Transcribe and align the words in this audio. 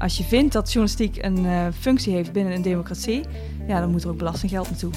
als 0.00 0.16
je 0.16 0.24
vindt 0.24 0.52
dat 0.52 0.72
journalistiek 0.72 1.24
een 1.24 1.44
uh, 1.44 1.66
functie 1.78 2.12
heeft 2.12 2.32
binnen 2.32 2.54
een 2.54 2.62
democratie, 2.62 3.24
ja, 3.66 3.80
dan 3.80 3.90
moet 3.90 4.02
er 4.02 4.10
ook 4.10 4.16
belastinggeld 4.16 4.70
naartoe. 4.70 4.90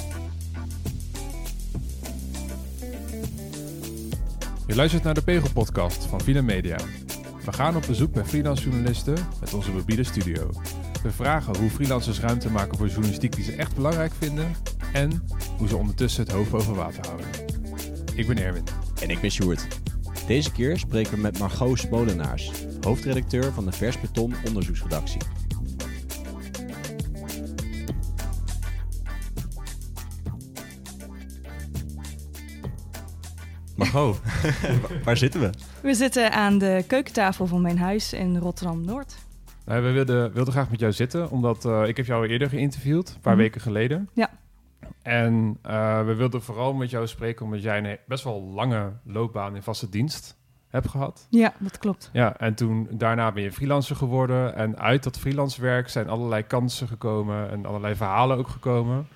Je 4.68 4.76
luistert 4.76 5.04
naar 5.04 5.14
de 5.14 5.24
Pegel-podcast 5.24 6.06
van 6.06 6.22
Vina 6.22 6.42
Media. 6.42 6.78
We 7.46 7.54
gaan 7.54 7.76
op 7.76 7.84
bezoek 7.88 8.14
bij 8.14 8.26
freelance 8.26 8.64
journalisten 8.64 9.16
met 9.40 9.54
onze 9.54 9.72
mobiele 9.72 10.04
studio. 10.04 10.50
We 11.04 11.12
vragen 11.12 11.58
hoe 11.58 11.70
freelancers 11.70 12.20
ruimte 12.20 12.52
maken 12.52 12.78
voor 12.78 12.88
journalistiek 12.88 13.36
die 13.36 13.44
ze 13.44 13.56
echt 13.56 13.76
belangrijk 13.76 14.12
vinden 14.20 14.56
en 14.94 15.24
hoe 15.58 15.68
ze 15.68 15.78
ondertussen 15.78 16.24
het 16.24 16.32
hoofd 16.32 16.52
boven 16.52 16.76
water 16.76 17.06
houden. 17.06 17.28
Ik 18.16 18.28
ben 18.28 18.38
Erwin. 18.38 18.64
En 19.02 19.10
ik 19.10 19.22
ben 19.22 19.32
Sjoerd. 19.32 19.68
Deze 20.28 20.52
keer 20.52 20.78
spreken 20.78 21.14
we 21.14 21.22
met 21.22 21.40
Margot 21.40 21.80
Spolenaars, 21.80 22.52
hoofdredacteur 22.84 23.54
van 23.54 23.66
de 23.66 23.72
Vers 23.72 24.02
Beton 24.02 24.34
onderzoeksredactie. 24.48 25.22
Margot, 33.76 34.22
waar 35.06 35.18
zitten 35.18 35.40
we? 35.40 35.50
We 35.82 35.94
zitten 35.94 36.32
aan 36.32 36.58
de 36.58 36.84
keukentafel 36.88 37.48
van 37.48 37.62
mijn 37.62 37.78
huis 37.78 38.14
in 38.14 38.38
Rotterdam-Noord. 38.38 39.16
we 39.66 39.80
wilden, 39.80 40.34
wilden 40.34 40.54
graag 40.54 40.70
met 40.70 40.80
jou 40.80 40.92
zitten, 40.92 41.30
omdat 41.30 41.66
uh, 41.66 41.88
ik 41.88 41.98
heb 41.98 42.06
jou 42.06 42.28
eerder 42.28 42.50
geïnterviewd, 42.50 43.10
een 43.10 43.22
paar 43.22 43.34
mhm. 43.34 43.42
weken 43.42 43.62
geleden. 43.62 44.10
Ja. 44.14 44.30
En 45.02 45.58
uh, 45.68 46.06
we 46.06 46.14
wilden 46.16 46.42
vooral 46.42 46.74
met 46.74 46.90
jou 46.90 47.08
spreken 47.08 47.46
omdat 47.46 47.62
jij 47.62 47.78
een 47.78 47.98
best 48.08 48.24
wel 48.24 48.42
lange 48.42 48.94
loopbaan 49.04 49.56
in 49.56 49.64
vaste 49.64 49.90
dienst 49.90 50.42
hebt 50.74 50.90
gehad. 50.90 51.28
Ja, 51.30 51.54
dat 51.58 51.78
klopt. 51.78 52.10
Ja, 52.14 52.38
en 52.38 52.56
toen 52.56 52.88
daarna 52.92 53.32
ben 53.32 53.44
je 53.44 53.52
freelancer 53.52 53.96
geworden. 53.96 54.56
En 54.56 54.80
uit 54.80 55.04
dat 55.04 55.20
freelance 55.20 55.62
werk 55.62 55.90
zijn 55.90 56.10
allerlei 56.10 56.44
kansen 56.44 56.88
gekomen 56.88 57.52
en 57.52 57.66
allerlei 57.66 57.96
verhalen 57.96 58.38
ook 58.38 58.48
gekomen. 58.48 59.08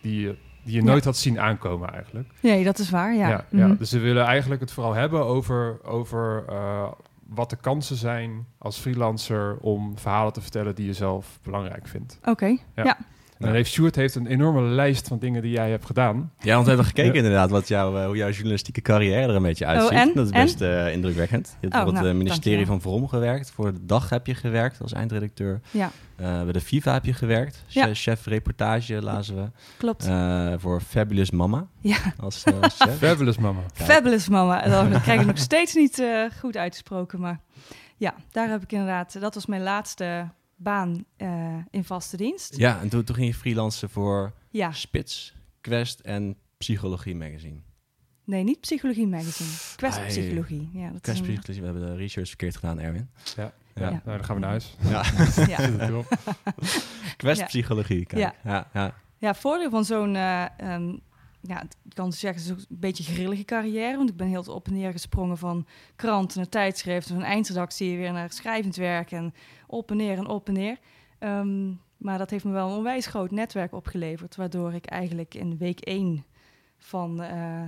Die 0.00 0.20
je, 0.20 0.36
die 0.62 0.74
je 0.74 0.82
nooit 0.82 1.04
had 1.04 1.16
zien 1.16 1.40
aankomen 1.40 1.92
eigenlijk. 1.92 2.28
Nee, 2.40 2.64
dat 2.64 2.78
is 2.78 2.90
waar, 2.90 3.14
ja. 3.14 3.28
ja, 3.28 3.44
ja. 3.50 3.68
Dus 3.68 3.90
we 3.90 3.98
willen 3.98 4.24
eigenlijk 4.24 4.60
het 4.60 4.72
vooral 4.72 4.94
hebben 4.94 5.24
over, 5.24 5.84
over 5.84 6.44
uh, 6.50 6.88
wat 7.26 7.50
de 7.50 7.56
kansen 7.56 7.96
zijn 7.96 8.46
als 8.58 8.78
freelancer 8.78 9.56
om 9.60 9.98
verhalen 9.98 10.32
te 10.32 10.40
vertellen 10.40 10.74
die 10.74 10.86
je 10.86 10.92
zelf 10.92 11.38
belangrijk 11.42 11.86
vindt. 11.86 12.18
Oké, 12.24 12.56
ja. 12.74 12.98
En 13.40 13.46
dan 13.46 13.54
heeft 13.54 13.70
Sjoerd 13.70 13.96
heeft 13.96 14.14
een 14.14 14.26
enorme 14.26 14.62
lijst 14.62 15.08
van 15.08 15.18
dingen 15.18 15.42
die 15.42 15.50
jij 15.50 15.70
hebt 15.70 15.86
gedaan. 15.86 16.32
Ja, 16.38 16.52
want 16.52 16.62
we 16.62 16.68
hebben 16.68 16.86
gekeken 16.86 17.14
inderdaad 17.14 17.50
wat 17.50 17.68
jouw, 17.68 17.96
uh, 17.96 18.06
hoe 18.06 18.16
jouw 18.16 18.30
journalistieke 18.30 18.80
carrière 18.80 19.28
er 19.28 19.34
een 19.34 19.42
beetje 19.42 19.64
oh, 19.64 19.70
uitziet. 19.70 19.98
en? 19.98 20.12
Dat 20.14 20.24
is 20.24 20.32
best 20.32 20.60
uh, 20.60 20.92
indrukwekkend. 20.92 21.56
Je 21.60 21.68
hebt 21.68 21.74
oh, 21.74 21.88
op 21.88 21.94
het 21.94 22.02
nou, 22.02 22.14
ministerie 22.14 22.66
van 22.66 22.80
Vrom 22.80 23.08
gewerkt. 23.08 23.50
Voor 23.50 23.72
de 23.72 23.86
dag 23.86 24.10
heb 24.10 24.26
je 24.26 24.34
gewerkt 24.34 24.82
als 24.82 24.92
eindredacteur. 24.92 25.60
Ja. 25.70 25.90
Uh, 26.20 26.42
bij 26.42 26.52
de 26.52 26.60
FIFA 26.60 26.92
heb 26.92 27.04
je 27.04 27.12
gewerkt. 27.12 27.64
Ja. 27.66 27.94
Chef 27.94 28.26
reportage 28.26 29.02
lazen 29.02 29.36
we. 29.36 29.50
Klopt. 29.76 30.08
voor 30.56 30.80
Fabulous 30.80 31.30
Mama. 31.30 31.66
Ja. 31.80 31.98
Als 32.18 32.42
chef. 32.42 32.96
Fabulous 33.08 33.38
Mama. 33.38 33.60
Fabulous 33.72 34.28
Mama. 34.28 34.62
Dat 34.88 35.02
krijg 35.02 35.20
ik 35.20 35.26
nog 35.26 35.38
steeds 35.38 35.74
niet 35.74 36.04
goed 36.40 36.56
uitgesproken. 36.56 37.20
Maar 37.20 37.40
ja, 37.96 38.14
daar 38.30 38.48
heb 38.48 38.62
ik 38.62 38.72
inderdaad... 38.72 39.20
Dat 39.20 39.34
was 39.34 39.46
mijn 39.46 39.62
laatste 39.62 40.28
baan 40.62 41.04
uh, 41.18 41.54
in 41.70 41.84
vaste 41.84 42.16
dienst. 42.16 42.56
Ja, 42.56 42.80
en 42.80 42.88
toen, 42.88 43.04
toen 43.04 43.14
ging 43.14 43.26
je 43.26 43.34
freelancen 43.34 43.90
voor 43.90 44.32
ja. 44.50 44.72
Spits, 44.72 45.34
Quest 45.60 46.00
en 46.00 46.36
Psychologie 46.58 47.16
Magazine. 47.16 47.60
Nee, 48.24 48.44
niet 48.44 48.60
Psychologie 48.60 49.06
Magazine. 49.06 49.76
Quest 49.76 50.06
Psychologie. 50.06 50.70
Ja, 50.72 50.90
dat 50.90 51.00
Quest 51.00 51.22
Psychologie. 51.22 51.60
We 51.60 51.64
hebben 51.64 51.86
de 51.86 51.96
research 51.96 52.28
verkeerd 52.28 52.56
gedaan, 52.56 52.80
Erwin. 52.80 53.10
Ja. 53.36 53.52
Ja, 53.74 53.82
ja. 53.82 53.90
Nou, 53.90 54.16
dan 54.16 54.24
gaan 54.24 54.34
we 54.34 54.40
naar 54.40 54.50
huis. 54.50 54.76
Ja. 54.88 55.04
ja. 55.54 56.02
Quest 57.16 57.44
Psychologie. 57.44 58.06
Kijk. 58.06 58.20
Ja. 58.22 58.34
Ja, 58.44 58.68
ja. 58.72 58.94
ja, 59.18 59.34
voordeel 59.34 59.70
van 59.70 59.84
zo'n 59.84 60.14
uh, 60.14 60.44
um, 60.62 61.00
ja, 61.40 61.62
ik 61.62 61.94
kan 61.94 62.12
zeggen, 62.12 62.42
het 62.42 62.58
is 62.58 62.66
een 62.68 62.76
beetje 62.78 63.12
grillige 63.12 63.44
carrière. 63.44 63.96
Want 63.96 64.10
ik 64.10 64.16
ben 64.16 64.28
heel 64.28 64.42
op 64.42 64.66
en 64.66 64.72
neer 64.72 64.92
gesprongen 64.92 65.38
van 65.38 65.66
kranten 65.96 66.38
naar 66.38 66.48
tijdschriften, 66.48 67.14
van 67.14 67.24
eindredactie 67.24 67.96
weer 67.96 68.12
naar 68.12 68.32
schrijvend 68.32 68.76
werk 68.76 69.10
en 69.10 69.34
op 69.66 69.90
en 69.90 69.96
neer 69.96 70.18
en 70.18 70.26
op 70.26 70.48
en 70.48 70.54
neer. 70.54 70.78
Um, 71.20 71.80
maar 71.96 72.18
dat 72.18 72.30
heeft 72.30 72.44
me 72.44 72.52
wel 72.52 72.68
een 72.70 72.76
onwijs 72.76 73.06
groot 73.06 73.30
netwerk 73.30 73.72
opgeleverd, 73.72 74.36
waardoor 74.36 74.72
ik 74.72 74.86
eigenlijk 74.86 75.34
in 75.34 75.56
week 75.56 75.80
één 75.80 76.24
van 76.78 77.22
uh, 77.22 77.62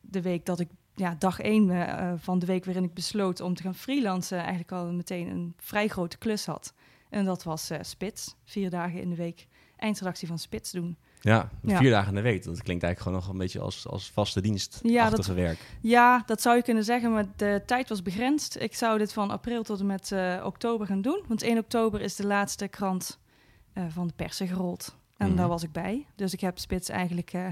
de 0.00 0.22
week 0.22 0.46
dat 0.46 0.60
ik, 0.60 0.68
ja, 0.94 1.14
dag 1.18 1.40
één 1.40 1.68
uh, 1.68 2.12
van 2.16 2.38
de 2.38 2.46
week 2.46 2.64
waarin 2.64 2.84
ik 2.84 2.94
besloot 2.94 3.40
om 3.40 3.54
te 3.54 3.62
gaan 3.62 3.74
freelancen, 3.74 4.38
eigenlijk 4.38 4.72
al 4.72 4.92
meteen 4.92 5.28
een 5.28 5.54
vrij 5.56 5.88
grote 5.88 6.18
klus 6.18 6.46
had. 6.46 6.74
En 7.10 7.24
dat 7.24 7.42
was 7.42 7.70
uh, 7.70 7.78
Spits, 7.80 8.36
vier 8.44 8.70
dagen 8.70 9.00
in 9.00 9.10
de 9.10 9.16
week 9.16 9.48
eindredactie 9.76 10.28
van 10.28 10.38
Spits 10.38 10.70
doen. 10.70 10.96
Ja, 11.24 11.48
vier 11.64 11.90
dagen 11.90 12.08
in 12.08 12.14
de 12.14 12.20
week. 12.20 12.44
Dat 12.44 12.62
klinkt 12.62 12.82
eigenlijk 12.82 13.00
gewoon 13.00 13.18
nog 13.18 13.28
een 13.28 13.38
beetje 13.38 13.60
als, 13.60 13.86
als 13.88 14.10
vaste 14.10 14.40
dienst 14.40 14.80
ja, 14.82 15.10
dat, 15.10 15.26
werk. 15.26 15.58
Ja, 15.80 16.22
dat 16.26 16.42
zou 16.42 16.56
je 16.56 16.62
kunnen 16.62 16.84
zeggen, 16.84 17.12
maar 17.12 17.24
de 17.36 17.62
tijd 17.66 17.88
was 17.88 18.02
begrensd. 18.02 18.60
Ik 18.60 18.74
zou 18.74 18.98
dit 18.98 19.12
van 19.12 19.30
april 19.30 19.62
tot 19.62 19.80
en 19.80 19.86
met 19.86 20.10
uh, 20.10 20.42
oktober 20.44 20.86
gaan 20.86 21.02
doen. 21.02 21.22
Want 21.26 21.42
1 21.42 21.58
oktober 21.58 22.00
is 22.00 22.16
de 22.16 22.26
laatste 22.26 22.68
krant 22.68 23.18
uh, 23.74 23.84
van 23.88 24.06
de 24.06 24.12
persen 24.16 24.48
gerold. 24.48 24.96
En 25.16 25.30
mm 25.30 25.36
daar 25.36 25.48
was 25.48 25.62
ik 25.62 25.72
bij. 25.72 26.06
Dus 26.14 26.32
ik 26.32 26.40
heb 26.40 26.58
Spits 26.58 26.88
eigenlijk 26.88 27.32
uh, 27.32 27.46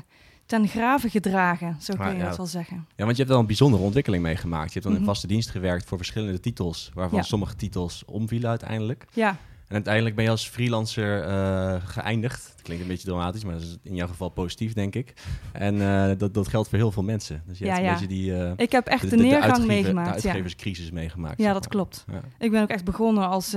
ten 0.46 0.68
graven 0.68 1.10
gedragen, 1.10 1.76
zo 1.80 1.94
kun 1.94 2.10
je 2.10 2.16
ja. 2.16 2.28
dat 2.28 2.36
wel 2.36 2.46
zeggen. 2.46 2.76
Ja, 2.76 3.04
want 3.04 3.10
je 3.10 3.16
hebt 3.16 3.28
wel 3.28 3.38
een 3.38 3.46
bijzondere 3.46 3.82
ontwikkeling 3.82 4.22
meegemaakt. 4.22 4.66
Je 4.66 4.72
hebt 4.72 4.84
dan 4.84 4.92
mm 4.92 4.98
-hmm. 4.98 5.06
in 5.06 5.12
vaste 5.12 5.26
dienst 5.26 5.50
gewerkt 5.50 5.84
voor 5.84 5.96
verschillende 5.96 6.40
titels, 6.40 6.90
waarvan 6.94 7.24
sommige 7.24 7.56
titels 7.56 8.04
omvielen 8.04 8.50
uiteindelijk. 8.50 9.04
Ja. 9.12 9.36
En 9.72 9.78
uiteindelijk 9.78 10.14
ben 10.14 10.24
je 10.24 10.30
als 10.30 10.48
freelancer 10.48 11.28
uh, 11.28 11.74
geëindigd. 11.84 12.52
Dat 12.52 12.62
klinkt 12.62 12.82
een 12.82 12.88
beetje 12.88 13.06
dramatisch, 13.06 13.44
maar 13.44 13.54
dat 13.54 13.62
is 13.62 13.76
in 13.82 13.94
jouw 13.94 14.06
geval 14.06 14.28
positief, 14.28 14.72
denk 14.72 14.94
ik. 14.94 15.14
En 15.52 15.74
uh, 15.74 16.10
dat, 16.18 16.34
dat 16.34 16.48
geldt 16.48 16.68
voor 16.68 16.78
heel 16.78 16.90
veel 16.90 17.02
mensen. 17.02 17.42
Dus 17.46 17.58
je 17.58 17.64
ja, 17.64 17.70
hebt 17.72 17.84
ja. 17.84 17.92
een 17.92 17.98
beetje 17.98 18.14
die... 18.14 18.30
Uh, 18.30 18.52
ik 18.56 18.72
heb 18.72 18.86
echt 18.86 19.02
de, 19.02 19.08
de, 19.08 19.16
de 19.16 19.22
neergang 19.22 19.56
de 19.56 19.66
meegemaakt. 19.66 20.22
De 20.22 20.28
uitgeverscrisis 20.28 20.86
ja. 20.86 20.92
meegemaakt. 20.92 21.38
Ja, 21.38 21.52
dat 21.52 21.68
klopt. 21.68 22.04
Ja. 22.10 22.20
Ik 22.38 22.50
ben 22.50 22.62
ook 22.62 22.68
echt 22.68 22.84
begonnen 22.84 23.28
als 23.28 23.56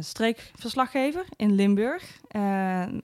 streekverslaggever 0.00 1.24
in 1.36 1.52
Limburg. 1.52 2.20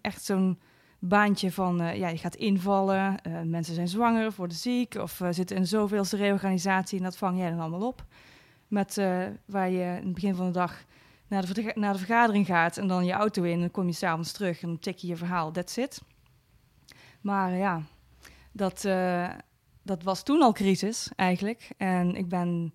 echt 0.01 0.25
zo'n 0.25 0.59
baantje 0.99 1.53
van, 1.53 1.77
ja, 1.77 2.09
je 2.09 2.19
gaat 2.19 2.37
invallen. 2.37 3.21
mensen 3.45 3.75
zijn 3.75 3.89
zwanger, 3.89 4.33
worden 4.37 4.57
ziek 4.57 4.95
of 4.95 5.21
zitten 5.31 5.57
in 5.57 5.67
zoveelste 5.67 6.17
reorganisatie. 6.17 6.99
En 6.99 7.05
dat 7.05 7.17
vang 7.17 7.39
jij 7.39 7.51
dan 7.51 7.61
allemaal 7.61 7.87
op. 7.87 8.05
Met 8.69 9.01
waar 9.45 9.71
je 9.71 9.97
in 10.01 10.07
het 10.07 10.15
begin 10.15 10.35
van 10.35 10.47
de 10.47 10.53
dag 10.53 10.85
naar 11.31 11.55
de, 11.55 11.73
naar 11.75 11.93
de 11.93 11.99
vergadering 11.99 12.47
gaat 12.47 12.77
en 12.77 12.87
dan 12.87 13.05
je 13.05 13.13
auto 13.13 13.43
in, 13.43 13.61
dan 13.61 13.71
kom 13.71 13.87
je 13.87 13.93
s'avonds 13.93 14.33
terug 14.33 14.63
en 14.63 14.69
dan 14.69 14.79
tik 14.79 14.99
je 14.99 15.07
je 15.07 15.17
verhaal, 15.17 15.53
that's 15.53 15.77
it. 15.77 16.03
Maar 17.21 17.57
ja, 17.57 17.83
dat, 18.53 18.85
uh, 18.85 19.31
dat 19.83 20.03
was 20.03 20.23
toen 20.23 20.43
al 20.43 20.53
crisis 20.53 21.11
eigenlijk. 21.17 21.71
En 21.77 22.15
ik 22.15 22.29
ben 22.29 22.75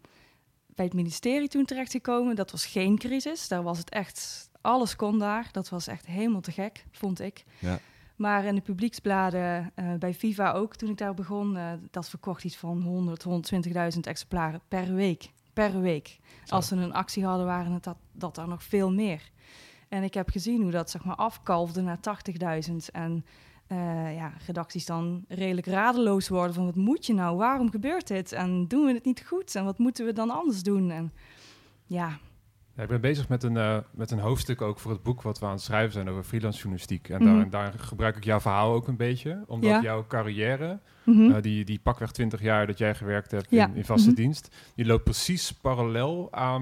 bij 0.68 0.86
het 0.86 0.94
ministerie 0.94 1.48
toen 1.48 1.66
terechtgekomen. 1.66 2.36
Dat 2.36 2.52
was 2.52 2.66
geen 2.66 2.98
crisis. 2.98 3.48
Daar 3.48 3.64
was 3.64 3.78
het 3.78 3.90
echt, 3.90 4.50
alles 4.62 4.96
kon 4.96 5.20
daar. 5.20 5.50
Dat 5.52 5.70
was 5.70 5.88
echt 5.88 6.06
helemaal 6.06 6.42
te 6.42 6.52
gek, 6.52 6.86
vond 6.92 7.20
ik. 7.20 7.44
Ja. 7.60 7.80
Maar 8.16 8.46
in 8.46 8.56
de 8.56 8.62
publieksbladen, 8.62 9.72
uh, 9.76 9.94
bij 9.94 10.14
Viva 10.14 10.52
ook, 10.52 10.76
toen 10.76 10.90
ik 10.90 10.98
daar 10.98 11.14
begon, 11.14 11.56
uh, 11.56 11.72
dat 11.92 12.10
verkocht 12.10 12.44
iets 12.44 12.58
van 12.58 12.82
100, 12.82 13.24
120.000 13.94 14.00
exemplaren 14.02 14.62
per 14.68 14.94
week 14.94 15.32
per 15.56 15.82
week. 15.82 16.20
Als 16.48 16.68
ze 16.68 16.76
een 16.76 16.94
actie 16.94 17.26
hadden, 17.26 17.46
waren 17.46 17.72
het 17.72 17.84
dat, 17.84 17.98
dat 18.12 18.38
er 18.38 18.48
nog 18.48 18.64
veel 18.64 18.92
meer. 18.92 19.32
En 19.90 20.04
ik 20.04 20.14
heb 20.14 20.30
gezien 20.30 20.62
hoe 20.62 20.72
dat 20.72 20.90
zeg 20.90 21.04
maar 21.04 21.16
afkalfde 21.16 21.82
naar 21.82 22.00
80.000. 22.70 22.76
En 22.92 23.26
uh, 23.68 24.16
ja, 24.16 24.34
redacties 24.46 24.86
dan 24.86 25.26
redelijk 25.28 25.68
radeloos 25.68 26.28
worden 26.28 26.56
van 26.56 26.66
wat 26.66 26.76
moet 26.76 27.06
je 27.06 27.14
nou? 27.14 27.38
Waarom 27.38 27.72
gebeurt 27.72 28.08
dit? 28.08 28.32
En 28.32 28.68
doen 28.68 28.86
we 28.86 28.94
het 28.94 29.06
niet 29.06 29.24
goed? 29.28 29.56
En 29.56 29.66
wat 29.66 29.78
moeten 29.78 30.06
we 30.06 30.14
dan 30.14 30.30
anders 30.30 30.64
doen? 30.64 30.92
En 30.92 31.14
ja, 31.86 32.20
ja, 32.76 32.84
ik 32.84 32.90
ben 32.90 33.02
bezig 33.02 33.30
met 33.30 33.44
een, 33.44 33.56
uh, 33.56 33.78
met 33.92 34.12
een 34.12 34.20
hoofdstuk 34.20 34.62
ook 34.62 34.80
voor 34.80 34.92
het 34.92 35.04
boek 35.04 35.22
wat 35.22 35.40
we 35.40 35.46
aan 35.46 35.52
het 35.52 35.62
schrijven 35.62 35.92
zijn 35.94 36.10
over 36.10 36.24
freelance 36.24 36.58
journalistiek. 36.58 37.10
En 37.10 37.22
mm 37.22 37.50
daar, 37.50 37.50
daar, 37.50 37.74
gebruik 37.78 38.16
ik 38.16 38.24
jouw 38.24 38.40
verhaal 38.40 38.74
ook 38.74 38.88
een 38.88 38.96
beetje, 38.96 39.44
omdat 39.48 39.70
ja. 39.70 39.82
jouw 39.82 40.06
carrière, 40.08 40.80
mm 41.04 41.14
-hmm. 41.14 41.30
uh, 41.30 41.42
die, 41.42 41.66
die 41.66 41.80
pakweg 41.80 42.12
20 42.12 42.42
jaar 42.42 42.68
dat 42.68 42.78
jij 42.78 42.96
gewerkt 42.96 43.32
hebt 43.32 43.48
ja. 43.50 43.68
in, 43.68 43.76
in, 43.76 43.86
vaste 43.86 44.10
mm 44.10 44.16
-hmm. 44.16 44.24
dienst, 44.24 44.56
die 44.76 44.86
loopt 44.86 45.04
precies 45.04 45.52
parallel 45.52 46.28
aan 46.32 46.62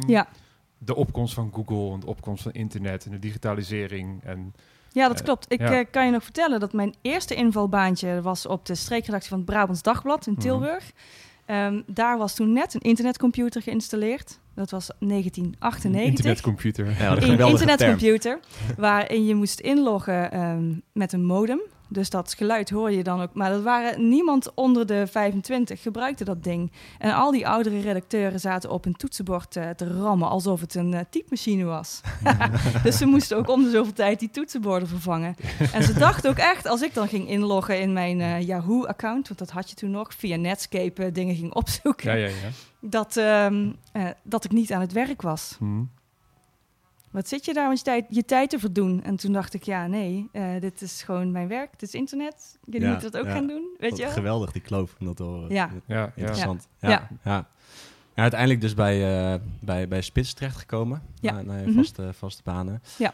de 0.77 0.95
opkomst 0.95 1.33
van 1.33 1.51
Google 1.53 1.93
en 1.93 1.99
de 1.99 2.05
opkomst 2.05 2.43
van 2.43 2.51
internet 2.51 3.05
en 3.05 3.11
de 3.11 3.19
digitalisering. 3.19 4.23
En, 4.23 4.53
ja, 4.91 5.07
dat 5.07 5.19
uh, 5.19 5.23
klopt. 5.23 5.45
Ik 5.51 5.87
kan 5.91 6.05
je 6.05 6.11
nog 6.11 6.23
vertellen 6.23 6.59
dat 6.59 6.73
mijn 6.73 6.93
eerste 7.01 7.35
invalbaantje 7.35 8.21
was 8.21 8.45
op 8.45 8.65
de 8.65 8.75
streekredactie 8.75 9.29
van 9.29 9.37
het 9.37 9.47
Brabants 9.47 9.81
Dagblad 9.81 10.27
in 10.27 10.35
Tilburg. 10.35 10.91
Um, 11.47 11.83
daar 11.87 12.17
was 12.17 12.35
toen 12.35 12.53
net 12.53 12.73
een 12.73 12.81
internetcomputer 12.81 13.61
geïnstalleerd. 13.61 14.39
Dat 14.55 14.71
was 14.71 14.89
1998. 14.99 16.09
Internetcomputer. 16.09 16.95
Ja, 16.99 17.17
een 17.17 17.39
internetcomputer. 17.39 18.39
waarin 18.77 19.25
je 19.25 19.35
moest 19.35 19.59
inloggen 19.59 20.39
um, 20.39 20.81
met 20.91 21.13
een 21.13 21.25
modem. 21.25 21.61
Dus 21.93 22.09
dat 22.09 22.33
geluid 22.33 22.69
hoor 22.69 22.91
je 22.91 23.03
dan 23.03 23.21
ook. 23.21 23.33
Maar 23.33 23.49
dat 23.49 23.63
waren 23.63 24.09
niemand 24.09 24.53
onder 24.53 24.85
de 24.85 25.07
25 25.07 25.81
gebruikte 25.81 26.23
dat 26.23 26.43
ding. 26.43 26.71
En 26.97 27.13
al 27.13 27.31
die 27.31 27.47
oudere 27.47 27.79
redacteuren 27.79 28.39
zaten 28.39 28.69
op 28.69 28.85
een 28.85 28.95
toetsenbord 28.95 29.55
uh, 29.55 29.69
te 29.69 29.87
rammen 29.87 30.29
alsof 30.29 30.61
het 30.61 30.75
een 30.75 30.93
uh, 30.93 30.99
typemachine 31.09 31.63
was. 31.63 32.01
dus 32.83 32.97
ze 32.97 33.05
moesten 33.05 33.37
ook 33.37 33.49
om 33.49 33.63
de 33.63 33.69
zoveel 33.69 33.93
tijd 33.93 34.19
die 34.19 34.29
toetsenborden 34.29 34.87
vervangen. 34.87 35.35
En 35.73 35.83
ze 35.83 35.93
dachten 35.93 36.29
ook 36.29 36.37
echt, 36.37 36.67
als 36.67 36.81
ik 36.81 36.93
dan 36.93 37.07
ging 37.07 37.29
inloggen 37.29 37.79
in 37.79 37.93
mijn 37.93 38.19
uh, 38.19 38.41
Yahoo-account, 38.41 39.27
want 39.27 39.39
dat 39.39 39.49
had 39.49 39.69
je 39.69 39.75
toen 39.75 39.91
nog, 39.91 40.13
via 40.13 40.35
Netscape 40.35 41.11
dingen 41.11 41.35
ging 41.35 41.53
opzoeken, 41.53 42.17
ja, 42.17 42.27
ja, 42.27 42.27
ja. 42.27 42.49
Dat, 42.79 43.15
um, 43.15 43.75
dat 44.23 44.45
ik 44.45 44.51
niet 44.51 44.73
aan 44.73 44.81
het 44.81 44.91
werk 44.91 45.21
was. 45.21 45.55
Hmm. 45.59 45.89
Wat 47.13 47.27
zit 47.27 47.45
je 47.45 47.53
daar 47.53 47.67
om 47.67 47.73
je 47.73 47.81
tijd, 47.81 48.05
je 48.09 48.25
tijd 48.25 48.49
te 48.49 48.59
verdoen? 48.59 49.03
En 49.03 49.15
toen 49.15 49.31
dacht 49.31 49.53
ik, 49.53 49.63
ja, 49.63 49.87
nee, 49.87 50.29
uh, 50.31 50.59
dit 50.59 50.81
is 50.81 51.03
gewoon 51.03 51.31
mijn 51.31 51.47
werk. 51.47 51.71
Dit 51.71 51.81
is 51.81 51.93
internet. 51.95 52.57
Jullie 52.65 52.81
ja, 52.81 52.91
moeten 52.91 53.11
dat 53.11 53.21
ook 53.21 53.27
gaan 53.27 53.47
doen, 53.47 53.75
weet 53.79 53.97
je 53.97 54.07
Geweldig, 54.07 54.51
die 54.51 54.61
kloof 54.61 54.95
om 54.99 55.05
dat 55.05 55.15
te 55.15 55.23
horen. 55.23 55.49
Ja. 55.49 55.69
ja. 55.85 56.11
Interessant. 56.15 56.67
Ja. 56.79 57.09
ja. 57.23 57.47
uiteindelijk 58.13 58.61
dus 58.61 58.73
bij, 58.73 59.31
uh, 59.33 59.39
bij, 59.59 59.87
bij 59.87 60.01
Spits 60.01 60.33
terechtgekomen. 60.33 61.01
Ja. 61.19 61.41
Naar, 61.41 61.59
je 61.59 61.61
mm 61.61 61.65
-hmm. 61.65 61.83
vaste, 61.83 62.13
vaste 62.13 62.41
banen. 62.43 62.81
Ja. 62.97 63.13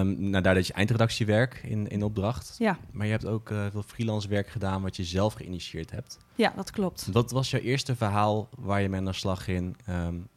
Um, 0.00 0.30
nou, 0.30 0.42
daar 0.42 0.54
deed 0.54 0.66
je 0.66 0.72
eindredactiewerk 0.72 1.60
in, 1.64 1.88
in 1.88 2.02
opdracht. 2.02 2.54
Ja. 2.58 2.78
Maar 2.90 3.06
je 3.06 3.12
hebt 3.12 3.26
ook 3.26 3.50
uh, 3.50 3.66
veel 3.70 3.82
freelance 3.82 4.28
werk 4.28 4.48
gedaan 4.48 4.82
wat 4.82 4.96
je 4.96 5.04
zelf 5.04 5.34
geïnitieerd 5.34 5.90
hebt. 5.90 6.18
Ja, 6.34 6.52
dat 6.56 6.70
klopt. 6.70 7.08
Wat 7.12 7.30
was 7.30 7.50
jouw 7.50 7.60
eerste 7.60 7.96
verhaal 7.96 8.48
waar 8.58 8.82
je 8.82 8.88
mee 8.88 8.98
aan 8.98 9.06
de 9.06 9.12
slag 9.12 9.44
ging, 9.44 9.76
um, 9.88 10.28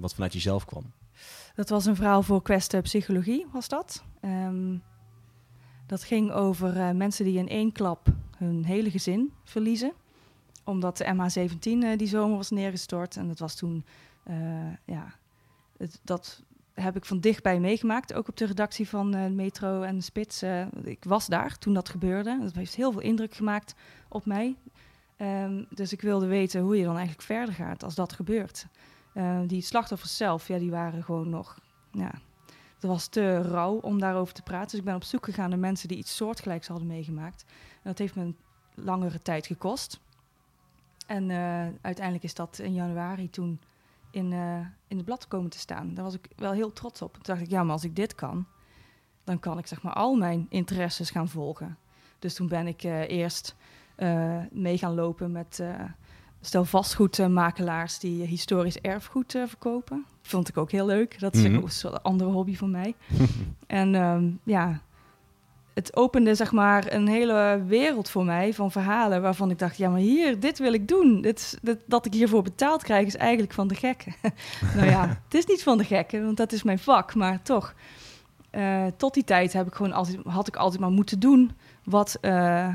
wat 0.00 0.14
vanuit 0.14 0.32
jezelf 0.32 0.64
kwam? 0.64 0.92
Dat 1.54 1.68
was 1.68 1.84
een 1.84 1.96
verhaal 1.96 2.22
voor 2.22 2.42
Quest 2.42 2.82
Psychologie, 2.82 3.46
was 3.52 3.68
dat. 3.68 4.04
Um, 4.20 4.82
dat 5.86 6.04
ging 6.04 6.30
over 6.30 6.76
uh, 6.76 6.90
mensen 6.90 7.24
die 7.24 7.38
in 7.38 7.48
één 7.48 7.72
klap 7.72 8.06
hun 8.36 8.64
hele 8.64 8.90
gezin 8.90 9.32
verliezen. 9.44 9.92
Omdat 10.64 10.96
de 10.96 11.04
MH17 11.04 11.58
uh, 11.62 11.96
die 11.96 12.06
zomer 12.06 12.36
was 12.36 12.50
neergestort. 12.50 13.16
En 13.16 13.28
dat 13.28 13.38
was 13.38 13.54
toen, 13.54 13.84
ja, 14.84 15.14
dat 16.02 16.42
heb 16.72 16.96
ik 16.96 17.04
van 17.04 17.20
dichtbij 17.20 17.60
meegemaakt. 17.60 18.14
Ook 18.14 18.28
op 18.28 18.36
de 18.36 18.46
redactie 18.46 18.88
van 18.88 19.34
Metro 19.34 19.82
en 19.82 20.02
Spits. 20.02 20.42
ik 20.82 21.04
was 21.04 21.26
daar 21.26 21.58
toen 21.58 21.74
dat 21.74 21.88
gebeurde. 21.88 22.38
Dat 22.42 22.54
heeft 22.54 22.74
heel 22.74 22.92
veel 22.92 23.00
indruk 23.00 23.34
gemaakt 23.34 23.74
op 24.08 24.26
mij. 24.26 24.56
Um, 25.16 25.66
dus 25.70 25.92
ik 25.92 26.00
wilde 26.00 26.26
weten 26.26 26.60
hoe 26.60 26.76
je 26.76 26.84
dan 26.84 26.96
eigenlijk 26.96 27.22
verder 27.22 27.54
gaat 27.54 27.84
als 27.84 27.94
dat 27.94 28.12
gebeurt. 28.12 28.66
Uh, 29.14 29.38
die 29.46 29.62
slachtoffers 29.62 30.16
zelf, 30.16 30.48
ja, 30.48 30.58
die 30.58 30.70
waren 30.70 31.04
gewoon 31.04 31.28
nog. 31.28 31.58
Ja, 31.90 32.10
het 32.74 32.84
was 32.84 33.06
te 33.06 33.42
rauw 33.42 33.74
om 33.74 33.98
daarover 33.98 34.34
te 34.34 34.42
praten. 34.42 34.70
Dus 34.70 34.78
ik 34.78 34.84
ben 34.84 34.94
op 34.94 35.04
zoek 35.04 35.24
gegaan 35.24 35.48
naar 35.50 35.58
mensen 35.58 35.88
die 35.88 35.98
iets 35.98 36.16
soortgelijks 36.16 36.66
hadden 36.66 36.86
meegemaakt. 36.86 37.44
En 37.72 37.82
dat 37.82 37.98
heeft 37.98 38.14
me 38.14 38.22
een 38.22 38.36
langere 38.74 39.18
tijd 39.18 39.46
gekost. 39.46 40.00
En 41.06 41.30
uh, 41.30 41.66
uiteindelijk 41.80 42.24
is 42.24 42.34
dat 42.34 42.58
in 42.58 42.74
januari 42.74 43.30
toen 43.30 43.60
in, 44.10 44.30
uh, 44.30 44.58
in 44.88 44.96
het 44.96 45.04
blad 45.04 45.28
komen 45.28 45.50
te 45.50 45.58
staan. 45.58 45.94
Daar 45.94 46.04
was 46.04 46.14
ik 46.14 46.28
wel 46.36 46.52
heel 46.52 46.72
trots 46.72 47.02
op. 47.02 47.12
Toen 47.12 47.22
dacht 47.22 47.40
ik, 47.40 47.50
ja, 47.50 47.62
maar 47.62 47.72
als 47.72 47.84
ik 47.84 47.96
dit 47.96 48.14
kan, 48.14 48.46
dan 49.24 49.38
kan 49.38 49.58
ik 49.58 49.66
zeg 49.66 49.82
maar 49.82 49.94
al 49.94 50.14
mijn 50.14 50.46
interesses 50.48 51.10
gaan 51.10 51.28
volgen. 51.28 51.78
Dus 52.18 52.34
toen 52.34 52.48
ben 52.48 52.66
ik 52.66 52.82
eerst 52.82 53.56
mee 54.50 54.78
gaan 54.78 54.94
lopen 54.94 55.32
met 55.32 55.62
stel 56.46 56.64
vastgoedmakelaars 56.64 57.98
die 57.98 58.24
historisch 58.24 58.78
erfgoed 58.78 59.34
uh, 59.34 59.42
verkopen. 59.46 60.04
Vond 60.22 60.48
ik 60.48 60.56
ook 60.56 60.70
heel 60.70 60.86
leuk. 60.86 61.20
Dat 61.20 61.34
is 61.34 61.48
mm 61.48 61.54
-hmm. 61.54 61.64
een 61.82 62.02
andere 62.02 62.30
hobby 62.30 62.56
van 62.56 62.70
mij. 62.70 62.94
en 63.66 63.94
um, 63.94 64.40
ja, 64.42 64.80
het 65.74 65.96
opende 65.96 66.34
zeg 66.34 66.52
maar 66.52 66.92
een 66.92 67.08
hele 67.08 67.62
wereld 67.66 68.10
voor 68.10 68.24
mij 68.24 68.54
van 68.54 68.70
verhalen 68.70 69.22
waarvan 69.22 69.50
ik 69.50 69.58
dacht, 69.58 69.76
ja, 69.76 69.88
maar 69.88 70.00
hier, 70.00 70.40
dit 70.40 70.58
wil 70.58 70.72
ik 70.72 70.88
doen. 70.88 71.20
Dit, 71.20 71.58
dit 71.62 71.78
dat 71.86 72.06
ik 72.06 72.12
hiervoor 72.12 72.42
betaald 72.42 72.82
krijg 72.82 73.06
is 73.06 73.16
eigenlijk 73.16 73.52
van 73.52 73.68
de 73.68 73.74
gekken. 73.74 74.14
nou 74.76 74.86
ja, 74.86 75.08
het 75.24 75.34
is 75.34 75.46
niet 75.46 75.62
van 75.62 75.78
de 75.78 75.84
gekken, 75.84 76.24
want 76.24 76.36
dat 76.36 76.52
is 76.52 76.62
mijn 76.62 76.78
vak, 76.78 77.14
maar 77.14 77.42
toch. 77.42 77.74
Uh, 78.52 78.86
tot 78.96 79.14
die 79.14 79.24
tijd 79.24 79.52
heb 79.52 79.66
ik 79.66 79.74
gewoon 79.74 79.92
altijd, 79.92 80.18
had 80.26 80.48
ik 80.48 80.56
altijd 80.56 80.80
maar 80.80 80.90
moeten 80.90 81.18
doen 81.18 81.50
wat 81.84 82.18
uh, 82.20 82.68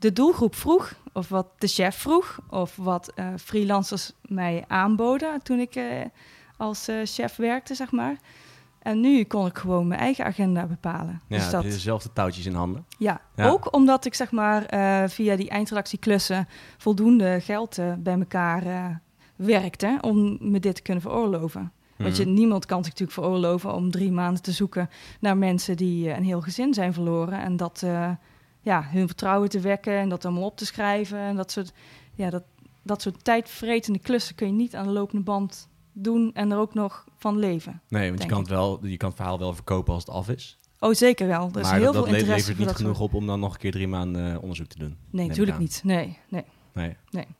de 0.00 0.12
doelgroep 0.12 0.54
vroeg, 0.54 0.94
of 1.12 1.28
wat 1.28 1.46
de 1.58 1.66
chef 1.66 1.96
vroeg, 1.96 2.40
of 2.48 2.76
wat 2.76 3.12
uh, 3.16 3.26
freelancers 3.36 4.12
mij 4.22 4.64
aanboden 4.68 5.42
toen 5.42 5.58
ik 5.58 5.76
uh, 5.76 5.84
als 6.56 6.88
uh, 6.88 6.96
chef 7.04 7.36
werkte, 7.36 7.74
zeg 7.74 7.90
maar. 7.90 8.16
En 8.78 9.00
nu 9.00 9.24
kon 9.24 9.46
ik 9.46 9.58
gewoon 9.58 9.86
mijn 9.86 10.00
eigen 10.00 10.24
agenda 10.24 10.66
bepalen. 10.66 11.20
Ja, 11.26 11.36
dus 11.36 11.50
dat, 11.50 11.62
dezelfde 11.62 12.12
touwtjes 12.12 12.46
in 12.46 12.54
handen. 12.54 12.84
Ja, 12.98 13.20
ja, 13.36 13.48
ook 13.48 13.74
omdat 13.74 14.04
ik 14.04 14.14
zeg 14.14 14.30
maar 14.30 14.62
via 15.08 15.36
die 15.36 15.48
eindredactieklussen 15.48 16.48
voldoende 16.78 17.38
geld 17.40 17.78
bij 17.98 18.18
elkaar 18.18 19.00
werkte 19.36 19.98
om 20.00 20.38
me 20.40 20.60
dit 20.60 20.74
te 20.74 20.82
kunnen 20.82 21.02
veroorloven. 21.02 21.72
Want 21.96 22.16
je, 22.16 22.24
mhm. 22.24 22.34
niemand 22.34 22.66
kan 22.66 22.84
zich 22.84 22.92
natuurlijk 22.92 23.18
veroorloven 23.18 23.74
om 23.74 23.90
drie 23.90 24.12
maanden 24.12 24.42
te 24.42 24.52
zoeken 24.52 24.90
naar 25.20 25.36
mensen 25.36 25.76
die 25.76 26.10
een 26.10 26.24
heel 26.24 26.40
gezin 26.40 26.74
zijn 26.74 26.92
verloren. 26.92 27.40
En 27.40 27.56
dat 27.56 27.84
ja, 28.60 28.82
hun 28.82 29.06
vertrouwen 29.06 29.48
te 29.48 29.60
wekken 29.60 29.98
en 29.98 30.08
dat 30.08 30.24
allemaal 30.24 30.44
op 30.44 30.56
te 30.56 30.66
schrijven. 30.66 31.18
En 31.18 31.36
dat 31.36 31.50
soort, 31.50 31.72
ja, 32.14 32.30
dat, 32.30 32.42
dat 32.82 33.02
soort 33.02 33.24
tijdvretende 33.24 33.98
klussen 33.98 34.34
kun 34.34 34.46
je 34.46 34.52
niet 34.52 34.76
aan 34.76 34.86
de 34.86 34.92
lopende 34.92 35.24
band 35.24 35.68
doen 35.92 36.30
en 36.34 36.50
er 36.50 36.58
ook 36.58 36.74
nog 36.74 37.04
van 37.16 37.38
leven. 37.38 37.80
Nee, 37.88 38.08
want 38.08 38.22
je 38.22 38.28
kan, 38.28 38.38
het 38.38 38.48
wel, 38.48 38.86
je 38.86 38.96
kan 38.96 39.08
het 39.08 39.18
verhaal 39.18 39.38
wel 39.38 39.54
verkopen 39.54 39.94
als 39.94 40.04
het 40.04 40.14
af 40.14 40.28
is. 40.28 40.58
Oh, 40.78 40.94
zeker 40.94 41.26
wel. 41.26 41.50
Er 41.52 41.60
is 41.60 41.62
maar 41.62 41.74
heel 41.74 41.92
dat, 41.92 42.08
veel 42.08 42.18
dat 42.18 42.26
levert 42.26 42.58
niet 42.58 42.70
genoeg 42.70 43.00
op 43.00 43.14
om 43.14 43.26
dan 43.26 43.40
nog 43.40 43.52
een 43.52 43.58
keer 43.58 43.70
drie 43.70 43.88
maanden 43.88 44.32
uh, 44.32 44.42
onderzoek 44.42 44.66
te 44.66 44.78
doen. 44.78 44.96
Nee, 45.10 45.28
natuurlijk 45.28 45.58
niet. 45.58 45.80
Nee, 45.84 46.18
nee. 46.28 46.44
Nee. 46.72 46.96
nee. 47.10 47.26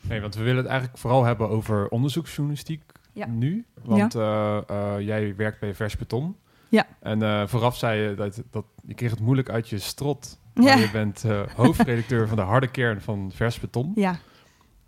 Nee, 0.00 0.20
want 0.20 0.34
we 0.34 0.42
willen 0.42 0.56
het 0.56 0.66
eigenlijk 0.66 0.98
vooral 0.98 1.24
hebben 1.24 1.48
over 1.48 1.88
onderzoeksjournalistiek 1.88 2.82
ja. 3.12 3.26
nu. 3.26 3.64
Want 3.84 4.12
ja. 4.12 4.64
uh, 4.70 4.96
uh, 4.98 5.06
jij 5.06 5.36
werkt 5.36 5.60
bij 5.60 5.74
Vers 5.74 5.96
Beton. 5.96 6.36
Ja. 6.68 6.86
En 7.00 7.48
vooraf 7.48 7.76
zei 7.76 8.00
je 8.00 8.14
dat, 8.14 8.42
dat 8.50 8.64
je 8.86 8.94
kreeg 8.94 9.10
het 9.10 9.20
moeilijk 9.20 9.50
uit 9.50 9.68
je 9.68 9.78
strot 9.78 10.38
ja. 10.64 10.74
Je 10.74 10.90
bent 10.90 11.24
uh, 11.24 11.40
hoofdredacteur 11.54 12.28
van 12.28 12.36
de 12.36 12.42
harde 12.42 12.68
kern 12.68 13.00
van 13.00 13.30
Vers 13.34 13.60
Beton. 13.60 13.92
Ja. 13.94 14.18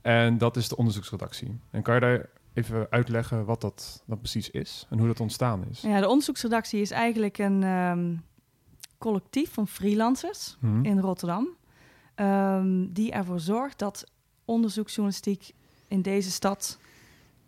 En 0.03 0.39
dat 0.39 0.57
is 0.57 0.69
de 0.69 0.77
onderzoeksredactie. 0.77 1.61
En 1.71 1.83
kan 1.83 1.95
je 1.95 2.01
daar 2.01 2.27
even 2.55 2.87
uitleggen 2.91 3.45
wat 3.45 3.61
dat, 3.61 4.03
dat 4.07 4.19
precies 4.19 4.51
is 4.51 4.87
en 4.91 4.99
hoe 4.99 5.07
dat 5.07 5.21
ontstaan 5.21 5.65
is? 5.71 5.81
Ja, 5.81 6.01
de 6.01 6.09
onderzoeksredactie 6.09 6.81
is 6.81 6.91
eigenlijk 6.91 7.39
een 7.39 7.63
um, 7.63 8.23
collectief 8.99 9.53
van 9.53 9.69
freelancers 9.69 10.57
hmm. 10.61 10.85
in 10.85 11.01
Rotterdam. 11.01 11.49
Um, 12.17 12.93
die 12.93 13.13
ervoor 13.13 13.41
zorgt 13.41 13.79
dat 13.79 14.05
onderzoeksjournalistiek 14.45 15.53
in 15.89 16.03
deze 16.03 16.31
stad 16.31 16.79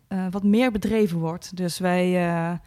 uh, 0.08 0.26
wat 0.30 0.42
meer 0.42 0.70
bedreven 0.70 1.18
wordt. 1.18 1.56
Dus 1.56 1.78
wij 1.78 2.60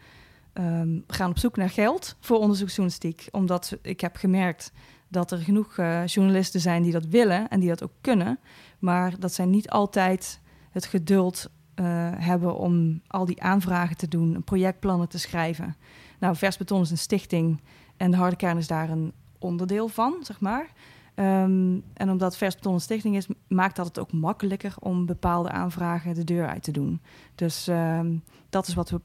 um, 0.54 1.04
gaan 1.06 1.30
op 1.30 1.38
zoek 1.38 1.56
naar 1.56 1.70
geld 1.70 2.16
voor 2.20 2.38
onderzoeksjournalistiek. 2.38 3.28
Omdat 3.30 3.76
ik 3.82 4.00
heb 4.00 4.16
gemerkt 4.16 4.72
dat 5.08 5.30
er 5.30 5.38
genoeg 5.38 5.76
uh, 5.76 6.06
journalisten 6.06 6.60
zijn 6.60 6.82
die 6.82 6.92
dat 6.92 7.06
willen 7.06 7.48
en 7.48 7.60
die 7.60 7.68
dat 7.68 7.82
ook 7.82 7.92
kunnen. 8.00 8.38
Maar 8.78 9.18
dat 9.18 9.32
zij 9.32 9.44
niet 9.44 9.70
altijd 9.70 10.40
het 10.70 10.86
geduld 10.86 11.50
uh, 11.80 11.86
hebben 12.14 12.56
om 12.56 13.00
al 13.06 13.24
die 13.24 13.42
aanvragen 13.42 13.96
te 13.96 14.08
doen, 14.08 14.42
projectplannen 14.44 15.08
te 15.08 15.18
schrijven. 15.18 15.76
Nou, 16.18 16.36
Vers 16.36 16.56
Beton 16.56 16.80
is 16.80 16.90
een 16.90 16.98
stichting 16.98 17.60
en 17.96 18.10
de 18.10 18.16
harde 18.16 18.36
kern 18.36 18.58
is 18.58 18.66
daar 18.66 18.90
een 18.90 19.12
onderdeel 19.38 19.88
van, 19.88 20.16
zeg 20.20 20.40
maar. 20.40 20.72
Um, 21.16 21.84
en 21.94 22.10
omdat 22.10 22.36
Vers 22.36 22.54
Beton 22.54 22.74
een 22.74 22.80
stichting 22.80 23.16
is, 23.16 23.26
maakt 23.48 23.76
dat 23.76 23.86
het 23.86 23.98
ook 23.98 24.12
makkelijker 24.12 24.74
om 24.80 25.06
bepaalde 25.06 25.50
aanvragen 25.50 26.14
de 26.14 26.24
deur 26.24 26.48
uit 26.48 26.62
te 26.62 26.72
doen. 26.72 27.00
Dus 27.34 27.66
um, 27.68 28.22
dat 28.48 28.66
is 28.66 28.74
wat 28.74 28.90
we 28.90 29.00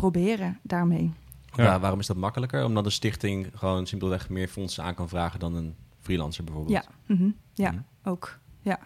proberen 0.00 0.58
daarmee. 0.62 1.12
Ja. 1.54 1.80
waarom 1.80 2.00
is 2.00 2.06
dat 2.06 2.16
makkelijker? 2.16 2.64
Omdat 2.64 2.84
een 2.84 2.92
stichting 2.92 3.50
gewoon 3.54 3.86
simpelweg 3.86 4.28
meer 4.28 4.48
fondsen 4.48 4.84
aan 4.84 4.94
kan 4.94 5.08
vragen 5.08 5.40
dan 5.40 5.54
een 5.54 5.74
freelancer 6.00 6.44
bijvoorbeeld. 6.44 6.84
Ja, 6.84 7.14
mm 7.14 7.34
ja 7.52 7.70
mhm. 7.70 7.80
ook. 8.04 8.38
Ja. 8.60 8.78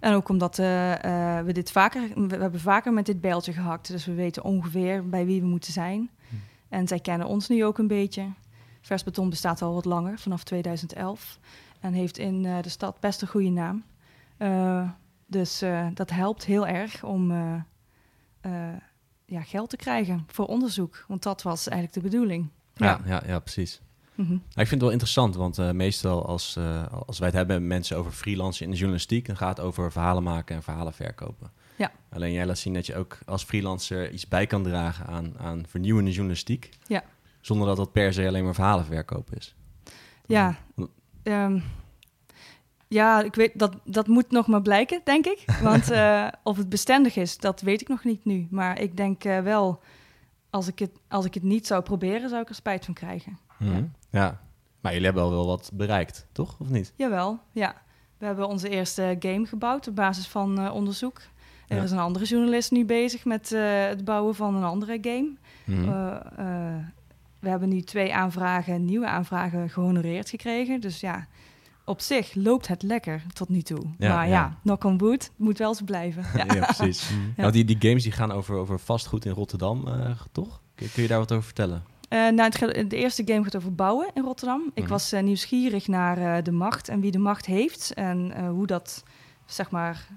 En 0.00 0.14
ook 0.14 0.28
omdat 0.28 0.58
uh, 0.58 0.90
uh, 0.90 1.40
we 1.40 1.52
dit 1.52 1.70
vaker, 1.70 2.28
we 2.28 2.36
hebben 2.36 2.60
vaker 2.60 2.92
met 2.92 3.06
dit 3.06 3.20
bijltje 3.20 3.52
gehakt, 3.52 3.88
dus 3.88 4.06
we 4.06 4.14
weten 4.14 4.44
ongeveer 4.44 5.08
bij 5.08 5.26
wie 5.26 5.40
we 5.40 5.46
moeten 5.46 5.72
zijn. 5.72 6.00
Mhm. 6.00 6.36
En 6.68 6.88
zij 6.88 7.00
kennen 7.00 7.26
ons 7.26 7.48
nu 7.48 7.64
ook 7.64 7.78
een 7.78 7.86
beetje. 7.86 8.28
Vers 8.80 9.04
Beton 9.04 9.30
bestaat 9.30 9.62
al 9.62 9.74
wat 9.74 9.84
langer, 9.84 10.18
vanaf 10.18 10.44
2011. 10.44 11.38
En 11.80 11.92
heeft 11.92 12.18
in 12.18 12.44
uh, 12.44 12.62
de 12.62 12.68
stad 12.68 13.00
best 13.00 13.22
een 13.22 13.28
goede 13.28 13.50
naam. 13.50 13.84
dus 15.26 15.64
dat 15.94 16.10
helpt 16.10 16.44
heel 16.44 16.66
erg 16.66 17.04
om 17.04 17.32
ja, 19.28 19.42
geld 19.42 19.70
te 19.70 19.76
krijgen 19.76 20.24
voor 20.26 20.46
onderzoek. 20.46 21.04
Want 21.08 21.22
dat 21.22 21.42
was 21.42 21.68
eigenlijk 21.68 22.02
de 22.02 22.10
bedoeling. 22.10 22.48
Ja, 22.74 23.00
ja, 23.04 23.22
ja, 23.26 23.38
precies. 23.38 23.80
Mm 24.14 24.32
ik 24.34 24.40
vind 24.54 24.70
het 24.70 24.80
wel 24.80 24.90
interessant, 24.90 25.34
want 25.34 25.58
uh, 25.58 25.70
meestal 25.70 26.26
als, 26.26 26.56
uh, 26.58 26.86
als 27.06 27.18
wij 27.18 27.28
het 27.28 27.36
hebben 27.36 27.56
met 27.56 27.68
mensen 27.68 27.96
over 27.96 28.12
freelancen 28.12 28.64
in 28.64 28.70
de 28.70 28.76
journalistiek, 28.76 29.26
dan 29.26 29.36
gaat 29.36 29.56
het 29.56 29.66
over 29.66 29.92
verhalen 29.92 30.22
maken 30.22 30.56
en 30.56 30.62
verhalen 30.62 30.92
verkopen. 30.92 31.50
Ja. 31.76 31.92
Alleen 32.10 32.32
jij 32.32 32.46
laat 32.46 32.58
zien 32.58 32.74
dat 32.74 32.86
je 32.86 32.96
ook 32.96 33.18
als 33.26 33.44
freelancer 33.44 34.10
iets 34.10 34.28
bij 34.28 34.46
kan 34.46 34.62
dragen 34.62 35.06
aan, 35.06 35.38
aan 35.38 35.64
vernieuwende 35.68 36.10
journalistiek. 36.10 36.70
Ja. 36.86 37.04
Zonder 37.40 37.66
dat 37.66 37.76
dat 37.76 37.92
per 37.92 38.12
se 38.12 38.26
alleen 38.26 38.44
maar 38.44 38.54
verhalen 38.54 38.84
verkopen 38.84 39.36
is. 39.36 39.54
Ja, 40.26 40.56
Um, 41.28 41.62
ja, 42.88 43.22
ik 43.22 43.34
weet, 43.34 43.58
dat, 43.58 43.76
dat 43.84 44.06
moet 44.06 44.30
nog 44.30 44.46
maar 44.46 44.62
blijken, 44.62 45.00
denk 45.04 45.26
ik. 45.26 45.44
Want 45.62 45.90
uh, 45.92 46.28
of 46.42 46.56
het 46.56 46.68
bestendig 46.68 47.16
is, 47.16 47.38
dat 47.38 47.60
weet 47.60 47.80
ik 47.80 47.88
nog 47.88 48.04
niet 48.04 48.24
nu. 48.24 48.46
Maar 48.50 48.80
ik 48.80 48.96
denk 48.96 49.24
uh, 49.24 49.40
wel, 49.40 49.80
als 50.50 50.68
ik, 50.68 50.78
het, 50.78 50.90
als 51.08 51.24
ik 51.24 51.34
het 51.34 51.42
niet 51.42 51.66
zou 51.66 51.82
proberen, 51.82 52.28
zou 52.28 52.42
ik 52.42 52.48
er 52.48 52.54
spijt 52.54 52.84
van 52.84 52.94
krijgen. 52.94 53.38
Mm 53.58 53.68
-hmm. 53.68 53.92
ja. 54.10 54.20
ja. 54.20 54.40
maar 54.80 54.92
jullie 54.92 55.06
hebben 55.06 55.24
al 55.24 55.30
wel 55.30 55.46
wat 55.46 55.70
bereikt, 55.74 56.26
toch? 56.32 56.56
Of 56.60 56.68
niet? 56.68 56.92
Jawel, 56.96 57.38
ja. 57.52 57.74
We 58.18 58.26
hebben 58.26 58.48
onze 58.48 58.68
eerste 58.68 59.16
game 59.18 59.46
gebouwd 59.46 59.88
op 59.88 59.94
basis 59.94 60.28
van 60.28 60.60
uh, 60.60 60.74
onderzoek. 60.74 61.20
Er 61.68 61.76
ja. 61.76 61.82
is 61.82 61.90
een 61.90 61.98
andere 61.98 62.24
journalist 62.24 62.70
nu 62.70 62.84
bezig 62.84 63.24
met 63.24 63.48
het 63.88 64.04
bouwen 64.04 64.34
van 64.34 64.54
een 64.54 64.64
andere 64.64 64.98
game. 65.00 65.32
Mm 65.64 65.84
-hmm. 65.84 66.92
we 67.40 67.48
hebben 67.48 67.68
nu 67.68 67.80
twee 67.80 68.14
aanvragen, 68.14 68.84
nieuwe 68.84 69.06
aanvragen 69.06 69.70
gehonoreerd 69.70 70.30
gekregen. 70.30 70.80
Dus 70.80 71.00
ja, 71.00 71.26
op 71.88 72.00
zich 72.00 72.34
loopt 72.34 72.68
het 72.68 72.82
lekker 72.82 73.22
tot 73.32 73.48
nu 73.48 73.62
toe. 73.62 73.80
Ja, 73.98 74.14
maar 74.14 74.26
ja, 74.26 74.32
ja 74.32 74.58
knock 74.62 74.84
on 74.84 74.98
wood, 74.98 75.30
moet 75.36 75.58
wel 75.58 75.74
zo 75.74 75.84
blijven. 75.84 76.24
Ja, 76.36 76.54
ja 76.54 76.64
precies. 76.64 77.10
Nou, 77.36 77.52
die, 77.52 77.64
die 77.64 77.76
games 77.78 78.02
die 78.02 78.12
gaan 78.12 78.32
over, 78.32 78.56
over 78.56 78.78
vastgoed 78.78 79.24
in 79.24 79.32
Rotterdam, 79.32 79.88
uh, 79.88 80.10
toch? 80.32 80.60
Kun, 80.74 80.88
kun, 80.92 81.02
je 81.02 81.08
daar 81.08 81.18
wat 81.18 81.32
over 81.32 81.44
vertellen? 81.44 81.84
Uh, 82.08 82.28
nou, 82.28 82.52
het, 82.58 82.90
de 82.90 82.96
eerste 82.96 83.22
game 83.26 83.44
gaat 83.44 83.56
over 83.56 83.74
bouwen 83.74 84.10
in 84.14 84.22
Rotterdam. 84.22 84.70
Ik 84.74 84.82
mm. 84.82 84.88
was 84.88 85.12
uh, 85.12 85.20
nieuwsgierig 85.20 85.86
naar 85.86 86.42
de 86.42 86.52
macht 86.52 86.88
en 86.88 87.00
wie 87.00 87.10
de 87.10 87.18
macht 87.18 87.46
heeft. 87.46 87.94
En 87.94 88.46
hoe 88.46 88.66
dat, 88.66 89.04
zeg 89.46 89.70
maar, 89.70 90.08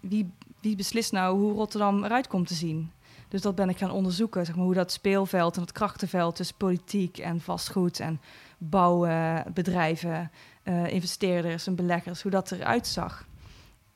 wie, 0.00 0.30
wie 0.60 0.76
beslist 0.76 1.12
nou 1.12 1.38
hoe 1.38 1.52
Rotterdam 1.52 2.04
eruit 2.04 2.26
komt 2.26 2.46
te 2.46 2.54
zien. 2.54 2.90
Dus 3.28 3.40
dat 3.40 3.54
ben 3.54 3.68
ik 3.68 3.78
gaan 3.78 3.90
onderzoeken, 3.90 4.46
zeg 4.46 4.56
maar, 4.56 4.64
hoe 4.64 4.74
dat 4.74 4.92
speelveld 4.92 5.56
en 5.56 5.62
het 5.62 5.72
krachtenveld 5.72 6.36
tussen 6.36 6.56
politiek 6.56 7.18
en 7.18 7.40
vastgoed 7.40 8.00
en 8.00 8.20
bouwbedrijven 8.58 10.30
uh, 10.64 10.92
investeerders 10.92 11.66
en 11.66 11.74
beleggers, 11.74 12.22
hoe 12.22 12.30
dat 12.30 12.50
eruit 12.50 12.86
zag. 12.86 13.26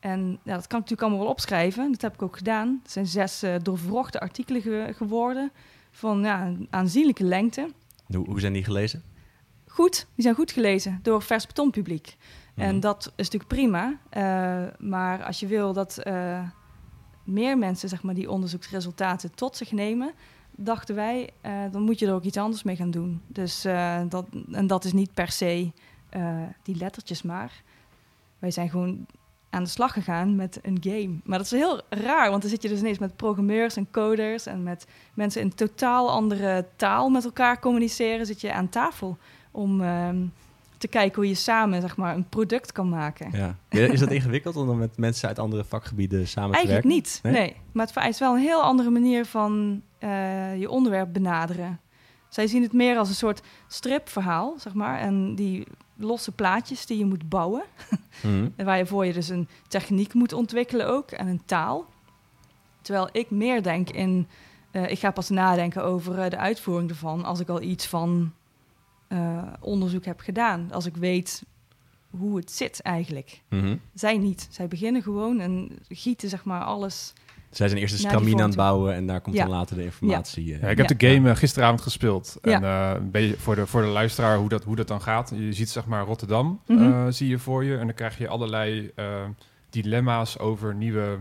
En 0.00 0.38
ja, 0.42 0.54
dat 0.54 0.66
kan 0.66 0.80
ik 0.80 0.88
natuurlijk 0.88 1.02
allemaal 1.02 1.20
wel 1.20 1.28
opschrijven. 1.28 1.90
Dat 1.90 2.02
heb 2.02 2.14
ik 2.14 2.23
ook 2.23 2.37
gedaan. 2.37 2.80
Het 2.82 2.92
zijn 2.92 3.06
zes 3.06 3.44
uh, 3.44 3.54
doorvrochte 3.62 4.20
artikelen 4.20 4.94
geworden 4.94 5.52
van 5.90 6.20
ja, 6.20 6.46
een 6.46 6.66
aanzienlijke 6.70 7.25
lengte. 7.25 7.70
Hoe, 8.06 8.26
hoe, 8.26 8.40
zijn 8.40 8.52
die 8.52 8.64
gelezen? 8.64 9.02
Goed, 9.66 10.06
die 10.14 10.23
zijn 10.23 10.35
goed 10.35 10.52
gelezen 10.52 10.99
door 11.02 11.23
vers 11.23 11.46
betonpubliek. 11.46 12.16
En 12.54 12.70
mhm. 12.70 12.80
dat 12.80 13.12
is 13.16 13.30
natuurlijk 13.30 13.49
prima. 13.49 13.87
Uh, 13.88 14.73
maar 14.78 15.25
als 15.25 15.40
je 15.40 15.46
wil 15.46 15.73
dat 15.73 16.02
meer 17.25 17.58
mensen 17.58 17.88
zeg 17.88 18.02
maar, 18.02 18.14
die 18.14 18.30
onderzoeksresultaten 18.30 19.35
tot 19.35 19.56
zich 19.56 19.73
nemen, 19.73 20.12
dachten 20.50 20.94
wij, 20.94 21.30
dan 21.70 21.82
moet 21.82 21.99
je 21.99 22.06
er 22.06 22.14
ook 22.14 22.23
iets 22.23 22.37
anders 22.37 22.62
mee 22.62 22.76
gaan 22.76 22.90
doen. 22.90 23.23
Dus, 23.26 23.62
dat, 24.08 24.26
en 24.52 24.66
dat 24.66 24.85
is 24.85 24.92
niet 24.92 25.14
per 25.14 25.30
se 25.30 25.73
uh, 26.16 26.42
die 26.62 26.76
lettertjes 26.76 27.23
maar. 27.23 27.62
Wij 28.38 28.50
zijn 28.50 28.70
gewoon 28.70 29.06
aan 29.50 29.62
de 29.62 29.68
slag 29.68 29.92
gegaan 29.92 30.37
met 30.37 30.58
een 30.62 30.78
game. 30.80 31.14
Maar 31.25 31.38
dat 31.38 31.46
is 31.46 31.58
heel 31.58 31.80
raar, 31.88 32.30
want 32.30 32.42
dan 32.42 32.50
zit 32.50 32.62
je 32.62 32.68
dus 32.68 32.78
ineens 32.78 32.99
met 32.99 33.16
programmeurs 33.16 33.76
en 33.76 33.90
coders 33.90 34.46
en 34.46 34.62
met 34.62 34.87
mensen 35.14 35.40
in 35.40 35.54
totaal 35.54 36.11
andere 36.11 36.66
taal 36.76 37.08
met 37.08 37.25
elkaar 37.25 37.61
communiceren. 37.61 38.26
Zit 38.26 38.40
je 38.40 38.52
aan 38.52 38.68
tafel 38.68 39.18
om 39.50 39.80
uh, 39.80 40.08
te 40.78 40.88
kijken 40.88 41.14
hoe 41.14 41.28
je 41.28 41.35
samen 41.35 41.80
zeg 41.80 41.96
maar, 41.96 42.14
een 42.14 42.28
product 42.28 42.73
kan 42.73 42.88
maken. 42.88 43.30
Ja. 43.32 43.56
Is 43.68 44.00
dat 44.00 44.11
ingewikkeld 44.11 44.56
om 44.56 44.66
dan 44.66 44.78
met 44.78 44.96
mensen 44.96 45.28
uit 45.28 45.38
andere 45.38 45.64
vakgebieden 45.64 46.28
samen 46.28 46.50
te 46.50 46.66
werken? 46.66 46.90
Eigenlijk 46.90 46.94
niet, 46.94 47.20
nee? 47.23 47.56
Maar 47.73 47.85
het 47.85 47.92
vereist 47.92 48.18
wel 48.18 48.35
een 48.35 48.40
heel 48.40 48.62
andere 48.62 48.90
manier 48.90 49.25
van 49.25 49.82
uh, 50.00 50.58
je 50.58 50.70
onderwerp 50.70 51.12
benaderen. 51.12 51.80
Zij 52.28 52.47
zien 52.47 52.62
het 52.62 52.73
meer 52.73 52.97
als 52.97 53.09
een 53.09 53.14
soort 53.14 53.42
stripverhaal, 53.68 54.54
zeg 54.59 54.75
maar. 54.75 54.99
En 54.99 55.35
die 55.35 55.66
losse 55.97 56.33
plaatjes 56.33 56.87
die 56.87 56.99
je 56.99 57.04
moet 57.04 57.28
bouwen. 57.28 57.62
Mm. 58.23 58.52
waar 58.56 58.78
je 58.78 58.87
voor 58.87 59.06
je 59.06 59.12
dus 59.12 59.28
een 59.28 59.49
techniek 59.68 60.14
moet 60.14 60.33
ontwikkelen 60.33 60.88
ook 60.88 61.11
en 61.11 61.26
een 61.26 61.45
taal. 61.45 61.87
Terwijl 62.83 63.09
ik 63.12 63.30
meer 63.30 63.62
denk 63.62 63.90
in, 63.90 64.28
uh, 64.73 64.90
ik 64.90 64.99
ga 64.99 65.11
pas 65.11 65.28
nadenken 65.28 65.85
over 65.85 66.18
uh, 66.18 66.30
de 66.30 66.37
uitvoering 66.37 66.90
ervan 66.90 67.25
als 67.25 67.40
ik 67.40 67.49
al 67.49 67.62
iets 67.62 67.87
van 67.87 68.33
uh, 69.09 69.42
onderzoek 69.61 70.04
heb 70.04 70.21
gedaan. 70.21 70.73
Als 70.73 70.87
ik 70.87 70.97
weet 70.97 71.42
hoe 72.11 72.37
het 72.37 72.50
zit 72.50 72.83
eigenlijk. 72.83 73.42
Mm 73.49 73.61
-hmm. 73.61 73.80
Zij 73.95 74.18
niet. 74.18 74.49
Zij 74.50 74.68
beginnen 74.68 75.02
gewoon 75.02 75.40
en 75.40 75.78
gieten 75.88 76.28
zeg 76.28 76.45
maar 76.45 76.64
alles 76.64 77.12
zij 77.56 77.68
zijn 77.68 77.80
eerst 77.80 77.92
een 77.92 78.00
stramine 78.00 78.42
aan 78.42 78.48
het 78.48 78.56
bouwen 78.56 78.94
en 78.94 79.06
daar 79.06 79.20
komt 79.20 79.36
dan 79.36 79.48
later 79.48 79.76
de 79.76 79.84
informatie. 79.84 80.44
Ja. 80.44 80.58
ja 80.60 80.68
ik 80.68 80.76
heb 80.76 80.98
de 80.98 81.06
game 81.06 81.36
gisteravond 81.36 81.80
gespeeld. 81.80 82.38
En 82.42 82.62
uh, 82.62 82.92
een 82.94 83.10
beetje 83.10 83.36
voor 83.36 83.54
de, 83.54 83.66
voor 83.66 83.82
de 83.82 83.88
luisteraar 83.88 84.36
hoe 84.36 84.48
dat, 84.48 84.64
hoe 84.64 84.76
dat 84.76 84.88
dan 84.88 85.00
gaat. 85.00 85.32
Je 85.34 85.52
ziet 85.52 85.70
zeg 85.70 85.86
maar 85.86 86.04
Rotterdam 86.04 86.60
mm 86.66 86.78
-hmm. 86.78 86.92
uh, 86.92 87.06
zie 87.08 87.28
je 87.28 87.38
voor 87.38 87.64
je. 87.64 87.76
En 87.76 87.86
dan 87.86 87.94
krijg 87.94 88.18
je 88.18 88.28
allerlei 88.28 88.90
uh, 88.96 89.04
dilemma's 89.70 90.38
over 90.38 90.75
nieuwe 90.75 91.18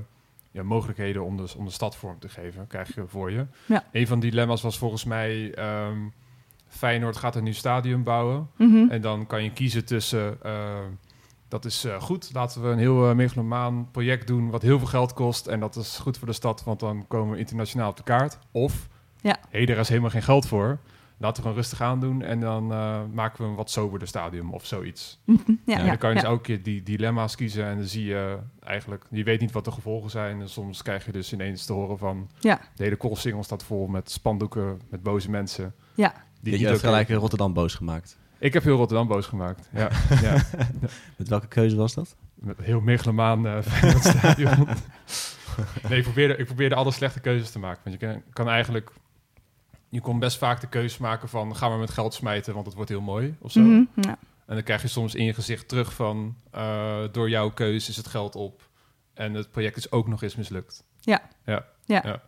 ja, 0.52 0.64
mogelijkheden 0.64 1.24
om 1.24 1.38
de, 1.38 1.48
om 1.58 1.66
de 1.66 1.72
stad 1.72 1.96
vorm 1.96 2.20
te 2.20 2.30
geven. 2.30 2.68
Krijg 2.68 2.96
je 2.96 3.04
voor 3.08 3.32
je. 3.32 3.46
Ja. 3.66 3.84
Een 3.92 4.08
van 4.08 4.20
die 4.20 4.30
dilemma's 4.30 4.62
was 4.62 4.78
volgens 4.78 5.04
mij... 5.04 5.54
Um, 5.88 6.14
Feyenoord 6.68 7.18
gaat 7.18 7.36
een 7.36 7.44
nieuw 7.44 7.54
stadion 7.54 8.04
bouwen. 8.04 8.50
Mm 8.56 8.72
-hmm. 8.72 8.90
En 8.92 9.02
dan 9.02 9.28
kan 9.28 9.44
je 9.44 9.52
kiezen 9.52 9.86
tussen 9.86 10.38
dat 11.48 11.66
is 11.66 11.86
uh, 11.86 12.02
goed. 12.02 12.30
Laten 12.34 12.62
we 12.62 12.68
een 12.68 12.78
heel 12.78 13.10
uh, 13.10 13.16
megalomaan 13.16 13.92
project 13.92 14.28
doen 14.28 14.50
wat 14.50 14.62
heel 14.62 14.78
veel 14.78 14.88
geld 14.88 15.14
kost. 15.14 15.48
En 15.48 15.60
dat 15.60 15.76
is 15.76 15.98
goed 15.98 16.18
voor 16.18 16.28
de 16.28 16.34
stad, 16.34 16.64
want 16.64 16.80
dan 16.80 17.08
komen 17.08 17.34
we 17.34 17.40
internationaal 17.40 17.90
op 17.90 17.98
de 17.98 18.04
kaart. 18.04 18.40
Of, 18.52 18.88
ja. 19.22 19.38
hey, 19.50 19.66
daar 19.66 19.78
is 19.78 19.90
helemaal 19.90 20.10
geen 20.10 20.24
geld 20.24 20.48
voor. 20.48 20.80
Laten 21.18 21.36
we 21.36 21.42
gewoon 21.42 21.58
rustig 21.58 21.82
aan 21.82 22.00
doen 22.00 22.22
en 22.22 22.40
dan 22.40 22.72
uh, 22.72 23.00
maken 23.14 23.44
we 23.44 23.50
een 23.50 23.56
wat 23.56 23.70
soberder 23.70 24.08
stadium 24.08 24.54
of 24.54 24.66
zoiets. 24.66 25.20
Ja, 25.66 25.78
en 25.78 25.86
dan 25.86 25.98
kan 25.98 26.10
je 26.10 26.16
dus 26.16 26.26
elke 26.26 26.42
keer 26.42 26.64
die 26.64 26.84
dilemma's 26.84 27.36
kiezen 27.36 27.66
en 27.66 27.78
dan 27.78 27.86
zie 27.86 28.06
je 28.06 28.38
eigenlijk, 28.60 29.06
je 29.10 29.24
weet 29.24 29.40
niet 29.40 29.52
wat 29.52 29.66
de 29.66 29.72
gevolgen 29.72 30.10
zijn. 30.10 30.42
En 30.42 30.50
soms 30.50 30.82
krijg 30.82 31.06
je 31.06 31.12
dus 31.12 31.34
ineens 31.34 31.66
te 31.66 31.74
horen 31.74 31.98
van, 31.98 32.30
de 32.40 32.58
hele 32.76 32.96
koolsingel 32.96 33.44
staat 33.44 33.64
vol 33.64 33.88
met 33.88 34.12
spandoeken, 34.12 34.82
met 34.90 35.04
boze 35.04 35.30
mensen. 35.30 35.74
Ja. 35.94 36.14
Die 36.42 36.60
je 36.60 36.68
hebt 36.68 36.80
gelijk 36.80 37.10
in 37.10 37.16
Rotterdam 37.16 37.54
boos 37.54 37.76
gemaakt. 37.76 38.18
Ik 38.46 38.54
heb 38.54 38.64
heel 38.64 38.76
Rotterdam 38.76 39.08
boos 39.08 39.26
gemaakt. 39.26 39.70
Ja, 39.74 39.90
ja. 40.22 40.34
Met 41.18 41.28
welke 41.28 41.48
keuze 41.48 41.76
was 41.76 41.94
dat? 41.94 42.16
Met 42.34 42.58
heel 42.62 42.82
megalomaan 42.82 43.46
uh, 43.46 43.58
stadion. 44.00 44.68
nee, 45.90 45.98
ik 45.98 46.04
probeerde, 46.04 46.38
ik 46.38 46.46
probeerde 46.46 46.76
alle 46.76 46.92
slechte 46.92 47.20
keuzes 47.20 47.52
te 47.52 47.60
maken. 47.60 47.82
Want 47.84 48.00
je 48.00 48.08
kan, 48.08 48.22
kan 48.34 48.50
eigenlijk... 48.50 48.92
Je 49.90 50.02
kon 50.02 50.20
best 50.20 50.38
vaak 50.38 50.62
de 50.62 50.68
keuze 50.68 51.02
maken 51.02 51.30
van... 51.30 51.56
ga 51.56 51.70
maar 51.70 51.78
met 51.78 51.90
geld 51.90 52.14
smijten, 52.14 52.54
want 52.54 52.66
het 52.66 52.76
wordt 52.76 52.90
heel 52.90 53.02
mooi. 53.02 53.36
Of 53.40 53.52
zo. 53.52 53.60
Mm 53.60 53.90
-hmm, 53.94 54.04
ja. 54.04 54.18
En 54.46 54.56
dan 54.56 54.64
krijg 54.64 54.82
je 54.82 54.88
soms 54.88 55.16
in 55.16 55.26
je 55.26 55.34
gezicht 55.34 55.68
terug 55.68 55.94
van... 55.94 56.36
Uh, 56.56 56.98
door 57.12 57.30
jouw 57.30 57.50
keuze 57.50 57.90
is 57.90 57.98
het 57.98 58.08
geld 58.08 58.36
op. 58.36 58.70
En 59.14 59.34
het 59.34 59.52
project 59.52 59.78
is 59.78 59.92
ook 59.92 60.08
nog 60.08 60.24
eens 60.24 60.36
mislukt. 60.36 60.84
Ja. 61.00 61.22
Ja. 61.46 61.66
Ja, 61.86 62.02
ja. 62.04 62.22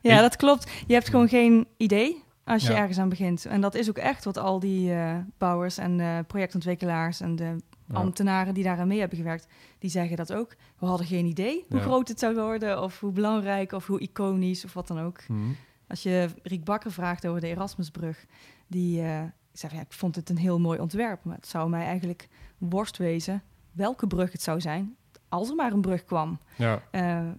ja 0.00 0.20
dat 0.20 0.36
klopt. 0.36 0.70
Je 0.86 0.92
hebt 0.92 1.08
gewoon 1.08 1.28
geen 1.28 1.66
idee 1.76 2.23
als 2.44 2.66
je 2.66 2.74
ergens 2.74 2.98
aan 2.98 3.08
begint. 3.08 3.44
En 3.44 3.60
dat 3.60 3.74
is 3.74 3.88
ook 3.88 3.98
echt 3.98 4.24
wat 4.24 4.36
al 4.36 4.58
die 4.58 4.90
uh, 4.90 5.16
bouwers 5.38 5.78
en 5.78 5.98
uh, 5.98 6.18
projectontwikkelaars 6.26 7.20
en 7.20 7.36
de 7.36 7.56
ambtenaren 7.92 8.54
die 8.54 8.64
daaraan 8.64 8.88
mee 8.88 8.98
hebben 8.98 9.18
gewerkt, 9.18 9.46
die 9.78 9.90
zeggen 9.90 10.16
dat 10.16 10.32
ook. 10.32 10.54
We 10.78 10.86
hadden 10.86 11.06
geen 11.06 11.26
idee 11.26 11.64
hoe 11.68 11.80
groot 11.80 12.08
het 12.08 12.18
zou 12.18 12.34
worden, 12.34 12.82
of 12.82 13.00
hoe 13.00 13.12
belangrijk, 13.12 13.72
of 13.72 13.86
hoe 13.86 14.00
iconisch, 14.00 14.64
of 14.64 14.72
wat 14.72 14.86
dan 14.86 15.00
ook. 15.00 15.28
Mhm. 15.28 15.40
Als 15.88 16.02
je 16.02 16.28
Riek 16.42 16.64
Bakker 16.64 16.92
vraagt 16.92 17.26
over 17.26 17.40
de 17.40 17.46
Erasmusbrug, 17.46 18.26
die 18.66 19.02
uh, 19.02 19.22
zegt, 19.52 19.74
ja, 19.74 19.80
ik 19.80 19.92
vond 19.92 20.16
het 20.16 20.30
een 20.30 20.38
heel 20.38 20.60
mooi 20.60 20.78
ontwerp, 20.78 21.24
maar 21.24 21.36
het 21.36 21.46
zou 21.46 21.70
mij 21.70 21.84
eigenlijk 21.84 22.28
worst 22.58 22.96
wezen 22.96 23.42
welke 23.72 24.06
brug 24.06 24.32
het 24.32 24.42
zou 24.42 24.60
zijn, 24.60 24.96
als 25.28 25.48
er 25.48 25.54
maar 25.54 25.72
een 25.72 25.80
brug 25.80 26.04
kwam. 26.04 26.38
Ja. 26.56 26.82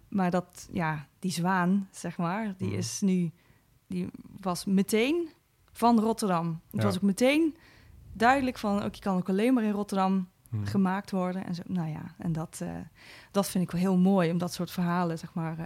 maar 0.07 0.31
dat, 0.31 0.67
ja, 0.71 1.07
die 1.19 1.31
zwaan, 1.31 1.87
zeg 1.91 2.17
maar, 2.17 2.53
die 2.57 2.67
mhm. 2.67 2.77
is 2.77 3.01
nu 3.01 3.31
die 3.87 4.07
was 4.41 4.65
meteen 4.65 5.29
van 5.71 5.99
Rotterdam. 5.99 6.61
Het 6.71 6.83
was 6.83 6.95
ook 6.95 7.01
meteen 7.01 7.55
duidelijk 8.13 8.57
van, 8.57 8.83
ook 8.83 8.95
je 8.95 9.01
kan 9.01 9.17
ook 9.17 9.29
alleen 9.29 9.53
maar 9.53 9.63
in 9.63 9.71
Rotterdam 9.71 10.29
hmm. 10.49 10.65
gemaakt 10.65 11.11
worden. 11.11 11.45
En 11.45 11.55
zo, 11.55 11.61
nou 11.65 11.89
ja, 11.89 12.15
en 12.17 12.31
dat, 12.31 12.59
uh, 12.63 12.69
dat 13.31 13.47
vind 13.47 13.63
ik 13.63 13.71
wel 13.71 13.81
heel 13.81 13.97
mooi 13.97 14.31
om 14.31 14.37
dat 14.37 14.53
soort 14.53 14.71
verhalen, 14.71 15.17
zeg 15.17 15.33
maar, 15.33 15.59
uh, 15.59 15.65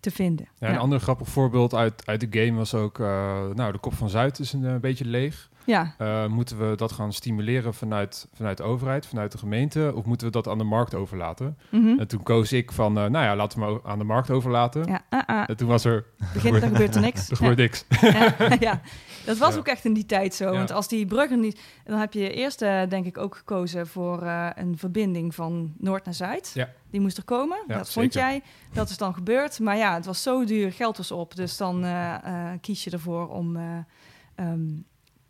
te 0.00 0.10
vinden. 0.10 0.48
Ja, 0.58 0.68
een 0.68 0.78
ander 0.78 1.00
grappig 1.00 1.28
voorbeeld 1.28 1.74
uit, 1.74 2.06
uit 2.06 2.30
de 2.30 2.40
game 2.40 2.58
was 2.58 2.74
ook, 2.74 2.98
uh, 2.98 3.06
nou, 3.54 3.72
de 3.72 3.78
kop 3.78 3.94
van 3.94 4.08
Zuid 4.08 4.38
is 4.38 4.52
een, 4.52 4.80
beetje 4.80 5.04
leeg. 5.04 5.50
Ja. 5.64 5.94
Uh, 5.98 6.26
moeten 6.26 6.70
we 6.70 6.76
dat 6.76 6.92
gaan 6.92 7.12
stimuleren 7.12 7.74
vanuit, 7.74 8.28
vanuit 8.34 8.56
de 8.56 8.62
overheid, 8.62 9.06
vanuit 9.06 9.32
de 9.32 9.38
gemeente? 9.38 9.92
Of 9.94 10.04
moeten 10.04 10.26
we 10.26 10.32
dat 10.32 10.48
aan 10.48 10.58
de 10.58 10.64
markt 10.64 10.94
overlaten? 10.94 11.58
Mm 11.70 11.82
-hmm. 11.82 11.98
En 11.98 12.08
toen 12.08 12.22
koos 12.22 12.52
ik 12.52 12.72
van, 12.72 12.98
uh, 12.98 13.04
nou 13.04 13.24
ja, 13.24 13.36
laten 13.36 13.60
we 13.60 13.64
hem 13.64 13.80
aan 13.84 13.98
de 13.98 14.04
markt 14.04 14.30
overlaten. 14.30 14.84
Ja, 14.86 15.02
uh, 15.10 15.20
uh. 15.36 15.44
En 15.46 15.56
toen 15.56 15.68
was 15.68 15.84
er... 15.84 16.04
Begint, 16.32 16.60
dan 16.60 16.70
gebeurt 16.70 16.94
er 16.94 17.00
niks. 17.00 17.28
er 17.30 17.36
gebeurt 17.36 17.56
niks. 17.56 17.84
ja, 18.66 18.80
dat 19.24 19.38
was 19.38 19.56
ook 19.56 19.66
echt 19.66 19.84
in 19.84 19.92
die 19.92 20.06
tijd 20.06 20.34
zo. 20.34 20.52
Want 20.52 20.70
als 20.70 20.88
die 20.88 21.06
bruggen 21.06 21.40
niet... 21.40 21.60
Dan 21.84 21.98
heb 21.98 22.12
je 22.12 22.32
eerst, 22.32 22.62
uh, 22.62 22.82
denk 22.88 23.06
ik, 23.06 23.18
ook 23.18 23.36
gekozen 23.36 23.86
voor 23.86 24.22
een 24.54 24.78
verbinding 24.78 25.34
van 25.34 25.72
Noord 25.78 26.04
naar 26.04 26.14
Zuid. 26.14 26.50
Ja. 26.54 26.68
Die 26.90 27.00
moest 27.00 27.16
er 27.16 27.24
komen. 27.24 27.58
dat 27.66 27.92
vond 27.92 28.12
jij. 28.12 28.42
Dat 28.72 28.88
is 28.88 28.96
dan 28.96 29.14
gebeurd. 29.14 29.60
Maar 29.60 29.76
ja, 29.76 29.94
het 29.94 30.06
was 30.06 30.22
zo 30.22 30.44
duur. 30.44 30.72
Geld 30.72 30.96
was 30.96 31.10
op. 31.10 31.36
Dus 31.36 31.56
dan 31.56 31.84
kies 32.60 32.84
je 32.84 32.90
ervoor 32.90 33.28
om... 33.28 33.56
Um, 34.36 34.84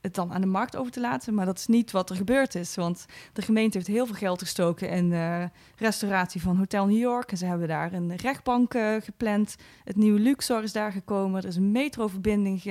het 0.05 0.15
dan 0.15 0.33
aan 0.33 0.41
de 0.41 0.47
markt 0.47 0.77
over 0.77 0.93
te 0.93 1.01
laten. 1.01 1.35
Maar 1.35 1.47
dat 1.47 1.59
is 1.59 1.67
niet 1.67 1.91
wat 1.91 2.11
er 2.11 2.17
gebeurd 2.17 2.55
is. 2.55 2.75
Want 2.75 3.07
de 3.33 3.43
gemeente 3.43 3.77
heeft 3.77 3.91
heel 3.91 4.07
veel 4.07 4.15
geld 4.15 4.41
gestoken 4.41 4.89
in 4.89 5.11
uh, 5.11 5.45
restauratie 5.77 6.41
van 6.41 6.57
Hotel 6.57 6.87
New 6.87 6.99
York. 6.99 7.31
En 7.31 7.37
ze 7.37 7.47
hebben 7.47 7.69
daar 7.69 7.93
een 7.93 8.17
rechtbank 8.17 8.75
uh, 8.75 8.97
gepland. 9.01 9.57
Het 9.85 9.97
nieuwe 9.97 10.21
Luxor 10.21 10.63
is 10.63 10.73
daar 10.73 10.93
gekomen. 10.93 11.43
Er 11.43 11.49
is 11.49 11.57
een 11.57 11.73
metroverbinding 11.73 12.63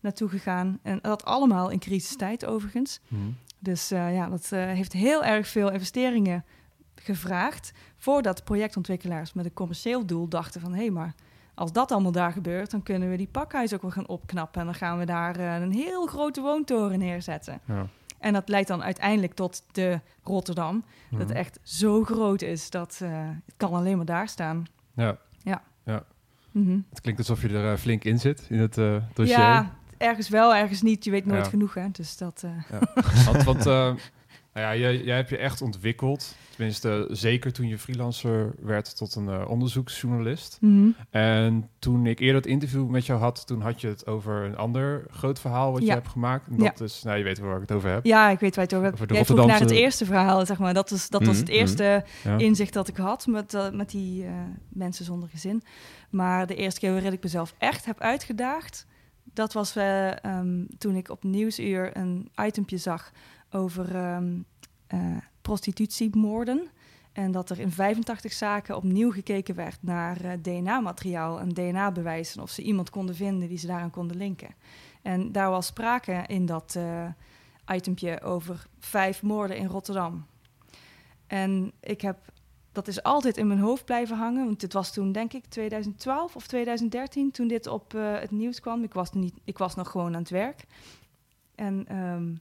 naartoe 0.00 0.28
gegaan. 0.28 0.78
En 0.82 0.98
dat 1.02 1.24
allemaal 1.24 1.70
in 1.70 1.78
crisistijd 1.78 2.46
overigens. 2.46 3.00
Mhm. 3.08 3.22
Dus 3.58 3.88
ja, 3.88 4.28
dat 4.28 4.48
heeft 4.50 4.92
heel 4.92 5.24
erg 5.24 5.48
veel 5.48 5.70
investeringen 5.70 6.44
gevraagd. 6.94 7.72
Voordat 7.96 8.44
projectontwikkelaars 8.44 9.32
met 9.32 9.44
een 9.44 9.52
commercieel 9.52 10.06
doel 10.06 10.28
dachten 10.28 10.60
van... 10.60 10.72
hé, 10.72 10.78
hey, 10.78 10.90
maar 10.90 11.14
als 11.60 11.72
dat 11.72 11.92
allemaal 11.92 12.12
daar 12.12 12.32
gebeurt, 12.32 12.70
dan 12.70 12.82
kunnen 12.82 13.10
we 13.10 13.16
die 13.16 13.28
pakhuis 13.30 13.74
ook 13.74 13.82
wel 13.82 13.90
gaan 13.90 14.08
opknappen. 14.08 14.60
En 14.60 14.66
dan 14.66 14.74
gaan 14.74 14.98
we 14.98 15.04
daar 15.04 15.38
uh, 15.38 15.54
een 15.54 15.72
heel 15.72 16.06
grote 16.06 16.40
woontoren 16.40 16.98
neerzetten. 16.98 17.60
Ja. 17.64 17.86
En 18.18 18.32
dat 18.32 18.48
leidt 18.48 18.68
dan 18.68 18.82
uiteindelijk 18.82 19.34
tot 19.34 19.62
de 19.72 20.00
Rotterdam. 20.22 20.84
Dat 21.10 21.28
mhm. 21.28 21.36
echt 21.36 21.58
zo 21.62 22.04
groot 22.04 22.42
is 22.42 22.70
dat 22.70 23.00
uh, 23.02 23.10
het 23.46 23.54
kan 23.56 23.72
alleen 23.72 23.96
maar 23.96 24.06
daar 24.06 24.28
staan. 24.28 24.64
Ja. 24.94 25.16
Ja. 25.42 25.62
ja. 25.84 26.04
Mm 26.50 26.84
Het 26.88 27.00
klinkt 27.00 27.20
alsof 27.20 27.42
je 27.42 27.48
er 27.48 27.72
uh, 27.72 27.78
flink 27.78 28.04
in 28.04 28.18
zit 28.18 28.46
in 28.48 28.58
het 28.58 28.74
dossier. 29.14 29.38
Ja, 29.38 29.74
ergens 29.98 30.28
wel, 30.28 30.54
ergens 30.54 30.82
niet. 30.82 31.04
Je 31.04 31.10
weet 31.10 31.26
nooit 31.26 31.48
genoeg, 31.48 31.74
hè. 31.74 31.90
Dus 31.90 32.16
dat... 32.16 32.44
Ja. 32.70 32.80
want, 33.32 33.42
want 33.42 33.64
nou 34.52 34.66
ja, 34.66 34.76
jij, 34.76 35.02
jij 35.04 35.16
hebt 35.16 35.28
je 35.28 35.36
echt 35.36 35.62
ontwikkeld. 35.62 36.34
Tenminste, 36.50 37.08
zeker 37.10 37.52
toen 37.52 37.68
je 37.68 37.78
freelancer 37.78 38.54
werd 38.60 38.96
tot 38.96 39.14
een 39.14 39.26
uh, 39.26 39.44
onderzoeksjournalist. 39.48 40.58
Mhm. 40.60 40.88
En 41.10 41.68
toen 41.78 42.06
ik 42.06 42.18
eerder 42.18 42.36
het 42.36 42.46
interview 42.46 42.88
met 42.88 43.06
jou 43.06 43.20
had, 43.20 43.46
toen 43.46 43.60
had 43.60 43.80
je 43.80 43.86
het 43.86 44.06
over 44.06 44.44
een 44.44 44.56
ander 44.56 45.06
groot 45.10 45.40
verhaal 45.40 45.72
wat 45.72 45.82
je 45.82 45.90
hebt 45.90 46.08
gemaakt. 46.08 46.46
En 46.46 46.56
dat 46.56 46.80
is, 46.80 47.02
nou, 47.02 47.18
je 47.18 47.24
weet 47.24 47.38
waar 47.38 47.54
ik 47.54 47.60
het 47.60 47.72
over 47.72 47.90
heb. 47.90 48.04
Ja, 48.04 48.30
ik 48.30 48.40
weet 48.40 48.56
waar 48.56 48.64
je 48.68 48.70
het 48.70 48.78
over 48.78 48.84
hebt. 48.84 48.94
Over 48.94 49.06
de 49.06 49.14
Jij 49.14 49.24
vroeg 49.24 49.46
naar 49.46 49.60
het 49.60 49.70
eerste 49.70 50.04
verhaal, 50.04 50.46
zeg 50.46 50.58
maar. 50.58 50.74
Dat, 50.74 50.90
is, 50.90 51.08
dat 51.08 51.24
was 51.24 51.36
mhm, 51.36 51.38
het 51.38 51.48
mhm. 51.48 51.58
eerste 51.58 52.04
inzicht 52.36 52.72
dat 52.72 52.88
ik 52.88 52.96
had 52.96 53.26
met, 53.26 53.54
uh, 53.54 53.70
met 53.70 53.90
die 53.90 54.24
uh, 54.24 54.30
mensen 54.68 55.04
zonder 55.04 55.28
gezin. 55.28 55.62
Maar 56.10 56.46
de 56.46 56.54
eerste 56.54 56.80
keer 56.80 56.92
waarin 56.92 57.12
ik 57.12 57.22
mezelf 57.22 57.54
echt 57.58 57.84
heb 57.84 58.00
uitgedaagd, 58.00 58.86
dat 59.32 59.52
was 59.52 59.76
um, 59.76 60.66
toen 60.78 60.94
ik 60.94 61.10
op 61.10 61.22
Nieuwsuur 61.22 61.96
een 61.96 62.30
itempje 62.36 62.76
zag 62.76 63.12
over 63.50 64.14
um, 64.14 64.44
uh, 64.94 65.16
prostitutiemoorden. 65.42 66.68
En 67.12 67.32
dat 67.32 67.50
er 67.50 67.58
in 67.58 67.72
85 67.72 68.32
zaken 68.32 68.76
opnieuw 68.76 69.10
gekeken 69.10 69.54
werd 69.54 69.78
naar 69.80 70.24
uh, 70.24 70.32
DNA-materiaal 70.42 71.40
en 71.40 71.48
DNA-bewijs. 71.48 72.36
En 72.36 72.42
of 72.42 72.50
ze 72.50 72.62
iemand 72.62 72.90
konden 72.90 73.14
vinden 73.14 73.48
die 73.48 73.58
ze 73.58 73.66
daaraan 73.66 73.90
konden 73.90 74.16
linken. 74.16 74.54
En 75.02 75.32
daar 75.32 75.50
was 75.50 75.66
sprake 75.66 76.24
in 76.26 76.46
dat 76.46 76.74
uh, 76.76 77.08
itempje 77.74 78.20
over 78.20 78.66
vijf 78.78 79.22
moorden 79.22 79.56
in 79.56 79.66
Rotterdam. 79.66 80.26
En 81.26 81.72
ik 81.80 82.00
heb, 82.00 82.18
dat 82.72 82.88
is 82.88 83.02
altijd 83.02 83.36
in 83.36 83.46
mijn 83.46 83.60
hoofd 83.60 83.84
blijven 83.84 84.16
hangen. 84.16 84.44
Want 84.44 84.60
dit 84.60 84.72
was 84.72 84.92
toen, 84.92 85.12
denk 85.12 85.32
ik, 85.32 85.44
2012 85.46 86.36
of 86.36 86.46
2013 86.46 87.30
toen 87.30 87.48
dit 87.48 87.66
op 87.66 87.92
het 87.92 88.30
nieuws 88.30 88.60
kwam. 88.60 88.82
Ik 88.82 88.92
was, 88.92 89.12
niet, 89.12 89.34
ik 89.44 89.58
was 89.58 89.74
nog 89.74 89.90
gewoon 89.90 90.14
aan 90.14 90.20
het 90.20 90.30
werk. 90.30 90.64
En 91.54 91.96
um, 91.96 92.40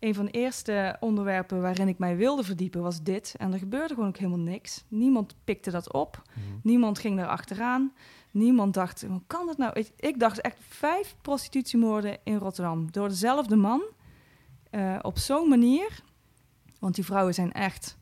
een 0.00 0.14
van 0.14 0.24
de 0.24 0.30
eerste 0.30 0.96
onderwerpen 1.00 1.60
waarin 1.60 1.88
ik 1.88 1.98
mij 1.98 2.16
wilde 2.16 2.44
verdiepen 2.44 2.82
was 2.82 3.02
dit. 3.02 3.34
En 3.38 3.52
er 3.52 3.58
gebeurde 3.58 3.94
gewoon 3.94 4.08
ook 4.08 4.16
helemaal 4.16 4.38
niks. 4.38 4.84
Niemand 4.88 5.34
pikte 5.44 5.70
dat 5.70 5.92
op. 5.92 6.22
Mhm. 6.28 6.58
Niemand 6.62 6.98
ging 6.98 7.16
daar 7.16 7.26
achteraan. 7.26 7.92
Niemand 8.30 8.74
dacht, 8.74 9.04
hoe 9.08 9.22
kan 9.26 9.46
dat 9.46 9.58
nou? 9.58 9.84
Ik, 9.96 10.20
dacht 10.20 10.40
echt 10.40 10.56
vijf 10.68 11.16
prostitutiemoorden 11.22 12.18
in 12.24 12.36
Rotterdam. 12.36 12.92
Door 12.92 13.08
dezelfde 13.08 13.56
man. 13.56 13.82
Uh, 14.70 14.98
op 15.02 15.18
zo'n 15.18 15.48
manier. 15.48 16.02
Want 16.78 16.94
die 16.94 17.04
vrouwen 17.04 17.34
zijn 17.34 17.52
echt 17.52 17.98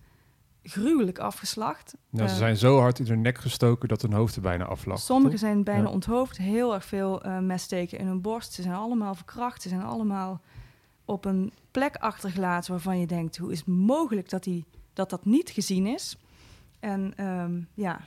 gruwelijk 0.62 1.18
afgeslacht. 1.18 1.94
Ze 2.12 2.28
zijn 2.28 2.56
zo 2.56 2.78
hard 2.78 2.98
in 2.98 3.06
hun 3.06 3.20
nek 3.20 3.38
gestoken 3.38 3.88
dat 3.88 4.02
hun 4.02 4.12
hoofd 4.12 4.36
er 4.36 4.42
bijna 4.42 4.64
aflag. 4.64 4.98
Sommigen 4.98 5.38
zijn 5.38 5.64
bijna 5.64 5.88
onthoofd. 5.88 6.36
Heel 6.36 6.74
erg 6.74 6.84
veel 6.84 7.26
uh, 7.26 7.38
messteken 7.38 7.98
in 7.98 8.06
hun 8.06 8.20
borst. 8.20 8.52
Ze 8.52 8.62
zijn 8.62 8.74
allemaal 8.74 9.14
verkracht. 9.14 9.62
Ze 9.62 9.68
zijn 9.68 9.82
allemaal 9.82 10.40
op 11.08 11.24
een 11.24 11.52
plek 11.70 11.96
achtergelaten 11.96 12.70
waarvan 12.70 12.98
je 12.98 13.06
denkt: 13.06 13.36
hoe 13.36 13.52
is 13.52 13.58
het 13.58 13.66
mogelijk 13.66 14.28
dat, 14.28 14.44
die, 14.44 14.64
dat 14.92 15.10
dat 15.10 15.24
niet 15.24 15.50
gezien 15.50 15.86
is? 15.86 16.16
En 16.80 17.12
ehm, 17.16 17.60
ja, 17.74 18.00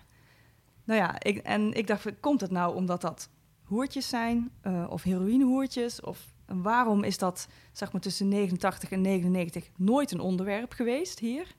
nou 0.84 1.00
ja, 1.00 1.20
ik, 1.20 1.38
en 1.38 1.74
ik 1.74 1.88
dacht: 1.88 2.20
komt 2.20 2.42
het 2.42 2.52
nou 2.52 2.76
omdat 2.76 3.02
dat 3.02 3.30
hoertjes 3.64 4.10
zijn 4.10 4.52
uh, 4.64 4.86
of 4.90 5.04
heroïnehoertjes? 5.04 6.02
Of 6.02 6.34
waarom 6.46 7.04
is 7.04 7.18
dat 7.18 7.48
zeg 7.72 7.92
maar 7.92 8.02
tussen 8.02 8.28
89 8.28 8.92
en 8.92 9.02
99 9.02 9.70
nooit 9.76 10.12
een 10.12 10.20
onderwerp 10.20 10.72
geweest 10.72 11.20
hier? 11.20 11.56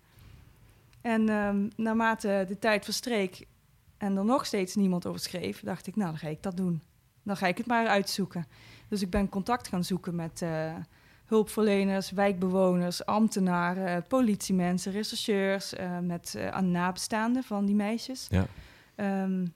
En 1.01 1.29
um, 1.29 1.71
naarmate 1.77 2.45
de 2.49 2.59
tijd 2.59 2.85
verstreek 2.85 3.47
en 3.97 4.17
er 4.17 4.25
nog 4.25 4.47
steeds 4.47 4.75
niemand 4.75 5.07
over 5.07 5.21
schreef, 5.21 5.61
dacht 5.61 5.87
ik: 5.87 5.97
nou, 5.97 6.11
dan 6.11 6.19
ga 6.19 6.29
ik 6.29 6.43
dat 6.43 6.57
doen. 6.57 6.83
Dan 7.23 7.37
ga 7.37 7.47
ik 7.47 7.59
het 7.59 7.67
maar 7.67 7.87
uitzoeken. 7.87 8.47
Dus 8.89 9.03
ik 9.03 9.11
ben 9.11 9.29
contact 9.29 9.69
gaan 9.69 9.85
zoeken 9.85 10.15
met. 10.15 10.43
Uh, 10.43 10.75
hulpverleners, 11.25 12.11
wijkbewoners, 12.11 13.07
ambtenaren, 13.07 14.07
politiemensen, 14.07 14.93
rechercheurs, 14.93 15.75
uh, 15.75 15.99
met 15.99 16.35
uh, 16.37 16.49
aan 16.49 16.71
nabestaanden 16.71 17.43
van 17.43 17.65
die 17.65 17.75
meisjes. 17.75 18.29
Ja. 18.31 18.47
Um, 19.23 19.53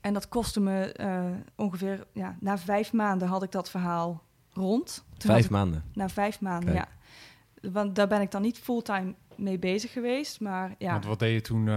en 0.00 0.12
dat 0.12 0.28
kostte 0.28 0.60
me 0.60 0.94
uh, 1.00 1.24
ongeveer, 1.56 2.06
ja, 2.12 2.36
na 2.40 2.58
vijf 2.58 2.92
maanden 2.92 3.28
had 3.28 3.42
ik 3.42 3.52
dat 3.52 3.70
verhaal 3.70 4.22
rond. 4.52 5.04
vijf 5.18 5.50
maanden? 5.50 5.84
Na 5.94 6.08
vijf 6.08 6.40
maanden, 6.40 6.74
ja. 6.74 6.88
Want 7.72 7.94
daar 7.94 8.08
ben 8.08 8.20
ik 8.20 8.30
dan 8.30 8.42
niet 8.42 8.58
fulltime 8.58 9.14
mee 9.36 9.58
bezig 9.58 9.92
geweest, 9.92 10.40
maar 10.40 10.74
ja. 10.78 10.92
Want 10.92 11.04
wat 11.04 11.18
deed 11.18 11.32
je 11.32 11.40
toen? 11.40 11.68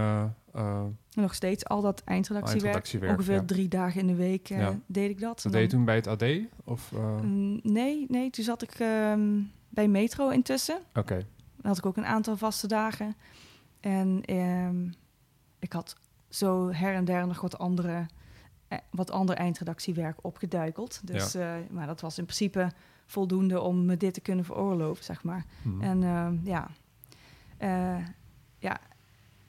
Nog 1.14 1.34
steeds 1.34 1.64
al 1.64 1.80
dat 1.80 2.02
eindredactiewerk. 2.04 3.10
Ongeveer 3.10 3.44
drie 3.44 3.68
dagen 3.68 4.00
in 4.00 4.06
de 4.06 4.14
week 4.14 4.50
uh, 4.50 4.68
deed 4.86 5.10
ik 5.10 5.20
dat. 5.20 5.42
Dat 5.42 5.52
deed 5.52 5.62
je 5.62 5.68
toen 5.68 5.84
bij 5.84 5.94
het 5.94 6.06
AD? 6.06 6.24
Of, 6.64 6.92
uh... 6.94 7.20
nee, 7.62 8.06
nee, 8.08 8.30
toen 8.30 8.44
zat 8.44 8.62
ik 8.62 8.78
um, 8.78 9.50
bij 9.68 9.88
Metro 9.88 10.28
intussen. 10.28 10.78
Oké. 10.94 11.14
Dan 11.56 11.66
had 11.66 11.78
ik 11.78 11.86
ook 11.86 11.96
een 11.96 12.06
aantal 12.06 12.36
vaste 12.36 12.66
dagen. 12.66 13.16
En 13.80 14.34
um, 14.34 14.94
ik 15.58 15.72
had 15.72 15.96
zo 16.28 16.72
her 16.72 16.94
en 16.94 17.04
der 17.04 17.26
nog 17.26 17.40
wat 17.40 17.58
andere, 17.58 18.06
eh, 18.68 18.78
wat 18.90 19.10
ander 19.10 19.36
eindredactiewerk 19.36 20.18
opgeduikeld. 20.22 21.00
Dus, 21.04 21.32
ja. 21.32 21.58
maar 21.70 21.86
dat 21.86 22.00
was 22.00 22.18
in 22.18 22.24
principe 22.24 22.72
voldoende 23.06 23.60
om 23.60 23.84
me 23.84 23.96
dit 23.96 24.14
te 24.14 24.20
kunnen 24.20 24.44
veroorloven, 24.44 25.04
zeg 25.04 25.22
maar. 25.22 25.44
Hmm. 25.62 25.80
En 25.80 26.02
uh, 26.02 26.28
ja, 26.42 26.70
ja, 28.58 28.80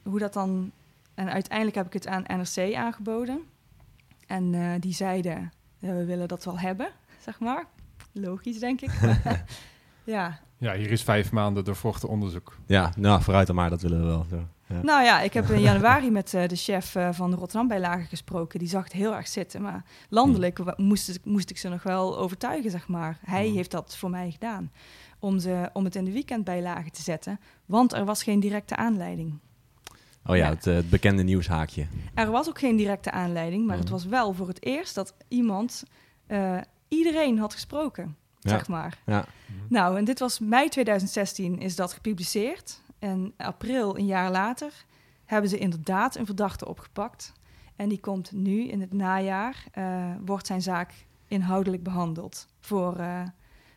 hoe 0.03 0.19
dat 0.19 0.33
dan 0.33 0.71
en 1.15 1.31
uiteindelijk 1.31 1.77
heb 1.77 1.85
ik 1.85 1.93
het 1.93 2.07
aan 2.07 2.23
NRC 2.27 2.75
aangeboden. 2.75 3.41
En 4.27 4.53
uh, 4.53 4.71
die 4.79 4.93
zeiden, 4.93 5.51
we 5.79 6.05
willen 6.05 6.27
dat 6.27 6.45
wel 6.45 6.59
hebben, 6.59 6.87
zeg 7.25 7.39
maar. 7.39 7.65
Logisch, 8.11 8.59
denk 8.59 8.81
ik. 8.81 8.91
ja. 10.03 10.39
Ja, 10.57 10.73
hier 10.73 10.91
is 10.91 11.03
vijf 11.03 11.31
maanden 11.31 11.63
doorvochten 11.63 12.09
onderzoek. 12.09 12.57
Ja, 12.65 12.91
nou, 12.97 13.21
vooruit 13.21 13.47
dan 13.47 13.55
maar, 13.55 13.69
dat 13.69 13.81
willen 13.81 13.99
we 13.99 14.05
wel. 14.05 14.25
Zo. 14.29 14.47
Ja. 14.67 14.81
Nou 14.81 15.03
ja, 15.03 15.21
ik 15.21 15.33
heb 15.33 15.49
in 15.49 15.61
januari 15.61 16.11
met 16.11 16.33
uh, 16.33 16.47
de 16.47 16.55
chef 16.55 16.95
uh, 16.95 17.09
van 17.11 17.29
de 17.29 17.35
Rotterdam 17.35 17.67
bijlagen 17.67 18.05
gesproken. 18.05 18.59
Die 18.59 18.67
zag 18.67 18.83
het 18.83 18.93
heel 18.93 19.15
erg 19.15 19.27
zitten. 19.27 19.61
Maar 19.61 19.83
landelijk 20.09 20.77
moest, 20.77 21.19
moest 21.23 21.49
ik 21.49 21.57
ze 21.57 21.69
nog 21.69 21.83
wel 21.83 22.17
overtuigen, 22.17 22.71
zeg 22.71 22.87
maar. 22.87 23.17
Hij 23.25 23.45
hmm. 23.45 23.55
heeft 23.55 23.71
dat 23.71 23.97
voor 23.97 24.09
mij 24.09 24.31
gedaan. 24.31 24.71
Om, 25.19 25.39
ze, 25.39 25.69
om 25.73 25.83
het 25.83 25.95
in 25.95 26.05
de 26.05 26.11
weekendbijlagen 26.11 26.91
te 26.91 27.01
zetten. 27.01 27.39
Want 27.65 27.93
er 27.93 28.05
was 28.05 28.23
geen 28.23 28.39
directe 28.39 28.75
aanleiding. 28.75 29.39
Oh 30.27 30.35
ja, 30.35 30.49
Het, 30.49 30.65
uh, 30.65 30.75
het, 30.75 30.89
bekende 30.89 31.23
nieuwshaakje. 31.23 31.87
Er 32.13 32.31
was 32.31 32.47
ook 32.47 32.59
geen 32.59 32.75
directe 32.75 33.11
aanleiding, 33.11 33.65
maar 33.65 33.75
het 33.75 33.85
mhm. 33.85 33.93
was 33.93 34.05
wel 34.05 34.33
voor 34.33 34.47
het 34.47 34.65
eerst 34.65 34.95
dat 34.95 35.15
iemand 35.27 35.83
uh, 36.27 36.57
iedereen 36.87 37.39
had 37.39 37.53
gesproken, 37.53 38.15
zeg 38.39 38.67
maar. 38.67 38.97
Ja. 39.05 39.25
Nou, 39.69 39.97
en 39.97 40.05
dit 40.05 40.19
was 40.19 40.39
mei 40.39 40.69
2016 40.69 41.59
is 41.59 41.75
dat 41.75 41.93
gepubliceerd. 41.93 42.81
En 42.99 43.33
april, 43.37 43.97
een 43.97 44.05
jaar 44.05 44.31
later, 44.31 44.85
hebben 45.25 45.49
ze 45.49 45.57
inderdaad 45.57 46.15
een 46.15 46.25
verdachte 46.25 46.67
opgepakt. 46.67 47.33
En 47.75 47.89
die 47.89 47.99
komt 47.99 48.31
nu 48.31 48.67
in 48.67 48.81
het 48.81 48.93
najaar, 48.93 49.63
uh, 49.77 50.05
wordt 50.25 50.47
zijn 50.47 50.61
zaak 50.61 50.93
inhoudelijk 51.27 51.83
behandeld 51.83 52.47
voor, 52.59 52.97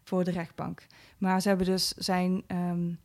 voor 0.05 0.25
de 0.25 0.31
rechtbank. 0.31 0.87
Maar 1.19 1.41
ze 1.41 1.49
hebben 1.49 1.67
dus 1.67 1.89
zijn 1.89 2.43
um, 2.47 2.99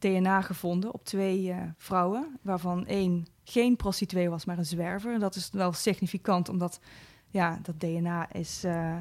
DNA 0.00 0.40
gevonden 0.40 0.92
op 0.92 1.04
twee 1.04 1.42
uh, 1.42 1.56
vrouwen, 1.76 2.38
waarvan 2.42 2.86
één 2.86 3.26
geen 3.44 3.76
prostituee 3.76 4.30
was, 4.30 4.44
maar 4.44 4.58
een 4.58 4.66
zwerver. 4.66 5.14
En 5.14 5.20
dat 5.20 5.34
is 5.34 5.50
wel 5.52 5.72
significant, 5.72 6.48
omdat 6.48 6.80
ja, 7.28 7.58
dat 7.62 7.80
DNA 7.80 8.32
is 8.32 8.64
uh, 8.64 8.96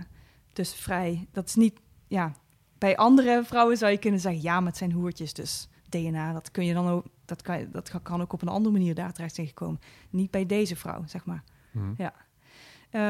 dus 0.53 0.73
vrij. 0.73 1.27
Dat 1.31 1.47
is 1.47 1.55
niet, 1.55 1.79
ja, 2.07 2.33
bij 2.77 2.97
andere 2.97 3.43
vrouwen 3.43 3.77
zou 3.77 3.91
je 3.91 3.97
kunnen 3.97 4.19
zeggen, 4.19 4.41
ja, 4.41 4.59
maar 4.59 4.69
het 4.69 4.77
zijn 4.77 4.91
hoertjes, 4.91 5.33
dus 5.33 5.67
DNA, 5.89 6.33
dat 6.33 6.51
kun 6.51 6.65
je 6.65 6.73
dan 6.73 6.88
ook, 6.88 7.05
dat 7.25 7.41
kan, 7.41 7.67
dat 7.71 8.01
kan 8.01 8.21
ook 8.21 8.33
op 8.33 8.41
een 8.41 8.47
andere 8.47 8.77
manier 8.77 8.95
daar 8.95 9.13
terecht 9.13 9.35
zijn 9.35 9.47
gekomen. 9.47 9.79
Niet 10.09 10.31
bij 10.31 10.45
deze 10.45 10.75
vrouw, 10.75 11.03
zeg 11.05 11.25
maar. 11.25 11.43
Mhm. 11.71 11.93
Ja. 11.97 12.13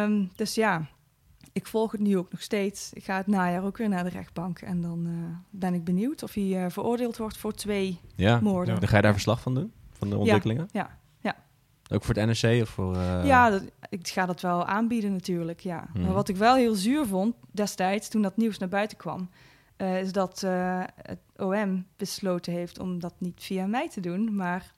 Um, 0.03 0.31
dus 0.35 0.55
ja, 0.55 0.87
ik 1.51 1.67
volg 1.67 1.91
het 1.91 2.01
nu 2.01 2.17
ook 2.17 2.31
nog 2.31 2.41
steeds. 2.41 2.93
Ik 2.93 3.03
ga 3.03 3.17
het 3.17 3.27
najaar 3.27 3.63
ook 3.63 3.77
weer 3.77 3.89
naar 3.89 4.03
de 4.03 4.09
rechtbank. 4.09 4.59
En 4.59 4.81
dan 4.81 5.07
ben 5.49 5.73
ik 5.73 5.83
benieuwd 5.83 6.23
of 6.23 6.33
hij 6.33 6.71
veroordeeld 6.71 7.17
wordt 7.17 7.37
voor 7.37 7.53
twee 7.53 7.99
ja. 8.15 8.39
moorden. 8.39 8.79
Dan 8.79 8.89
ga 8.89 8.95
je 8.95 9.01
daar 9.01 9.13
verslag 9.13 9.41
van 9.41 9.55
doen? 9.55 9.71
Van 9.91 10.09
de 10.09 10.17
ontwikkelingen? 10.17 10.67
Ja, 10.71 10.97
ja. 11.19 11.35
Ook 11.91 12.03
voor 12.03 12.15
het 12.15 12.25
NRC 12.41 12.61
of 12.61 12.69
voor... 12.69 12.95
Ja, 13.23 13.49
dat, 13.49 13.63
ik 13.89 14.07
ga 14.07 14.25
dat 14.25 14.41
wel 14.41 14.65
aanbieden 14.65 15.11
natuurlijk, 15.11 15.59
ja. 15.59 15.89
Maar 15.93 16.03
mhm. 16.03 16.13
wat 16.13 16.29
ik 16.29 16.35
wel 16.35 16.55
heel 16.55 16.75
zuur 16.75 17.05
vond 17.05 17.35
destijds, 17.51 18.09
toen 18.09 18.21
dat 18.21 18.37
nieuws 18.37 18.57
naar 18.57 18.69
buiten 18.69 18.97
kwam... 18.97 19.29
is 19.77 20.11
dat 20.11 20.39
het 21.01 21.19
OM 21.37 21.85
besloten 21.97 22.53
heeft 22.53 22.79
om 22.79 22.99
dat 22.99 23.13
niet 23.17 23.43
via 23.43 23.65
mij 23.65 23.89
te 23.89 23.99
doen, 23.99 24.35
maar 24.35 24.73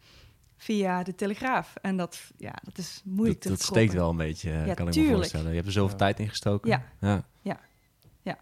via 0.61 1.03
de 1.03 1.15
Telegraaf. 1.15 1.75
En 1.81 1.97
dat, 1.97 2.31
ja, 2.37 2.53
dat 2.63 2.77
is 2.77 3.01
moeilijk 3.05 3.41
dat, 3.41 3.51
te 3.51 3.57
Dat 3.57 3.67
steekt 3.67 3.93
wel 3.93 4.09
een 4.09 4.17
beetje, 4.17 4.51
ja, 4.51 4.73
kan 4.73 4.87
ik 4.87 4.95
me 4.95 5.07
voorstellen. 5.07 5.49
Je 5.49 5.55
hebt 5.55 5.67
er 5.67 5.73
zoveel 5.73 5.97
tijd 5.97 6.19
in 6.19 6.29
gestoken. 6.29 6.69
Ja. 6.69 6.83
ja. 6.99 7.23
ja. 7.41 7.59
ja. 8.21 8.37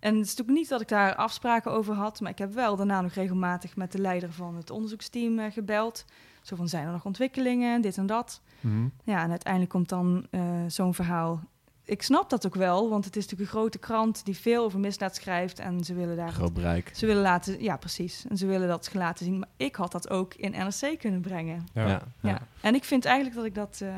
En 0.00 0.14
het 0.14 0.24
is 0.24 0.30
natuurlijk 0.30 0.58
niet 0.58 0.68
dat 0.68 0.80
ik 0.80 0.88
daar 0.88 1.14
afspraken 1.14 1.72
over 1.72 1.94
had, 1.94 2.20
maar 2.20 2.30
ik 2.30 2.38
heb 2.38 2.52
wel 2.52 2.76
daarna 2.76 3.00
nog 3.00 3.12
regelmatig 3.12 3.76
met 3.76 3.92
de 3.92 3.98
leider 3.98 4.32
van 4.32 4.56
het 4.56 4.70
onderzoeksteam 4.70 5.38
uh, 5.38 5.52
gebeld. 5.52 6.04
Zo 6.42 6.56
van, 6.56 6.68
zijn 6.68 6.86
er 6.86 6.92
nog 6.92 7.04
ontwikkelingen, 7.04 7.80
dit 7.80 7.96
en 7.96 8.06
dat. 8.06 8.40
Mm 8.60 8.92
Ja, 9.04 9.22
en 9.22 9.30
uiteindelijk 9.30 9.72
komt 9.72 9.88
dan 9.88 10.26
uh, 10.30 10.42
zo'n 10.66 10.94
verhaal 10.94 11.42
ik 11.84 12.02
snap 12.02 12.30
dat 12.30 12.46
ook 12.46 12.54
wel, 12.54 12.88
want 12.88 13.04
het 13.04 13.16
is 13.16 13.22
natuurlijk 13.22 13.50
een 13.50 13.58
grote 13.58 13.78
krant 13.78 14.24
die 14.24 14.36
veel 14.36 14.64
over 14.64 14.78
misdaad 14.78 15.14
schrijft 15.16 15.58
en 15.58 15.84
ze 15.84 15.94
willen 15.94 16.16
daar 16.16 16.32
groot 16.32 16.54
bereik. 16.54 16.90
Ze 16.94 17.06
willen 17.06 17.22
laten, 17.22 17.62
ja, 17.62 17.76
precies. 17.76 18.24
En 18.28 18.36
ze 18.36 18.46
willen 18.46 18.68
dat 18.68 18.90
laten 18.94 19.24
zien. 19.24 19.38
Maar 19.38 19.48
ik 19.56 19.76
had 19.76 19.92
dat 19.92 20.10
ook 20.10 20.34
in 20.34 20.50
NRC 20.50 20.98
kunnen 20.98 21.20
brengen. 21.20 21.66
Ja. 21.74 22.02
ja. 22.20 22.46
En 22.60 22.74
ik 22.74 22.84
vind 22.84 23.04
eigenlijk 23.04 23.36
dat 23.36 23.44
ik 23.44 23.54
dat 23.54 23.80
uh, 23.82 23.96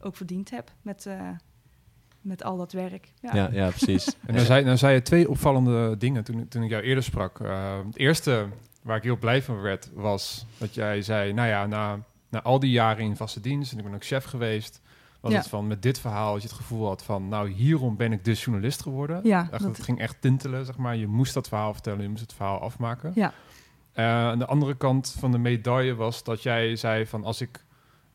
ook 0.00 0.16
verdiend 0.16 0.50
heb 0.50 0.70
met, 0.82 1.04
uh, 1.08 1.28
met 2.20 2.42
al 2.42 2.56
dat 2.56 2.72
werk. 2.72 3.12
Ja, 3.20 3.34
ja, 3.34 3.48
ja 3.52 3.68
precies. 3.68 4.06
en 4.26 4.34
dan 4.34 4.44
zei, 4.44 4.64
dan 4.64 4.78
zei 4.78 4.94
je 4.94 5.02
twee 5.02 5.30
opvallende 5.30 5.96
dingen 5.96 6.24
toen, 6.24 6.48
toen 6.48 6.62
ik 6.62 6.70
jou 6.70 6.82
eerder 6.82 7.04
sprak. 7.04 7.38
Uh, 7.38 7.76
het 7.86 7.98
eerste 7.98 8.46
waar 8.82 8.96
ik 8.96 9.02
heel 9.02 9.18
blij 9.18 9.42
van 9.42 9.60
werd, 9.60 9.90
was 9.94 10.46
dat 10.58 10.74
jij 10.74 11.02
zei: 11.02 11.32
Nou 11.32 11.48
ja, 11.48 11.66
na, 11.66 11.98
na 12.28 12.42
al 12.42 12.58
die 12.58 12.70
jaren 12.70 13.04
in 13.04 13.16
vaste 13.16 13.40
dienst 13.40 13.72
en 13.72 13.78
ik 13.78 13.84
ben 13.84 13.94
ook 13.94 14.04
chef 14.04 14.24
geweest 14.24 14.80
was 15.20 15.34
het 15.34 15.48
van 15.48 15.66
met 15.66 15.82
dit 15.82 15.98
verhaal, 15.98 16.32
als 16.32 16.42
je 16.42 16.48
het 16.48 16.56
gevoel 16.56 16.86
had 16.86 17.02
van, 17.02 17.28
nou, 17.28 17.50
hierom 17.50 17.96
ben 17.96 18.12
ik 18.12 18.24
dus 18.24 18.44
journalist 18.44 18.82
geworden. 18.82 19.20
Ja, 19.22 19.48
echt, 19.50 19.62
dat... 19.62 19.76
Het 19.76 19.84
ging 19.84 19.98
echt 19.98 20.20
tintelen, 20.20 20.64
zeg 20.64 20.76
maar. 20.76 20.96
Je 20.96 21.06
moest 21.06 21.34
dat 21.34 21.48
verhaal 21.48 21.72
vertellen, 21.72 22.02
je 22.02 22.08
moest 22.08 22.22
het 22.22 22.32
verhaal 22.32 22.60
afmaken. 22.60 23.12
Ja. 23.14 23.32
Uh, 23.94 24.04
aan 24.04 24.38
de 24.38 24.46
andere 24.46 24.76
kant 24.76 25.16
van 25.18 25.32
de 25.32 25.38
medaille 25.38 25.94
was 25.94 26.24
dat 26.24 26.42
jij 26.42 26.76
zei 26.76 27.06
van, 27.06 27.24
als 27.24 27.40
ik 27.40 27.64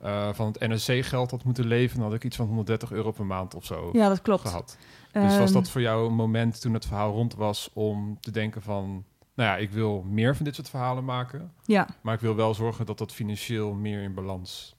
uh, 0.04 0.34
van 0.34 0.48
het 0.48 0.60
NSC-geld 0.60 1.32
had 1.32 1.44
moeten 1.44 1.66
leven, 1.66 1.98
dan 1.98 2.06
had 2.06 2.16
ik 2.16 2.24
iets 2.24 2.36
van 2.36 2.46
130 2.46 2.92
euro 2.92 3.12
per 3.12 3.26
maand 3.26 3.56
of 3.56 3.66
zo 3.66 3.89
ja, 3.94 4.08
dat 4.08 4.22
klopt. 4.22 4.42
gehad. 4.42 4.78
Dus 5.12 5.38
was 5.38 5.52
dat 5.52 5.63
ehm, 5.63 5.72
voor 5.72 5.82
jou 5.82 6.08
een 6.08 6.16
moment 6.16 6.62
toen 6.62 6.74
het 6.74 6.86
verhaal 6.86 7.12
rond 7.12 7.36
was 7.36 7.70
om 7.74 8.18
te 8.20 8.32
denken 8.32 8.62
van, 8.62 9.04
nou 9.36 9.50
ja, 9.50 9.58
ik 9.58 9.72
wil 9.72 10.04
meer 10.08 10.36
van 10.36 10.46
dit 10.46 10.56
soort 10.56 10.70
verhalen 10.70 11.06
maken. 11.06 11.54
Ja. 11.66 11.88
Maar 12.02 12.13
ik 12.13 12.20
wil 12.20 12.36
wel 12.36 12.54
zorgen 12.54 12.86
dat 12.86 12.98
dat 12.98 13.12
financieel 13.12 13.74
meer 13.74 14.02
in 14.02 14.13
balans 14.13 14.76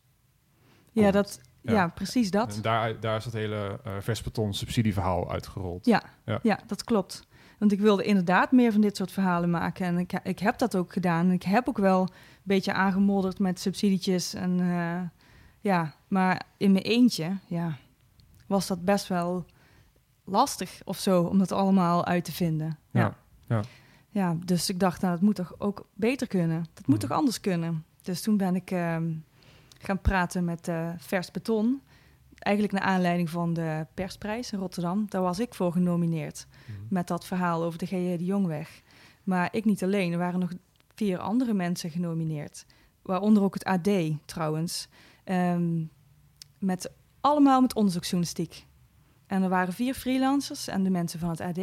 Ja, 0.93 1.11
dat 1.11 1.41
ja, 1.72 1.88
precies 1.88 2.31
dat. 2.31 2.57
En 2.57 2.62
daar, 2.62 3.00
daar 3.00 3.16
is 3.16 3.24
het 3.24 3.35
hele 3.35 3.81
uh, 3.87 3.92
versbeton 4.00 4.55
subsidieverhaal 4.55 5.31
uitgerold. 5.31 5.87
Ja, 5.87 6.03
ja, 6.24 6.38
ja. 6.42 6.61
dat 6.66 6.85
klopt. 6.85 7.27
Want 7.59 7.72
ik 7.72 7.81
wilde 7.81 8.05
inderdaad 8.05 8.53
meer 8.53 8.72
van 8.72 8.81
dit 8.81 8.96
soort 8.96 9.12
verhalen 9.12 9.50
maken. 9.50 9.87
En 9.87 9.98
ik, 9.98 10.12
ik 10.22 10.38
heb 10.38 10.59
dat 10.59 10.77
ook 10.77 10.92
gedaan. 10.92 11.31
Ik 11.31 11.42
heb 11.42 11.68
ook 11.68 11.79
wel 11.79 12.00
een 12.00 12.09
beetje 12.42 12.72
aangemodderd 12.72 13.38
met 13.38 13.61
subsidietjes. 13.61 14.35
En, 14.35 14.59
uh, 14.59 15.00
ja, 15.61 15.94
maar 16.09 16.42
in 16.57 16.72
mijn 16.72 16.85
eentje 16.85 17.37
ja, 17.46 17.77
was 18.46 18.66
dat 18.66 18.85
best 18.85 19.09
wel 19.09 19.46
lastig 20.24 20.81
of 20.85 20.98
zo 20.98 21.22
om 21.22 21.38
dat 21.38 21.53
allemaal 21.53 22.05
uit 22.07 22.24
te 22.24 22.33
vinden. 22.33 22.79
Ja, 22.90 23.16
ja. 23.48 23.61
ja. 24.11 24.37
dus 24.44 24.68
ik 24.68 24.81
dacht, 24.81 25.00
nou, 25.00 25.12
dat 25.12 25.22
moet 25.22 25.35
toch 25.35 25.55
ook 25.59 25.87
beter 25.94 26.27
kunnen. 26.27 26.66
Dat 26.74 26.87
moet 26.87 26.98
mhm. 26.98 27.07
toch 27.07 27.16
anders 27.18 27.40
kunnen. 27.40 27.85
Dus 28.03 28.22
toen 28.22 28.37
ben 28.37 28.55
ik... 28.55 28.70
Uh, 28.70 28.96
gaan 29.85 30.01
praten 30.01 30.44
met 30.44 30.68
uh, 30.68 30.88
Vers 30.97 31.31
Beton. 31.31 31.83
Eigenlijk 32.38 32.75
naar 32.75 32.92
aanleiding 32.92 33.31
van 33.31 33.53
de 33.53 33.87
persprijs 33.94 34.53
in 34.53 34.59
Rotterdam. 34.59 35.07
Daar 35.09 35.23
was 35.23 35.38
ik 35.38 35.55
voor 35.55 35.73
genomineerd. 35.73 36.47
Mhm. 36.66 36.79
Met 36.88 37.07
dat 37.07 37.25
verhaal 37.25 37.62
over 37.62 37.79
de 37.79 37.87
G.J. 37.87 38.16
de 38.16 38.25
Jongweg. 38.25 38.83
Maar 39.25 39.49
ik 39.53 39.64
niet 39.64 39.83
alleen. 39.83 40.12
Er 40.12 40.18
waren 40.18 40.40
nog 40.40 40.53
vier 40.94 41.18
andere 41.18 41.53
mensen 41.53 41.90
genomineerd. 41.90 42.66
Waaronder 43.03 43.42
ook 43.42 43.55
het 43.55 43.64
AD 43.64 43.88
trouwens. 44.25 44.88
Um, 45.25 45.90
met 46.59 46.90
allemaal 47.20 47.61
met 47.61 47.75
onderzoeksjournalistiek. 47.75 48.66
En 49.27 49.42
er 49.42 49.49
waren 49.49 49.75
vier 49.75 49.94
freelancers 49.94 50.68
en 50.68 50.83
de 50.83 50.90
mensen 50.90 51.18
van 51.18 51.29
het 51.29 51.40
AD. 51.40 51.59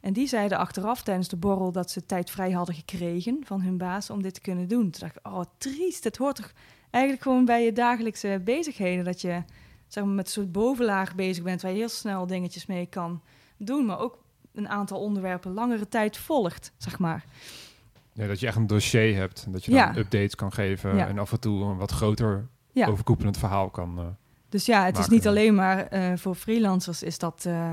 En 0.00 0.12
die 0.12 0.26
zeiden 0.26 0.58
achteraf 0.58 1.02
tijdens 1.02 1.28
de 1.28 1.36
borrel 1.36 1.72
dat 1.72 1.90
ze 1.90 2.06
tijd 2.06 2.30
vrij 2.30 2.50
hadden 2.50 2.74
gekregen 2.74 3.40
van 3.44 3.60
hun 3.60 3.78
baas 3.78 4.10
om 4.10 4.22
dit 4.22 4.34
te 4.34 4.40
kunnen 4.40 4.68
doen. 4.68 4.90
Toen 4.90 5.00
dacht 5.00 5.16
ik, 5.16 5.26
oh 5.26 5.42
triest, 5.58 6.04
het 6.04 6.16
hoort 6.16 6.36
toch 6.36 6.52
eigenlijk 6.90 7.22
gewoon 7.22 7.44
bij 7.44 7.64
je 7.64 7.72
dagelijkse 7.72 8.40
bezigheden. 8.44 9.04
Dat 9.04 9.20
je 9.20 9.42
zeg 9.88 10.04
maar, 10.04 10.14
met 10.14 10.26
een 10.26 10.32
soort 10.32 10.52
bovenlaag 10.52 11.14
bezig 11.14 11.44
bent 11.44 11.62
waar 11.62 11.70
je 11.70 11.76
heel 11.76 11.88
snel 11.88 12.26
dingetjes 12.26 12.66
mee 12.66 12.86
kan 12.86 13.22
doen. 13.56 13.86
Maar 13.86 13.98
ook 13.98 14.18
een 14.54 14.68
aantal 14.68 15.00
onderwerpen 15.00 15.52
langere 15.52 15.88
tijd 15.88 16.16
volgt, 16.16 16.72
zeg 16.76 16.98
maar. 16.98 17.24
Ja, 18.12 18.26
dat 18.26 18.40
je 18.40 18.46
echt 18.46 18.56
een 18.56 18.66
dossier 18.66 19.16
hebt. 19.16 19.46
Dat 19.48 19.64
je 19.64 19.70
dan 19.70 19.96
updates 19.96 20.34
kan 20.34 20.52
geven 20.52 21.06
en 21.08 21.18
af 21.18 21.32
en 21.32 21.40
toe 21.40 21.64
een 21.64 21.76
wat 21.76 21.90
groter 21.90 22.48
overkoepelend 22.74 23.38
verhaal 23.38 23.70
kan. 23.70 23.98
Uh, 23.98 24.04
dus 24.48 24.66
ja, 24.66 24.84
het 24.84 24.98
is 24.98 25.08
niet 25.08 25.26
alleen 25.26 25.54
maar 25.54 25.94
uh, 25.94 26.16
voor 26.16 26.34
freelancers 26.34 27.02
is 27.02 27.18
dat 27.18 27.44
uh, 27.46 27.72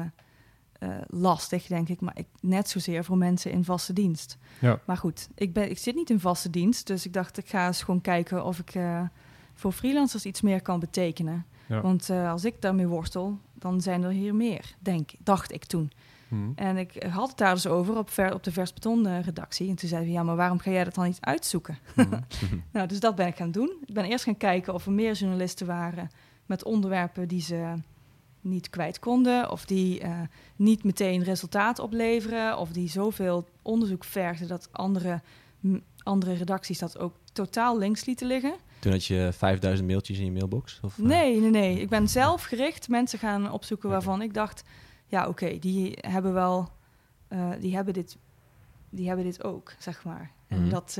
uh, 0.79 0.89
lastig, 1.07 1.67
denk 1.67 1.89
ik. 1.89 2.01
Maar 2.01 2.17
ik, 2.17 2.27
net 2.39 2.69
zozeer 2.69 3.03
voor 3.03 3.17
mensen 3.17 3.51
in 3.51 3.63
vaste 3.63 3.93
dienst. 3.93 4.37
Ja. 4.59 4.79
Maar 4.85 4.97
goed, 4.97 5.29
ik, 5.35 5.53
ben, 5.53 5.69
ik 5.69 5.77
zit 5.77 5.95
niet 5.95 6.09
in 6.09 6.19
vaste 6.19 6.49
dienst. 6.49 6.87
Dus 6.87 7.05
ik 7.05 7.13
dacht, 7.13 7.37
ik 7.37 7.49
ga 7.49 7.67
eens 7.67 7.83
gewoon 7.83 8.01
kijken 8.01 8.45
of 8.45 8.59
ik 8.59 8.75
uh, 8.75 9.01
voor 9.53 9.71
freelancers 9.71 10.25
iets 10.25 10.41
meer 10.41 10.61
kan 10.61 10.79
betekenen. 10.79 11.45
Ja. 11.65 11.81
Want 11.81 12.09
uh, 12.09 12.31
als 12.31 12.45
ik 12.45 12.61
daarmee 12.61 12.87
worstel, 12.87 13.39
dan 13.53 13.81
zijn 13.81 14.03
er 14.03 14.11
hier 14.11 14.35
meer, 14.35 14.75
denk, 14.79 15.11
dacht 15.19 15.51
ik 15.51 15.65
toen. 15.65 15.91
Hmm. 16.27 16.51
En 16.55 16.77
ik 16.77 17.03
had 17.09 17.27
het 17.27 17.37
daar 17.37 17.53
dus 17.53 17.67
over 17.67 17.97
op, 17.97 18.09
ver, 18.09 18.33
op 18.33 18.43
de 18.43 18.51
Vers 18.51 18.73
Beton 18.73 19.21
redactie. 19.21 19.69
En 19.69 19.75
toen 19.75 19.89
zei 19.89 20.03
hij, 20.03 20.11
ja, 20.11 20.23
maar 20.23 20.35
waarom 20.35 20.59
ga 20.59 20.71
jij 20.71 20.83
dat 20.83 20.95
dan 20.95 21.05
niet 21.05 21.17
uitzoeken? 21.21 21.77
Hmm. 22.49 22.63
nou, 22.71 22.87
dus 22.87 22.99
dat 22.99 23.15
ben 23.15 23.27
ik 23.27 23.35
gaan 23.35 23.51
doen. 23.51 23.71
Ik 23.85 23.93
ben 23.93 24.05
eerst 24.05 24.23
gaan 24.23 24.37
kijken 24.37 24.73
of 24.73 24.85
er 24.85 24.91
meer 24.91 25.13
journalisten 25.13 25.67
waren 25.67 26.09
met 26.45 26.63
onderwerpen 26.63 27.27
die 27.27 27.41
ze 27.41 27.73
niet 28.41 28.69
kwijt 28.69 28.99
konden, 28.99 29.51
of 29.51 29.65
die 29.65 30.03
uh, 30.03 30.19
niet 30.55 30.83
meteen 30.83 31.23
resultaat 31.23 31.79
opleveren, 31.79 32.57
of 32.57 32.71
die 32.71 32.89
zoveel 32.89 33.47
onderzoek 33.61 34.03
vergden 34.03 34.47
dat 34.47 34.69
andere, 34.71 35.21
andere 36.03 36.33
redacties 36.33 36.79
dat 36.79 36.97
ook 36.97 37.15
totaal 37.33 37.77
links 37.77 38.05
lieten 38.05 38.27
liggen. 38.27 38.53
Toen 38.79 38.91
had 38.91 39.05
je 39.05 39.29
5000 39.33 39.87
mailtjes 39.87 40.19
in 40.19 40.25
je 40.25 40.31
mailbox? 40.31 40.79
Of, 40.81 40.97
uh... 40.97 41.05
Nee, 41.05 41.39
nee, 41.39 41.49
nee. 41.49 41.79
Ik 41.79 41.89
ben 41.89 42.07
zelf 42.07 42.43
gericht 42.43 42.89
mensen 42.89 43.19
gaan 43.19 43.51
opzoeken 43.51 43.89
waarvan 43.89 44.21
ik 44.21 44.33
dacht, 44.33 44.63
ja, 45.05 45.27
oké, 45.27 45.59
die 45.59 45.97
hebben 46.01 46.33
wel, 46.33 46.69
uh, 47.29 47.49
die 47.59 47.75
hebben 47.75 47.93
dit, 47.93 48.17
die 48.89 49.07
hebben 49.07 49.25
dit 49.25 49.43
ook, 49.43 49.73
zeg 49.79 50.03
maar. 50.03 50.31
En 50.47 50.63
mm 50.63 50.69
dat 50.69 50.99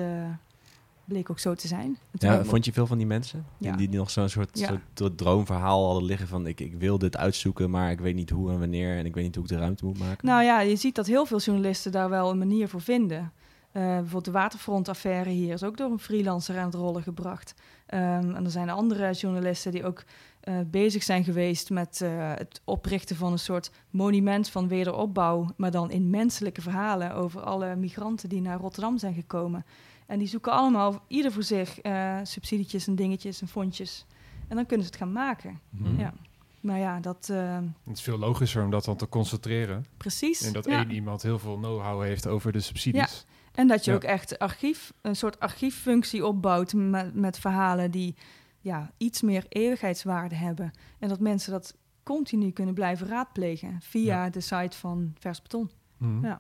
bleek 1.08 1.30
ook 1.30 1.40
zo 1.40 1.56
te 1.56 1.68
zijn. 1.68 1.98
Ja, 2.12 2.46
vond 2.46 2.66
je 2.66 2.74
veel 2.74 2.88
van 2.88 2.98
die 2.98 3.08
mensen? 3.08 3.46
Die, 3.58 3.76
die 3.76 3.90
nog 3.90 4.10
zo'n 4.10 4.30
soort, 4.30 4.68
soort, 4.94 5.18
droomverhaal 5.18 5.86
hadden 5.86 6.04
liggen 6.04 6.28
van... 6.28 6.48
Ik, 6.48 6.60
ik 6.60 6.74
wil 6.74 6.98
dit 6.98 7.18
uitzoeken, 7.18 7.70
maar 7.70 7.92
ik 7.92 8.00
weet 8.00 8.16
niet 8.16 8.30
hoe 8.30 8.52
en 8.52 8.60
wanneer... 8.60 8.98
en 8.98 9.06
ik 9.06 9.14
weet 9.14 9.24
niet 9.24 9.36
hoe 9.36 9.44
ik 9.44 9.50
de 9.50 9.58
ruimte 9.58 9.86
moet 9.86 10.00
maken? 10.00 10.28
Nou 10.28 10.44
ja, 10.44 10.62
je 10.62 10.76
ziet 10.76 10.96
dat 10.96 11.08
heel 11.08 11.26
veel 11.26 11.40
journalisten 11.40 11.92
daar 11.92 12.10
wel 12.10 12.30
een 12.30 12.38
manier 12.38 12.68
voor 12.68 12.82
vinden. 12.82 13.32
Uh, 13.78 13.84
bijvoorbeeld 13.84 14.26
de 14.26 14.32
waterfrontaffaire 14.32 15.30
hier 15.30 15.54
is 15.54 15.64
ook 15.64 15.78
door 15.78 15.92
een 15.92 16.00
freelancer 16.00 16.58
aan 16.58 16.66
het 16.66 16.74
rollen 16.74 17.04
gebracht. 17.04 17.54
Um, 17.94 18.36
en 18.36 18.44
er 18.44 18.52
zijn 18.52 18.70
andere 18.70 19.12
journalisten 19.12 19.72
die 19.72 19.86
ook 19.86 20.04
uh, 20.44 20.56
bezig 20.68 21.04
zijn 21.04 21.24
geweest 21.24 21.70
met 21.70 22.00
uh, 22.04 22.10
het 22.36 22.62
oprichten 22.64 23.16
van 23.16 23.32
een 23.32 23.40
soort 23.40 23.72
monument 23.90 24.50
van 24.50 24.68
wederopbouw, 24.68 25.48
maar 25.56 25.72
dan 25.72 25.92
in 25.92 26.10
menselijke 26.10 26.62
verhalen 26.62 27.14
over 27.14 27.42
alle 27.42 27.76
migranten 27.76 28.30
die 28.30 28.42
naar 28.42 28.60
Rotterdam 28.60 28.98
zijn 28.98 29.14
gekomen. 29.14 29.66
En 30.08 30.20
die 30.20 30.28
zoeken 30.28 30.52
allemaal, 30.52 31.04
ieder 31.08 31.32
voor 31.32 31.44
zich, 31.44 31.86
uh, 31.86 32.20
subsidietjes 32.24 32.88
en 32.88 32.96
dingetjes 32.96 33.42
en 33.42 33.48
fondjes. 33.48 34.06
En 34.48 34.56
dan 34.56 34.66
kunnen 34.66 34.86
ze 34.86 34.92
het 34.92 35.02
gaan 35.02 35.12
maken. 35.12 35.60
Mm. 35.70 36.00
Ja. 36.00 36.14
Maar 36.62 36.80
ja, 36.80 37.00
dat... 37.00 37.28
Uh, 37.32 37.58
het 37.84 37.98
is 37.98 38.02
veel 38.02 38.18
logischer 38.18 38.64
om 38.64 38.70
dat 38.70 38.86
dan 38.86 38.96
te 38.96 39.10
concentreren. 39.10 39.86
Precies. 39.98 40.42
En 40.42 40.54
dat 40.54 40.66
één 40.66 40.92
iemand 40.92 41.22
heel 41.22 41.40
veel 41.40 41.58
know-how 41.58 42.02
heeft 42.02 42.28
over 42.28 42.52
de 42.52 42.60
subsidies. 42.60 43.26
Ja. 43.28 43.34
En 43.52 43.68
dat 43.68 43.86
je 43.86 43.94
ook 43.94 44.04
echt 44.04 44.40
archief, 44.40 44.94
een 45.02 45.16
soort 45.16 45.40
archieffunctie 45.40 46.26
opbouwt 46.26 46.74
met, 46.74 47.14
met 47.14 47.40
verhalen 47.40 47.92
die 47.92 48.16
ja, 48.60 48.92
iets 48.98 49.22
meer 49.22 49.46
eeuwigheidswaarde 49.50 50.36
hebben. 50.36 50.72
En 51.00 51.10
dat 51.10 51.20
mensen 51.20 51.52
dat 51.52 51.76
continu 52.04 52.52
kunnen 52.52 52.74
blijven 52.74 53.08
raadplegen 53.08 53.78
via 53.82 54.30
de 54.30 54.42
site 54.42 54.78
van 54.78 55.14
Vers 55.20 55.42
Beton. 55.42 55.72
Mm. 55.98 56.26
Ja. 56.26 56.40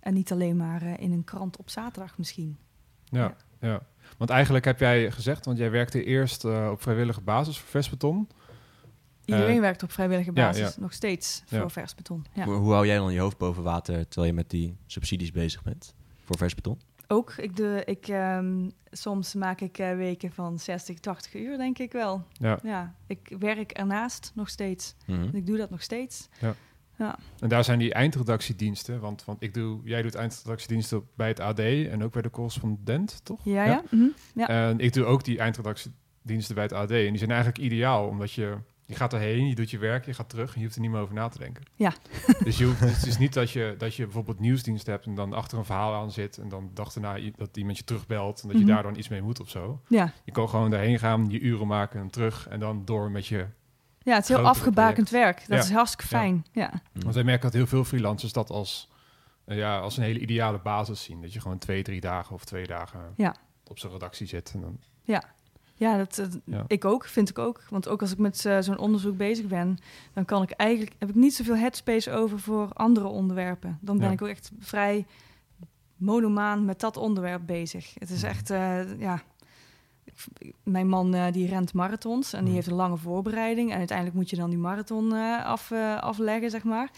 En 0.00 0.14
niet 0.14 0.32
alleen 0.32 0.56
maar 0.56 0.82
uh, 0.82 0.98
in 0.98 1.12
een 1.12 1.24
krant 1.24 1.56
op 1.56 1.70
zaterdag 1.70 2.18
misschien. 2.18 2.58
Ja, 3.10 3.34
ja, 3.60 3.82
Want 4.18 4.30
eigenlijk 4.30 4.64
heb 4.64 4.78
jij 4.78 5.10
gezegd, 5.10 5.44
want 5.44 5.58
jij 5.58 5.70
werkte 5.70 6.04
eerst 6.04 6.44
uh, 6.44 6.68
op 6.70 6.82
vrijwillige 6.82 7.20
basis 7.20 7.58
voor 7.58 7.68
Vesbeton. 7.68 8.28
Iedereen 9.24 9.60
werkt 9.60 9.82
op 9.82 9.92
vrijwillige 9.92 10.32
basis, 10.32 10.76
nog 10.76 10.92
steeds, 10.92 11.42
voor 11.46 11.70
vers 11.70 11.94
beton. 11.94 12.26
Hoe, 12.34 12.54
hoe 12.54 12.72
hou 12.72 12.86
jij 12.86 12.96
dan 12.96 13.12
je 13.12 13.20
hoofd 13.20 13.38
boven 13.38 13.62
water 13.62 14.08
terwijl 14.08 14.32
je 14.32 14.38
met 14.38 14.50
die 14.50 14.76
subsidies 14.86 15.32
bezig 15.32 15.62
bent 15.62 15.94
voor 16.24 16.36
vers 16.36 16.54
beton? 16.54 16.80
Ook, 17.12 17.32
ik 17.36 17.56
doe, 17.56 17.84
ik, 17.84 18.08
um, 18.08 18.70
soms 18.90 19.34
maak 19.34 19.60
ik 19.60 19.78
uh, 19.78 19.94
weken 19.94 20.32
van 20.32 20.58
60, 20.58 20.98
80 20.98 21.34
uur, 21.34 21.56
denk 21.56 21.78
ik 21.78 21.92
wel. 21.92 22.24
Ja. 22.32 22.58
ja 22.62 22.94
ik 23.06 23.36
werk 23.38 23.70
ernaast 23.72 24.32
nog 24.34 24.48
steeds. 24.48 24.94
Mm 25.06 25.30
Ik 25.32 25.46
doe 25.46 25.56
dat 25.56 25.70
nog 25.70 25.82
steeds. 25.82 26.28
Ja. 27.00 27.18
En 27.38 27.48
daar 27.48 27.64
zijn 27.64 27.78
die 27.78 27.92
eindredactiediensten, 27.94 29.00
want, 29.00 29.24
want 29.24 29.42
ik 29.42 29.54
doe, 29.54 29.80
jij 29.84 30.02
doet 30.02 30.14
eindredactiediensten 30.14 31.02
bij 31.16 31.28
het 31.28 31.40
AD 31.40 31.58
en 31.58 32.04
ook 32.04 32.12
bij 32.12 32.22
de 32.22 32.30
correspondent, 32.30 33.20
toch? 33.24 33.40
Ja, 33.44 33.64
ja. 33.64 33.70
ja. 33.70 33.82
Mm 33.90 34.14
ja. 34.34 34.48
En 34.48 34.78
ik 34.78 34.92
doe 34.92 35.04
ook 35.04 35.24
die 35.24 35.38
eindredactiediensten 35.38 36.54
bij 36.54 36.64
het 36.64 36.72
AD. 36.72 36.90
En 36.90 37.08
die 37.08 37.18
zijn 37.18 37.30
eigenlijk 37.30 37.58
ideaal, 37.58 38.06
omdat 38.06 38.32
je 38.32 38.56
je 38.90 38.96
gaat 38.96 39.12
erheen, 39.12 39.46
je 39.48 39.54
doet 39.54 39.70
je 39.70 39.78
werk, 39.78 40.06
je 40.06 40.14
gaat 40.14 40.28
terug 40.28 40.52
en 40.52 40.58
je 40.58 40.64
hoeft 40.64 40.74
er 40.74 40.80
niet 40.80 40.90
meer 40.90 41.00
over 41.00 41.14
na 41.14 41.28
te 41.28 41.38
denken. 41.38 41.62
Ja. 41.74 41.92
Dus 42.44 42.58
je 42.58 42.64
hoeft, 42.64 42.80
het 42.80 43.06
is 43.06 43.18
niet 43.18 43.32
dat 43.32 43.50
je, 43.50 43.74
dat 43.78 43.94
je 43.94 44.04
bijvoorbeeld 44.04 44.40
nieuwsdienst 44.40 44.86
hebt 44.86 45.06
en 45.06 45.14
dan 45.14 45.32
achter 45.32 45.58
een 45.58 45.64
verhaal 45.64 45.94
aan 45.94 46.10
zit 46.10 46.38
en 46.38 46.48
dan 46.48 46.70
dacht 46.74 46.94
erna 46.94 47.18
dat 47.36 47.56
iemand 47.56 47.78
je 47.78 47.84
terugbelt 47.84 48.42
en 48.42 48.48
dat 48.48 48.56
je 48.56 48.64
mhm. 48.64 48.72
daar 48.72 48.82
dan 48.82 48.96
iets 48.96 49.08
mee 49.08 49.22
moet 49.22 49.40
of 49.40 49.48
zo. 49.48 49.80
Ja. 49.88 50.12
Je 50.24 50.32
kan 50.32 50.48
gewoon 50.48 50.70
daarheen 50.70 50.98
gaan, 50.98 51.26
je 51.28 51.40
uren 51.40 51.66
maken 51.66 52.00
en 52.00 52.10
terug 52.10 52.48
en 52.48 52.60
dan 52.60 52.84
door 52.84 53.10
met 53.10 53.26
je. 53.26 53.46
Ja, 54.02 54.14
het 54.14 54.22
is 54.22 54.36
heel 54.36 54.46
afgebakend 54.46 55.10
werk. 55.10 55.44
Dat 55.48 55.64
is 55.64 55.70
hartstikke 55.70 56.06
fijn. 56.06 56.46
Ja. 56.52 56.70
ja. 56.92 57.00
Want 57.02 57.14
wij 57.14 57.24
merken 57.24 57.42
dat 57.42 57.52
heel 57.52 57.66
veel 57.66 57.84
freelancers 57.84 58.32
dat 58.32 58.50
als, 58.50 58.88
uh, 59.46 59.56
ja, 59.56 59.78
als 59.78 59.96
een 59.96 60.02
hele 60.02 60.18
ideale 60.18 60.58
basis 60.58 61.02
zien. 61.02 61.22
Dat 61.22 61.32
je 61.32 61.40
gewoon 61.40 61.58
twee, 61.58 61.82
drie 61.82 62.00
dagen 62.00 62.34
of 62.34 62.44
twee 62.44 62.66
dagen 62.66 63.00
ja. 63.16 63.34
op 63.64 63.78
zijn 63.78 63.92
redactie 63.92 64.26
zit. 64.26 64.50
En 64.54 64.60
dan... 64.60 64.78
Ja, 65.02 65.24
ja, 65.80 65.96
dat, 65.96 66.28
ik 66.66 66.84
ook, 66.84 67.04
vind 67.04 67.28
ik 67.28 67.38
ook. 67.38 67.62
Want 67.68 67.88
ook 67.88 68.00
als 68.00 68.12
ik 68.12 68.18
met 68.18 68.44
uh, 68.44 68.58
zo'n 68.60 68.78
onderzoek 68.78 69.16
bezig 69.16 69.46
ben, 69.46 69.78
dan 70.12 70.24
kan 70.24 70.42
ik 70.42 70.50
eigenlijk 70.50 70.92
heb 70.98 71.08
ik 71.08 71.14
niet 71.14 71.34
zoveel 71.34 71.56
headspace 71.56 72.12
over 72.12 72.40
voor 72.40 72.72
andere 72.72 73.06
onderwerpen. 73.06 73.78
Dan 73.80 73.98
ben 73.98 74.10
ik 74.10 74.22
ook 74.22 74.28
echt 74.28 74.50
vrij 74.58 75.06
monomaan 75.96 76.64
met 76.64 76.80
dat 76.80 76.96
onderwerp 76.96 77.46
bezig. 77.46 77.94
Het 77.98 78.10
is 78.10 78.22
mhm. 78.22 78.30
echt, 78.30 78.50
uh, 78.50 79.00
ja. 79.00 79.22
Mijn 80.62 80.88
man 80.88 81.14
uh, 81.14 81.26
die 81.32 81.48
rent 81.48 81.72
marathons 81.72 82.32
en 82.32 82.38
die 82.38 82.46
mhm. 82.46 82.54
heeft 82.54 82.66
een 82.66 82.74
lange 82.74 82.96
voorbereiding. 82.96 83.72
En 83.72 83.78
uiteindelijk 83.78 84.16
moet 84.16 84.30
je 84.30 84.36
dan 84.36 84.50
die 84.50 84.58
marathon 84.58 85.12
af, 85.42 85.72
afleggen, 86.00 86.50
zeg 86.50 86.64
maar 86.64 86.90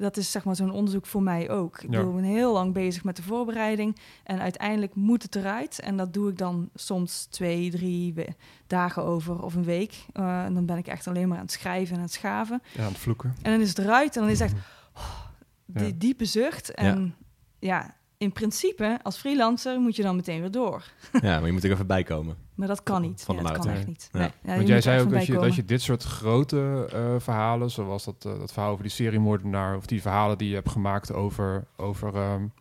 dat 0.00 0.16
is 0.16 0.30
zeg 0.30 0.44
maar 0.44 0.56
zo'n 0.56 0.70
onderzoek 0.70 1.06
voor 1.06 1.22
mij 1.22 1.50
ook. 1.50 1.82
Ik 1.82 1.90
ben 1.90 2.22
heel 2.22 2.52
lang 2.52 2.72
bezig 2.72 3.04
met 3.04 3.16
de 3.16 3.22
voorbereiding 3.22 3.96
en 4.24 4.40
uiteindelijk 4.40 4.94
moet 4.94 5.22
het 5.22 5.36
eruit. 5.36 5.80
En 5.80 5.96
dat 5.96 6.12
doe 6.12 6.30
ik 6.30 6.38
dan 6.38 6.70
soms 6.74 7.24
twee, 7.24 7.70
drie 7.70 8.14
dagen 8.66 9.04
over 9.04 9.42
of 9.42 9.54
een 9.54 9.64
week. 9.64 10.04
En 10.12 10.54
dan 10.54 10.66
ben 10.66 10.76
ik 10.76 10.86
echt 10.86 11.06
alleen 11.06 11.28
maar 11.28 11.36
aan 11.36 11.44
het 11.44 11.52
schrijven 11.52 11.90
en 11.90 11.96
aan 11.96 12.04
het 12.04 12.12
schaven. 12.12 12.62
Ja, 12.74 12.82
aan 12.82 12.88
het 12.88 12.98
vloeken. 12.98 13.34
En 13.42 13.50
dan 13.50 13.60
is 13.60 13.68
het 13.68 13.78
eruit 13.78 14.16
en 14.16 14.22
dan 14.22 14.30
is 14.30 14.38
het 14.38 14.52
echt 14.52 14.62
oh, 14.96 15.20
die 15.66 15.96
diepe 15.96 16.24
zucht. 16.24 16.74
En 16.74 17.14
ja, 17.58 17.96
in 18.16 18.32
principe, 18.32 18.98
als 19.02 19.16
freelancer 19.16 19.80
moet 19.80 19.96
je 19.96 20.02
dan 20.02 20.16
meteen 20.16 20.40
weer 20.40 20.50
door. 20.50 20.84
ja, 21.12 21.38
maar 21.38 21.46
je 21.46 21.52
moet 21.52 21.64
er 21.64 21.70
even 21.70 21.86
bij 21.86 22.02
komen. 22.02 22.36
Maar 22.60 22.68
dat 22.68 22.82
kan 22.82 23.02
niet. 23.02 23.22
Van 23.22 23.36
de 23.36 23.42
ja, 23.42 23.48
dat 23.48 23.58
kan 23.58 23.72
echt 23.72 23.86
niet. 23.86 24.08
Nee. 24.12 24.30
Want 24.42 24.68
jij 24.68 24.80
zei 24.80 25.00
ook 25.00 25.10
dat 25.10 25.26
je, 25.26 25.32
dat 25.32 25.54
je 25.54 25.64
dit 25.64 25.82
soort 25.82 26.02
grote 26.02 26.90
uh, 26.94 27.20
verhalen, 27.20 27.70
zoals 27.70 28.04
dat, 28.04 28.24
uh, 28.26 28.38
dat 28.38 28.52
verhaal 28.52 28.70
over 28.70 28.82
die 28.82 28.92
seriemoordenaar, 28.92 29.76
of 29.76 29.86
die 29.86 30.02
verhalen 30.02 30.38
die 30.38 30.48
je 30.48 30.54
hebt 30.54 30.68
gemaakt 30.68 31.12
over, 31.12 31.64
over 31.76 32.16
um, 32.16 32.52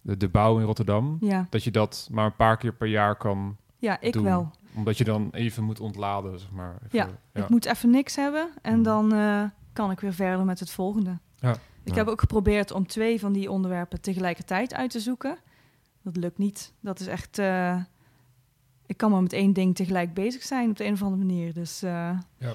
de, 0.00 0.16
de 0.16 0.28
bouw 0.28 0.58
in 0.58 0.64
Rotterdam, 0.64 1.16
ja. 1.20 1.46
dat 1.50 1.64
je 1.64 1.70
dat 1.70 2.08
maar 2.12 2.24
een 2.24 2.36
paar 2.36 2.56
keer 2.56 2.72
per 2.72 2.86
jaar 2.86 3.16
kan 3.16 3.56
Ja, 3.78 4.00
ik 4.00 4.12
doen. 4.12 4.24
wel. 4.24 4.50
Omdat 4.74 4.98
je 4.98 5.04
dan 5.04 5.28
even 5.32 5.64
moet 5.64 5.80
ontladen, 5.80 6.38
zeg 6.38 6.50
maar. 6.50 6.74
Even, 6.74 6.98
ja, 6.98 7.08
ja, 7.32 7.42
ik 7.42 7.48
moet 7.48 7.64
even 7.64 7.90
niks 7.90 8.16
hebben 8.16 8.50
en 8.62 8.76
mm. 8.76 8.82
dan 8.82 9.14
uh, 9.14 9.42
kan 9.72 9.90
ik 9.90 10.00
weer 10.00 10.14
verder 10.14 10.44
met 10.44 10.60
het 10.60 10.70
volgende. 10.70 11.18
Ja. 11.36 11.56
Ik 11.84 11.94
heb 11.94 12.08
ook 12.08 12.20
geprobeerd 12.20 12.70
om 12.70 12.86
twee 12.86 13.20
van 13.20 13.32
die 13.32 13.50
onderwerpen 13.50 14.00
tegelijkertijd 14.00 14.74
uit 14.74 14.90
te 14.90 15.00
zoeken. 15.00 15.38
Dat 16.02 16.16
lukt 16.16 16.38
niet. 16.38 16.72
Dat 16.80 17.00
is 17.00 17.06
echt. 17.06 17.38
Ik 18.90 18.96
kan 18.96 19.10
maar 19.10 19.22
met 19.22 19.32
één 19.32 19.52
ding 19.52 19.74
tegelijk 19.74 20.14
bezig 20.14 20.42
zijn 20.42 20.70
op 20.70 20.76
de 20.76 20.84
een 20.84 20.92
of 20.92 21.02
andere 21.02 21.24
manier. 21.24 21.54
Dus 21.54 21.82
uh, 21.82 21.90
ja. 22.38 22.54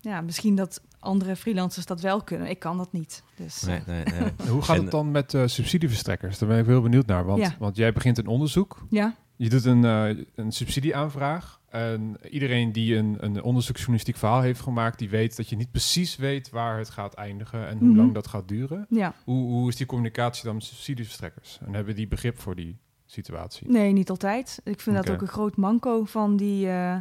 ja, 0.00 0.20
misschien 0.20 0.54
dat 0.54 0.82
andere 0.98 1.36
freelancers 1.36 1.86
dat 1.86 2.00
wel 2.00 2.22
kunnen. 2.22 2.48
Ik 2.48 2.58
kan 2.58 2.76
dat 2.76 2.92
niet. 2.92 3.22
Dus, 3.36 3.62
nee, 3.62 3.80
nee, 3.86 4.04
nee. 4.04 4.32
Hoe 4.50 4.62
gaat 4.62 4.76
het 4.76 4.90
dan 4.90 5.10
met 5.10 5.32
uh, 5.32 5.46
subsidieverstrekkers? 5.46 6.38
Daar 6.38 6.48
ben 6.48 6.58
ik 6.58 6.66
heel 6.66 6.80
benieuwd 6.80 7.06
naar. 7.06 7.24
Want, 7.24 7.40
ja. 7.40 7.54
want 7.58 7.76
jij 7.76 7.92
begint 7.92 8.18
een 8.18 8.26
onderzoek. 8.26 8.86
Ja. 8.90 9.14
Je 9.36 9.48
doet 9.48 9.64
een, 9.64 9.82
een 10.34 10.52
subsidieaanvraag. 10.52 11.60
En 11.68 12.16
iedereen 12.30 12.72
die 12.72 12.96
een, 12.96 13.16
een 13.20 13.42
onderzoeksjournalistiek 13.42 14.16
verhaal 14.16 14.40
heeft 14.40 14.60
gemaakt, 14.60 14.98
die 14.98 15.10
weet 15.10 15.36
dat 15.36 15.48
je 15.48 15.56
niet 15.56 15.70
precies 15.70 16.16
weet 16.16 16.50
waar 16.50 16.78
het 16.78 16.90
gaat 16.90 17.14
eindigen 17.14 17.68
en 17.68 17.78
hoe 17.78 17.88
mhm. 17.88 17.96
lang 17.96 18.14
dat 18.14 18.26
gaat 18.26 18.48
duren. 18.48 18.86
Ja. 18.88 19.14
Hoe, 19.24 19.44
hoe 19.44 19.68
is 19.68 19.76
die 19.76 19.86
communicatie 19.86 20.44
dan 20.44 20.54
met 20.54 20.64
subsidieverstrekkers? 20.64 21.58
En 21.66 21.74
hebben 21.74 21.94
die 21.94 22.08
begrip 22.08 22.38
voor 22.38 22.54
die 22.54 22.78
situatie? 23.14 23.70
Nee, 23.70 23.92
niet 23.92 24.10
altijd. 24.10 24.60
Ik 24.64 24.80
vind 24.80 24.96
dat 24.96 25.10
ook 25.10 25.20
een 25.20 25.28
groot 25.28 25.56
manco 25.56 26.04
van 26.04 26.36
die, 26.36 26.66
uh, 26.66 26.96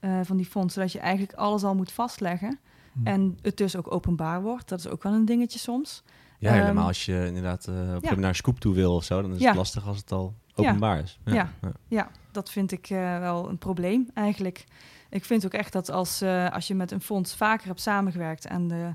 uh, 0.00 0.20
van 0.22 0.36
die 0.36 0.46
fondsen, 0.46 0.80
dat 0.80 0.92
je 0.92 0.98
eigenlijk 0.98 1.32
alles 1.32 1.64
al 1.64 1.74
moet 1.74 1.92
vastleggen. 1.92 2.58
Mhm. 2.92 3.06
En 3.06 3.38
het 3.42 3.56
dus 3.56 3.76
ook 3.76 3.92
openbaar 3.92 4.42
wordt. 4.42 4.68
Dat 4.68 4.78
is 4.78 4.88
ook 4.88 5.02
wel 5.02 5.12
een 5.12 5.24
dingetje 5.24 5.58
soms. 5.58 6.02
Ja, 6.38 6.52
helemaal 6.52 6.76
ehm, 6.76 6.86
als 6.86 7.04
je 7.04 7.26
inderdaad 7.26 7.66
uh, 7.70 7.94
op 7.94 8.04
ja. 8.04 8.14
naar 8.14 8.34
Scoop 8.34 8.60
toe 8.60 8.74
wil 8.74 8.94
of 8.94 9.04
zo, 9.04 9.22
dan 9.22 9.34
is 9.34 9.44
het 9.44 9.54
lastig 9.54 9.86
als 9.86 9.96
het 9.96 10.12
al 10.12 10.34
openbaar 10.54 10.98
is. 10.98 11.18
Ja, 11.24 11.52
ja. 11.88 12.10
dat 12.30 12.50
vind 12.50 12.72
ik 12.72 12.90
uh, 12.90 13.18
wel 13.18 13.48
een 13.48 13.58
probleem 13.58 14.10
eigenlijk. 14.14 14.64
Ik 15.10 15.24
vind 15.24 15.44
ook 15.44 15.52
echt 15.52 15.72
dat 15.72 15.90
als, 15.90 16.22
uh, 16.22 16.50
als 16.50 16.66
je 16.66 16.74
met 16.74 16.90
een 16.90 17.00
fonds 17.00 17.36
vaker 17.36 17.66
hebt 17.66 17.80
samengewerkt 17.80 18.46
en, 18.46 18.68
de, 18.68 18.94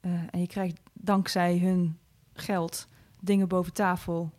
uh, 0.00 0.12
en 0.30 0.40
je 0.40 0.46
krijgt 0.46 0.80
dankzij 0.92 1.58
hun 1.58 1.98
geld 2.34 2.88
dingen 3.20 3.48
boven 3.48 3.72
tafel, 3.72 4.30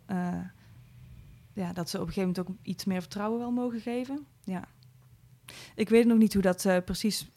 ja, 1.58 1.72
dat 1.72 1.88
ze 1.88 2.00
op 2.00 2.06
een 2.06 2.12
gegeven 2.12 2.34
moment 2.36 2.48
ook 2.48 2.66
iets 2.66 2.84
meer 2.84 3.00
vertrouwen 3.00 3.38
wel 3.38 3.50
mogen 3.50 3.80
geven. 3.80 4.26
Ja. 4.44 4.64
Ik 5.74 5.88
weet 5.88 6.06
nog 6.06 6.18
niet 6.18 6.32
hoe 6.32 6.42
dat 6.42 6.84
precies 6.84 7.30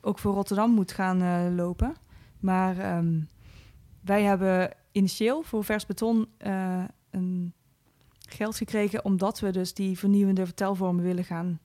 ook 0.00 0.18
voor 0.18 0.34
Rotterdam 0.34 0.70
moet 0.70 0.92
gaan 0.92 1.54
lopen. 1.54 1.94
Maar 2.40 2.96
um, 2.96 3.28
wij 4.00 4.22
hebben 4.22 4.70
initieel 4.92 5.42
voor 5.42 5.64
vers 5.64 5.86
beton 5.86 6.28
een 7.10 7.54
geld 8.28 8.56
gekregen 8.56 9.04
omdat 9.04 9.40
we 9.40 9.50
dus 9.50 9.74
die 9.74 9.98
vernieuwende 9.98 10.44
vertelvormen 10.44 11.04
willen 11.04 11.24
gaan 11.24 11.60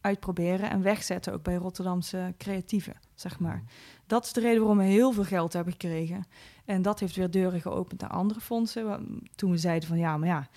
uitproberen 0.00 0.70
en 0.70 0.82
wegzetten, 0.82 1.32
ook 1.32 1.42
bij 1.42 1.54
Rotterdamse 1.54 2.34
creatieven, 2.38 2.94
zeg 3.14 3.38
maar. 3.38 3.56
Mhm. 3.56 3.64
Dat 4.06 4.24
is 4.24 4.32
de 4.32 4.40
reden 4.40 4.58
waarom 4.58 4.78
we 4.78 4.84
heel 4.84 5.12
veel 5.12 5.24
geld 5.24 5.52
hebben 5.52 5.72
gekregen. 5.72 6.24
En 6.64 6.82
dat 6.82 7.00
heeft 7.00 7.16
weer 7.16 7.30
deuren 7.30 7.60
geopend 7.60 8.00
naar 8.00 8.10
andere 8.10 8.40
fondsen. 8.40 9.20
Toen 9.34 9.50
we 9.50 9.58
zeiden 9.58 9.88
van 9.88 9.98
ja, 9.98 10.16
maar 10.16 10.28
ja, 10.28 10.48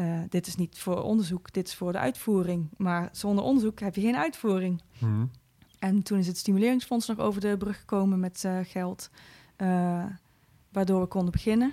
uh, 0.00 0.20
dit 0.28 0.46
is 0.46 0.56
niet 0.56 0.78
voor 0.78 1.02
onderzoek, 1.02 1.52
dit 1.52 1.68
is 1.68 1.74
voor 1.74 1.92
de 1.92 1.98
uitvoering. 1.98 2.68
Maar 2.76 3.08
zonder 3.12 3.44
onderzoek 3.44 3.80
heb 3.80 3.94
je 3.94 4.00
geen 4.00 4.16
uitvoering. 4.16 4.82
Mm. 4.98 5.30
En 5.78 6.02
toen 6.02 6.18
is 6.18 6.26
het 6.26 6.36
stimuleringsfonds 6.36 7.06
nog 7.06 7.18
over 7.18 7.40
de 7.40 7.56
brug 7.56 7.78
gekomen 7.78 8.20
met 8.20 8.42
uh, 8.46 8.58
geld, 8.62 9.10
uh, 9.56 10.04
waardoor 10.72 11.00
we 11.00 11.06
konden 11.06 11.32
beginnen. 11.32 11.72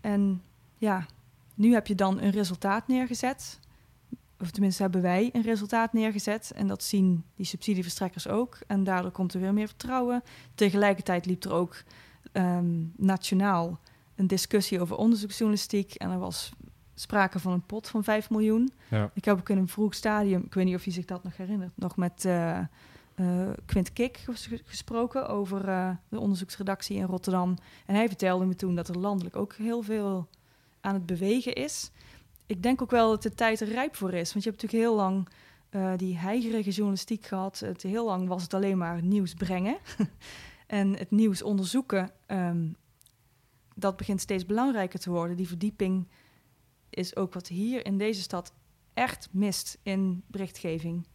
En 0.00 0.42
ja, 0.76 1.06
nu 1.54 1.72
heb 1.72 1.86
je 1.86 1.94
dan 1.94 2.20
een 2.20 2.30
resultaat 2.30 2.88
neergezet. 2.88 3.58
Of 4.40 4.50
tenminste 4.50 4.82
hebben 4.82 5.02
wij 5.02 5.30
een 5.32 5.42
resultaat 5.42 5.92
neergezet. 5.92 6.52
En 6.54 6.66
dat 6.66 6.82
zien 6.82 7.24
die 7.34 7.46
subsidieverstrekkers 7.46 8.28
ook. 8.28 8.58
En 8.66 8.84
daardoor 8.84 9.10
komt 9.10 9.34
er 9.34 9.40
weer 9.40 9.52
meer 9.52 9.66
vertrouwen. 9.66 10.22
Tegelijkertijd 10.54 11.26
liep 11.26 11.44
er 11.44 11.52
ook 11.52 11.82
um, 12.32 12.92
nationaal 12.96 13.78
een 14.14 14.26
discussie 14.26 14.80
over 14.80 14.96
onderzoeksjournalistiek. 14.96 15.94
En 15.94 16.10
er 16.10 16.18
was 16.18 16.52
sprake 17.00 17.38
van 17.38 17.52
een 17.52 17.66
pot 17.66 17.88
van 17.88 18.04
5 18.04 18.30
miljoen. 18.30 18.72
Ja. 18.90 19.10
Ik 19.14 19.24
heb 19.24 19.38
ook 19.38 19.48
in 19.48 19.58
een 19.58 19.68
vroeg 19.68 19.94
stadium, 19.94 20.42
ik 20.44 20.54
weet 20.54 20.64
niet 20.64 20.74
of 20.74 20.84
je 20.84 20.90
zich 20.90 21.04
dat 21.04 21.24
nog 21.24 21.36
herinnert, 21.36 21.72
nog 21.74 21.96
met 21.96 22.24
uh, 22.24 22.58
uh, 23.16 23.48
Quint 23.66 23.92
Kik 23.92 24.24
gesproken 24.64 25.28
over 25.28 25.68
uh, 25.68 25.90
de 26.08 26.20
onderzoeksredactie 26.20 26.96
in 26.96 27.04
Rotterdam. 27.04 27.56
En 27.86 27.94
hij 27.94 28.08
vertelde 28.08 28.44
me 28.44 28.54
toen 28.54 28.74
dat 28.74 28.88
er 28.88 28.98
landelijk 28.98 29.36
ook 29.36 29.54
heel 29.54 29.82
veel 29.82 30.28
aan 30.80 30.94
het 30.94 31.06
bewegen 31.06 31.54
is. 31.54 31.90
Ik 32.46 32.62
denk 32.62 32.82
ook 32.82 32.90
wel 32.90 33.10
dat 33.10 33.22
de 33.22 33.34
tijd 33.34 33.60
er 33.60 33.68
rijp 33.68 33.96
voor 33.96 34.12
is. 34.12 34.32
Want 34.32 34.44
je 34.44 34.50
hebt 34.50 34.62
natuurlijk 34.62 34.90
heel 34.90 34.96
lang 34.96 35.28
die 35.96 36.18
heigerige 36.18 36.70
journalistiek 36.70 37.26
gehad. 37.26 37.58
Het, 37.58 37.82
heel 37.82 38.04
lang 38.04 38.28
was 38.28 38.42
het 38.42 38.54
alleen 38.54 38.78
maar 38.78 39.02
nieuws 39.02 39.34
brengen. 39.34 39.76
en 40.66 40.96
het 40.96 41.10
nieuws 41.10 41.42
onderzoeken, 41.42 42.10
um, 42.26 42.76
dat 43.74 43.96
begint 43.96 44.20
steeds 44.20 44.46
belangrijker 44.46 44.98
te 44.98 45.10
worden. 45.10 45.36
Die 45.36 45.48
verdieping 45.48 46.06
is 46.90 47.16
ook 47.16 47.34
wat 47.34 47.48
hier 47.48 47.86
in 47.86 47.98
deze 47.98 48.20
stad 48.20 48.52
echt 48.94 49.28
mist 49.30 49.78
in 49.82 50.22
berichtgeving. 50.26 51.06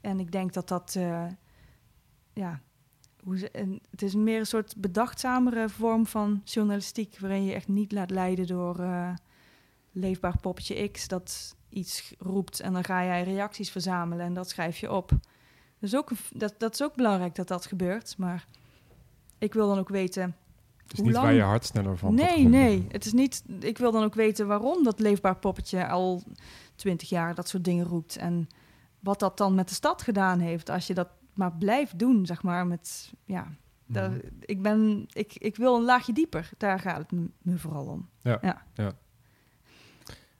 En 0.00 0.20
ik 0.20 0.32
denk 0.32 0.52
dat 0.52 0.68
dat, 0.68 0.94
uh, 0.98 1.26
ja, 2.32 2.60
hoe 3.22 3.50
het 3.90 4.02
is 4.02 4.14
meer 4.14 4.38
een 4.38 4.46
soort 4.46 4.76
bedachtzamere 4.76 5.68
vorm 5.68 6.06
van 6.06 6.40
journalistiek, 6.44 7.18
waarin 7.18 7.44
je 7.44 7.54
echt 7.54 7.68
niet 7.68 7.92
laat 7.92 8.10
leiden 8.10 8.46
door 8.46 8.80
uh, 8.80 9.14
leefbaar 9.92 10.38
poppetje 10.40 10.88
X 10.88 11.08
dat 11.08 11.56
iets 11.68 12.14
roept 12.18 12.60
en 12.60 12.72
dan 12.72 12.84
ga 12.84 13.04
jij 13.04 13.22
reacties 13.22 13.70
verzamelen 13.70 14.26
en 14.26 14.34
dat 14.34 14.48
schrijf 14.48 14.78
je 14.78 14.92
op. 14.92 15.12
Dus 15.78 15.96
ook, 15.96 16.10
dat, 16.32 16.54
dat 16.58 16.72
is 16.72 16.82
ook 16.82 16.94
belangrijk 16.94 17.34
dat 17.34 17.48
dat 17.48 17.66
gebeurt, 17.66 18.18
maar 18.18 18.46
ik 19.38 19.54
wil 19.54 19.68
dan 19.68 19.78
ook 19.78 19.88
weten. 19.88 20.36
Het 20.86 20.98
is 20.98 21.04
niet 21.04 21.12
lang... 21.12 21.24
waar 21.24 21.34
je 21.34 21.42
hart 21.42 21.64
sneller 21.64 21.98
van. 21.98 22.14
Nee, 22.14 22.48
nee. 22.48 22.86
Het 22.88 23.04
is 23.04 23.12
niet. 23.12 23.42
Ik 23.60 23.78
wil 23.78 23.92
dan 23.92 24.04
ook 24.04 24.14
weten 24.14 24.46
waarom 24.46 24.84
dat 24.84 25.00
leefbaar 25.00 25.36
poppetje 25.36 25.88
al 25.88 26.22
twintig 26.74 27.08
jaar 27.08 27.34
dat 27.34 27.48
soort 27.48 27.64
dingen 27.64 27.84
roept. 27.84 28.16
En 28.16 28.48
wat 29.00 29.18
dat 29.18 29.38
dan 29.38 29.54
met 29.54 29.68
de 29.68 29.74
stad 29.74 30.02
gedaan 30.02 30.38
heeft. 30.38 30.70
Als 30.70 30.86
je 30.86 30.94
dat 30.94 31.08
maar 31.34 31.52
blijft 31.52 31.98
doen, 31.98 32.26
zeg 32.26 32.42
maar. 32.42 32.66
Met 32.66 33.12
ja. 33.24 33.46
Mhm. 33.86 34.18
ik, 34.40 34.62
ben, 34.62 35.06
ik, 35.12 35.34
ik 35.34 35.56
wil 35.56 35.76
een 35.76 35.84
laagje 35.84 36.12
dieper. 36.12 36.50
Daar 36.56 36.80
gaat 36.80 36.98
het 36.98 37.12
me, 37.12 37.58
vooral 37.58 37.86
om. 37.86 38.08
Ja. 38.20 38.38
ja. 38.42 38.62
ja. 38.74 38.92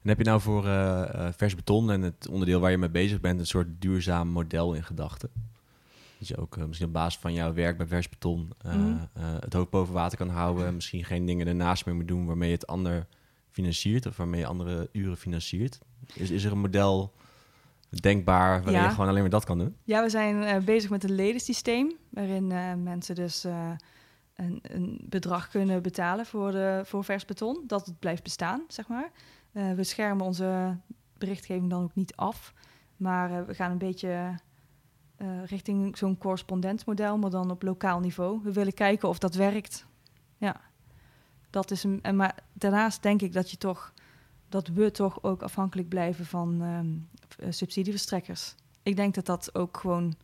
En 0.03 0.13
heb 0.13 0.19
je 0.19 0.25
nou 0.25 0.41
voor 0.41 0.67
uh, 0.67 1.29
vers 1.37 1.55
beton 1.55 1.91
en 1.91 2.03
het 2.03 2.29
onderdeel 2.29 2.61
waar 2.61 2.71
je 2.71 2.79
mee 2.79 2.91
bezig 2.91 3.21
bent, 3.21 3.41
een 3.41 3.47
soort 3.47 3.69
duurzaam 3.79 4.29
model 4.29 4.75
in 4.75 4.85
gedachten? 4.85 5.31
Dat 6.19 6.29
je 6.29 6.37
ook 6.37 6.57
uh, 6.57 6.65
misschien 6.65 6.87
op 6.87 6.93
basis 6.93 7.21
van 7.21 7.33
jouw 7.33 7.53
werk 7.53 7.77
bij 7.77 7.87
vers 7.87 8.09
beton 8.09 8.53
mm. 8.63 9.09
het 9.41 9.53
hoofd 9.53 9.71
boven 9.71 9.95
water 9.95 10.19
kan 10.19 10.29
houden. 10.29 10.75
Misschien 10.75 11.05
geen 11.05 11.27
dingen 11.27 11.47
ernaast 11.47 11.87
meer 11.87 11.95
moet 11.95 12.09
doen 12.09 12.27
waarmee 12.27 12.49
je 12.49 12.55
het 12.55 12.67
ander 12.67 13.07
financiert 13.51 14.07
of 14.07 14.17
waarmee 14.17 14.41
je 14.41 14.47
andere 14.47 14.89
uren 14.93 15.17
financiert. 15.17 15.79
Is, 16.15 16.31
is 16.31 16.45
er 16.45 16.53
een 16.53 16.59
model 16.59 17.13
denkbaar 17.91 18.63
waarin 18.63 18.83
je 18.83 18.91
gewoon 18.91 19.09
alleen 19.09 19.21
maar 19.21 19.31
dat 19.31 19.45
kan 19.45 19.59
doen? 19.59 19.77
Ja, 19.85 20.03
we 20.03 20.09
zijn 20.09 20.65
bezig 20.65 20.91
met 20.91 21.05
een 21.05 21.15
ledensysteem 21.15 21.93
waarin 22.11 22.47
mensen 22.83 23.15
dus 23.15 23.45
een, 23.45 24.59
een, 24.63 25.01
bedrag 25.03 25.49
kunnen 25.49 25.83
betalen 25.83 26.27
voor, 26.27 26.51
de, 26.51 26.83
voor 26.85 27.05
vers 27.05 27.25
beton. 27.25 27.65
Dat 27.67 27.87
het 27.87 27.99
blijft 27.99 28.23
bestaan, 28.23 28.65
zeg 28.69 28.89
maar. 28.89 29.11
We 29.53 29.85
schermen 29.85 30.27
onze 30.27 30.77
berichtgeving 31.19 31.71
dan 31.71 31.83
ook 31.83 31.95
niet 31.95 32.17
af. 32.17 32.53
Maar 32.97 33.47
we 33.47 33.55
gaan 33.55 33.71
een 33.71 33.79
beetje 33.79 34.39
uh, 35.19 35.45
richting 35.45 35.97
zo'n 35.99 36.19
correspondentmodel, 36.19 37.19
maar 37.19 37.31
dan 37.31 37.51
op 37.51 37.63
lokaal 37.63 38.01
niveau. 38.01 38.41
We 38.43 38.53
willen 38.53 38.75
kijken 38.75 39.09
of 39.09 39.19
dat 39.19 39.35
werkt. 39.35 39.87
Ja, 40.37 40.61
dat 41.51 41.71
is 41.71 41.85
een. 41.85 41.99
En 42.03 42.17
maar 42.17 42.39
daarnaast 42.53 43.03
denk 43.03 43.23
ik 43.23 43.33
dat 43.33 43.51
je 43.51 43.57
toch 43.57 43.93
dat 44.49 44.69
we 44.69 44.91
toch 44.91 45.23
ook 45.23 45.43
afhankelijk 45.43 45.89
blijven 45.89 46.27
van 46.27 46.61
um, 46.61 47.09
subsidieverstrekkers. 47.49 48.55
Ik 48.83 48.97
denk 48.97 49.15
dat 49.15 49.27
dat 49.27 49.55
ook 49.55 49.77
gewoon. 49.77 50.15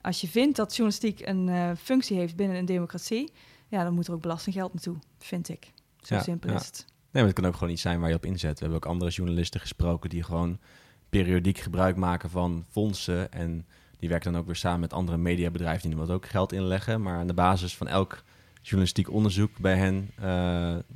Als 0.00 0.20
je 0.20 0.28
vindt 0.28 0.56
dat 0.56 0.76
journalistiek 0.76 1.20
een 1.26 1.76
functie 1.76 2.16
heeft 2.16 2.36
binnen 2.36 2.56
een 2.56 2.64
democratie, 2.64 3.32
ja, 3.68 3.84
dan 3.84 3.94
moet 3.94 4.06
er 4.06 4.14
ook 4.14 4.20
belastinggeld 4.20 4.72
naartoe, 4.72 4.96
vind 5.18 5.48
ik. 5.48 5.72
Zo 6.00 6.18
simpel 6.18 6.54
is 6.54 6.66
het. 6.66 6.84
Nee, 6.86 7.22
maar 7.22 7.32
het 7.32 7.40
kan 7.40 7.46
ook 7.46 7.54
gewoon 7.54 7.68
niet 7.68 7.80
zijn 7.80 8.00
waar 8.00 8.08
je 8.08 8.14
op 8.14 8.24
inzet. 8.24 8.58
We 8.58 8.64
hebben 8.64 8.76
ook 8.76 8.90
andere 8.90 9.10
journalisten 9.10 9.60
gesproken 9.60 10.10
die 10.10 10.22
gewoon 10.22 10.58
periodiek 11.08 11.58
gebruik 11.58 11.96
maken 11.96 12.30
van 12.30 12.64
fondsen. 12.68 13.32
En 13.32 13.66
die 14.04 14.12
werken 14.12 14.32
dan 14.32 14.40
ook 14.40 14.46
weer 14.46 14.56
samen 14.56 14.80
met 14.80 14.92
andere 14.92 15.16
mediabedrijven 15.16 15.90
die 15.90 15.98
er 15.98 16.06
wat 16.06 16.14
ook 16.14 16.26
geld 16.26 16.52
inleggen. 16.52 17.02
Maar 17.02 17.18
aan 17.18 17.26
de 17.26 17.34
basis 17.34 17.76
van 17.76 17.88
elk 17.88 18.24
journalistiek 18.62 19.10
onderzoek 19.10 19.58
bij 19.58 19.76
hen, 19.76 20.10
uh, 20.18 20.24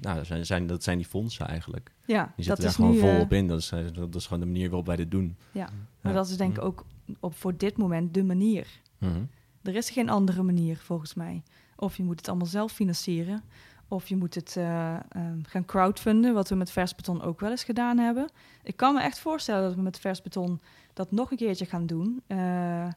nou, 0.00 0.24
zijn, 0.24 0.46
zijn, 0.46 0.66
dat 0.66 0.82
zijn 0.82 0.96
die 0.98 1.06
fondsen 1.06 1.46
eigenlijk. 1.46 1.90
Ja, 2.06 2.32
die 2.36 2.44
zitten 2.44 2.64
daar 2.64 2.72
gewoon 2.72 2.90
nu, 2.90 2.98
volop 2.98 3.32
uh, 3.32 3.38
in. 3.38 3.46
Dat 3.46 3.58
is, 3.58 3.72
dat 3.92 4.14
is 4.14 4.24
gewoon 4.24 4.40
de 4.40 4.46
manier 4.46 4.68
waarop 4.68 4.86
wij 4.86 4.96
dit 4.96 5.10
doen. 5.10 5.36
Ja, 5.52 5.68
maar 6.00 6.12
dat 6.12 6.28
is 6.28 6.36
denk 6.36 6.56
ik 6.56 6.64
ook 6.64 6.84
op, 7.20 7.34
voor 7.34 7.56
dit 7.56 7.76
moment 7.76 8.14
de 8.14 8.24
manier. 8.24 8.66
Mhm. 8.98 9.22
Er 9.62 9.74
is 9.74 9.90
geen 9.90 10.08
andere 10.08 10.42
manier 10.42 10.76
volgens 10.76 11.14
mij. 11.14 11.42
Of 11.76 11.96
je 11.96 12.02
moet 12.02 12.18
het 12.18 12.28
allemaal 12.28 12.46
zelf 12.46 12.72
financieren. 12.72 13.42
Of 13.88 14.08
je 14.08 14.16
moet 14.16 14.34
het 14.34 14.54
uh, 14.58 14.96
gaan 15.42 15.64
crowdfunden, 15.64 16.34
wat 16.34 16.48
we 16.48 16.54
met 16.54 16.70
versbeton 16.70 17.22
ook 17.22 17.40
wel 17.40 17.50
eens 17.50 17.64
gedaan 17.64 17.98
hebben. 17.98 18.30
Ik 18.62 18.76
kan 18.76 18.94
me 18.94 19.00
echt 19.00 19.18
voorstellen 19.18 19.62
dat 19.62 19.74
we 19.74 19.80
met 19.80 19.98
versbeton 19.98 20.60
dat 20.92 21.10
nog 21.10 21.30
een 21.30 21.36
keertje 21.36 21.66
gaan 21.66 21.86
doen. 21.86 22.22
Uh, 22.28 22.88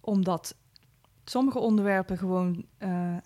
omdat 0.00 0.56
sommige 1.24 1.58
onderwerpen 1.58 2.18
gewoon, 2.18 2.64
uh, 2.78 3.16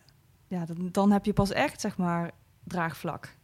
ja, 0.47 0.65
dan, 0.65 0.89
dan, 0.93 1.11
heb 1.11 1.25
je 1.25 1.33
pas 1.33 1.51
echt, 1.51 1.81
zeg 1.81 1.97
maar, 1.97 2.31
draagvlak. 2.65 3.37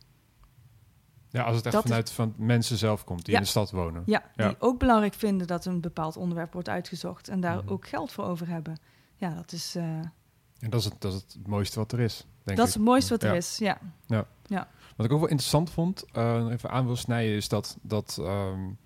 Ja, 1.28 1.42
als 1.42 1.56
het 1.56 1.66
echt 1.66 1.82
vanuit 1.82 2.10
van 2.10 2.34
mensen 2.36 2.76
zelf 2.76 3.04
komt 3.04 3.24
die 3.24 3.34
in 3.34 3.40
de 3.40 3.46
stad 3.46 3.70
wonen. 3.70 4.02
Ja, 4.06 4.22
die 4.36 4.60
ook 4.60 4.78
belangrijk 4.78 5.14
vinden 5.14 5.46
dat 5.46 5.64
een 5.64 5.80
bepaald 5.80 6.16
onderwerp 6.16 6.52
wordt 6.52 6.68
uitgezocht 6.68 7.28
en 7.28 7.40
daar 7.40 7.56
mhm. 7.56 7.68
ook 7.68 7.88
geld 7.88 8.12
voor 8.12 8.24
over 8.24 8.48
hebben. 8.48 8.76
Ja, 9.16 9.34
dat 9.34 9.52
is. 9.52 9.74
En 9.74 10.70
dat 10.70 10.80
is, 10.80 10.84
het, 10.84 11.00
dat 11.00 11.12
is 11.12 11.18
het 11.18 11.46
mooiste 11.46 11.78
wat 11.78 11.92
er 11.92 12.00
is. 12.00 12.26
Denk 12.44 12.58
dat 12.58 12.68
is 12.68 12.74
het 12.74 12.82
mooiste 12.82 13.10
wat 13.10 13.22
er 13.22 13.34
is, 13.34 13.58
ja. 13.58 13.78
ja. 14.06 14.26
ja. 14.46 14.68
Wat 14.96 15.06
ik 15.06 15.12
ook 15.12 15.20
wel 15.20 15.28
interessant 15.28 15.70
vond, 15.70 16.04
uh, 16.16 16.46
even 16.50 16.70
aan 16.70 16.86
wil 16.86 16.96
snijden, 16.96 17.36
is 17.36 17.48
dat, 17.48 17.76
dat 17.82 18.18
um, 18.20 18.76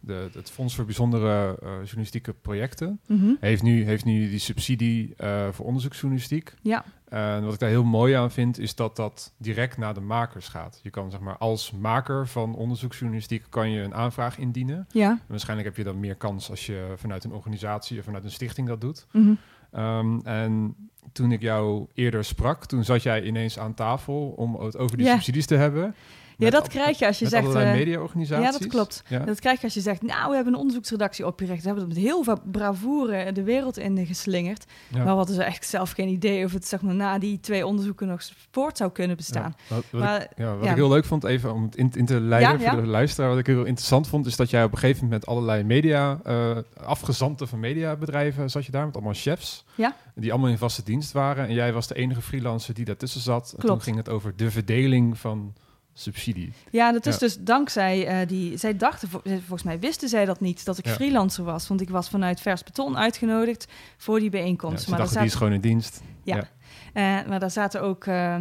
de, 0.00 0.30
het 0.32 0.50
Fonds 0.50 0.74
voor 0.74 0.84
Bijzondere 0.84 1.58
uh, 1.62 1.68
Journalistieke 1.82 2.32
Projecten 2.32 3.00
mhm. 3.06 3.34
heeft, 3.40 3.62
nu, 3.62 3.84
heeft 3.84 4.04
nu 4.04 4.30
die 4.30 4.38
subsidie 4.38 5.14
uh, 5.18 5.48
voor 5.50 5.66
onderzoeksjournalistiek. 5.66 6.54
Ja. 6.62 6.84
En 7.08 7.44
wat 7.44 7.52
ik 7.52 7.58
daar 7.58 7.68
heel 7.68 7.84
mooi 7.84 8.14
aan 8.14 8.30
vind, 8.30 8.58
is 8.58 8.74
dat 8.74 8.96
dat 8.96 9.32
direct 9.36 9.76
naar 9.76 9.94
de 9.94 10.00
makers 10.00 10.48
gaat. 10.48 10.80
Je 10.82 10.90
kan 10.90 11.10
zeg 11.10 11.20
maar 11.20 11.36
als 11.36 11.70
maker 11.70 12.28
van 12.28 12.54
onderzoeksjournalistiek 12.54 13.44
kan 13.48 13.70
je 13.70 13.80
een 13.80 13.94
aanvraag 13.94 14.38
indienen. 14.38 14.86
Ja. 14.92 15.18
waarschijnlijk 15.26 15.68
heb 15.68 15.76
je 15.76 15.84
dan 15.84 16.00
meer 16.00 16.14
kans 16.14 16.50
als 16.50 16.66
je 16.66 16.94
vanuit 16.96 17.24
een 17.24 17.32
organisatie 17.32 17.98
of 17.98 18.04
vanuit 18.04 18.24
een 18.24 18.30
stichting 18.30 18.68
dat 18.68 18.80
doet. 18.80 19.06
Mm 19.12 19.38
um, 19.76 20.20
en 20.24 20.74
toen 21.12 21.32
ik 21.32 21.40
jou 21.40 21.86
eerder 21.94 22.24
sprak, 22.24 22.66
toen 22.66 22.84
zat 22.84 23.02
jij 23.02 23.22
ineens 23.22 23.58
aan 23.58 23.74
tafel 23.74 24.34
om 24.36 24.60
het 24.60 24.76
over 24.76 24.96
die 24.96 25.06
subsidies 25.06 25.46
te 25.46 25.54
hebben. 25.54 25.94
Ja, 26.36 26.50
dat 26.50 26.68
krijg 26.68 26.98
je 26.98 27.06
als 27.06 27.18
je 27.18 27.28
zegt... 27.28 27.46
Uh, 27.46 27.72
mediaorganisaties. 27.72 28.44
Ja, 28.44 28.50
dat 28.50 28.66
klopt. 28.66 29.02
Dat 29.24 29.40
krijg 29.40 29.58
je 29.58 29.64
als 29.64 29.74
je 29.74 29.80
zegt... 29.80 30.02
nou, 30.02 30.28
we 30.28 30.34
hebben 30.34 30.52
een 30.52 30.58
onderzoeksredactie 30.58 31.26
opgericht. 31.26 31.60
We 31.62 31.66
hebben 31.66 31.86
dat 31.86 31.94
met 31.94 32.04
heel 32.04 32.24
veel 32.24 32.38
bravoure 32.50 33.32
de 33.32 33.42
wereld 33.42 33.78
in 33.78 34.06
geslingerd. 34.06 34.64
Maar 34.92 35.02
we 35.02 35.08
hadden 35.08 35.34
ze 35.34 35.40
eigenlijk 35.40 35.70
zelf 35.70 35.90
geen 35.90 36.08
idee... 36.08 36.44
of 36.44 36.52
het 36.52 36.66
zeg 36.66 36.82
maar, 36.82 36.94
na 36.94 37.18
die 37.18 37.40
twee 37.40 37.66
onderzoeken 37.66 38.06
nog 38.06 38.22
voort 38.50 38.76
zou 38.76 38.90
kunnen 38.90 39.16
bestaan. 39.16 39.56
wat, 39.68 39.84
maar, 39.90 40.22
ik, 40.22 40.28
ja, 40.36 40.56
wat 40.56 40.68
ik 40.68 40.74
heel 40.74 40.88
leuk 40.88 41.04
vond, 41.04 41.24
even 41.24 41.52
om 41.52 41.62
het 41.62 41.76
in, 41.76 41.90
in 41.94 42.06
te 42.06 42.20
leiden 42.20 42.60
voor 42.60 42.80
de 42.80 42.86
luisteraar... 42.86 43.30
wat 43.30 43.38
ik 43.38 43.46
heel 43.46 43.64
interessant 43.64 44.08
vond, 44.08 44.26
is 44.26 44.36
dat 44.36 44.50
jij 44.50 44.64
op 44.64 44.72
een 44.72 44.78
gegeven 44.78 45.04
moment... 45.04 45.20
met 45.20 45.30
allerlei 45.30 45.62
media, 45.62 46.20
uh, 46.26 46.56
afgezanten 46.82 47.48
van 47.48 47.60
mediabedrijven 47.60 48.50
zat 48.50 48.64
je 48.64 48.72
daar... 48.72 48.86
met 48.86 48.94
allemaal 48.94 49.14
chefs. 49.14 49.64
Ja. 49.74 49.96
Die 50.14 50.32
allemaal 50.32 50.50
in 50.50 50.58
vaste 50.58 50.82
dienst 50.82 51.12
waren. 51.12 51.46
En 51.46 51.54
jij 51.54 51.72
was 51.72 51.86
de 51.86 51.94
enige 51.94 52.22
freelancer 52.22 52.74
die 52.74 52.84
daartussen 52.84 53.20
zat. 53.20 53.54
En 53.58 53.66
toen 53.66 53.80
ging 53.80 53.96
het 53.96 54.08
over 54.08 54.36
de 54.36 54.50
verdeling 54.50 55.18
van 55.18 55.54
subsidie. 55.98 56.52
Ja, 56.70 56.92
dat 56.92 57.06
is 57.06 57.18
dus 57.18 57.38
dankzij 57.40 58.20
uh, 58.20 58.28
die... 58.28 58.56
Zij 58.56 58.76
dachten, 58.76 59.08
volgens 59.08 59.62
mij 59.62 59.78
wisten 59.78 60.08
zij 60.08 60.24
dat 60.24 60.40
niet, 60.40 60.64
dat 60.64 60.78
ik 60.78 60.88
freelancer 60.88 61.44
was. 61.44 61.68
Want 61.68 61.80
ik 61.80 61.88
was 61.88 62.08
vanuit 62.08 62.40
Vers 62.40 62.62
Beton 62.62 62.96
uitgenodigd 62.96 63.66
voor 63.96 64.20
die 64.20 64.30
bijeenkomst. 64.30 64.84
Ja, 64.84 64.90
maar 64.90 64.98
dachten, 64.98 65.18
die 65.18 65.26
is 65.26 65.34
gewoon 65.34 65.52
in 65.52 65.60
dienst. 65.60 66.02
Ja, 66.22 66.36
uh, 66.36 67.28
maar 67.28 67.40
daar 67.40 67.50
zaten 67.50 67.82
ook 67.82 68.06
uh, 68.06 68.36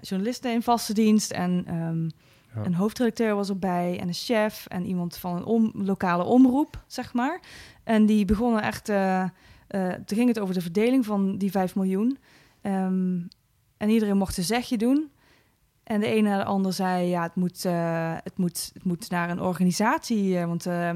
journalisten 0.00 0.52
in 0.52 0.62
vaste 0.62 0.92
dienst 0.92 1.30
en... 1.30 1.74
Um, 1.74 2.10
een 2.64 2.74
hoofdredacteur 2.74 3.34
was 3.34 3.48
erbij 3.48 3.98
en 4.00 4.08
een 4.08 4.14
chef 4.14 4.66
en 4.66 4.86
iemand 4.86 5.16
van 5.16 5.36
een 5.36 5.44
om, 5.44 5.72
lokale 5.74 6.24
omroep, 6.24 6.82
zeg 6.86 7.12
maar. 7.12 7.40
En 7.84 8.06
die 8.06 8.24
begonnen 8.24 8.62
echt... 8.62 8.84
Toen 10.06 10.16
ging 10.16 10.28
het 10.28 10.38
over 10.38 10.54
de 10.54 10.60
verdeling 10.60 11.04
van 11.04 11.36
die 11.36 11.50
5 11.50 11.74
miljoen. 11.74 12.18
Um, 12.62 13.28
en 13.76 13.88
iedereen 13.88 14.16
mocht 14.16 14.36
een 14.36 14.44
zegje 14.44 14.76
doen. 14.76 15.10
En 15.88 16.00
de 16.00 16.16
een 16.16 16.24
naar 16.24 16.38
de 16.38 16.44
ander 16.44 16.72
zei, 16.72 17.08
ja, 17.08 17.22
het 17.22 17.34
moet, 17.34 17.64
uh, 17.64 18.16
het 18.22 18.38
moet, 18.38 18.70
het 18.74 18.84
moet 18.84 19.10
naar 19.10 19.30
een 19.30 19.40
organisatie, 19.40 20.24
uh, 20.24 20.44
want 20.44 20.66
uh, 20.66 20.90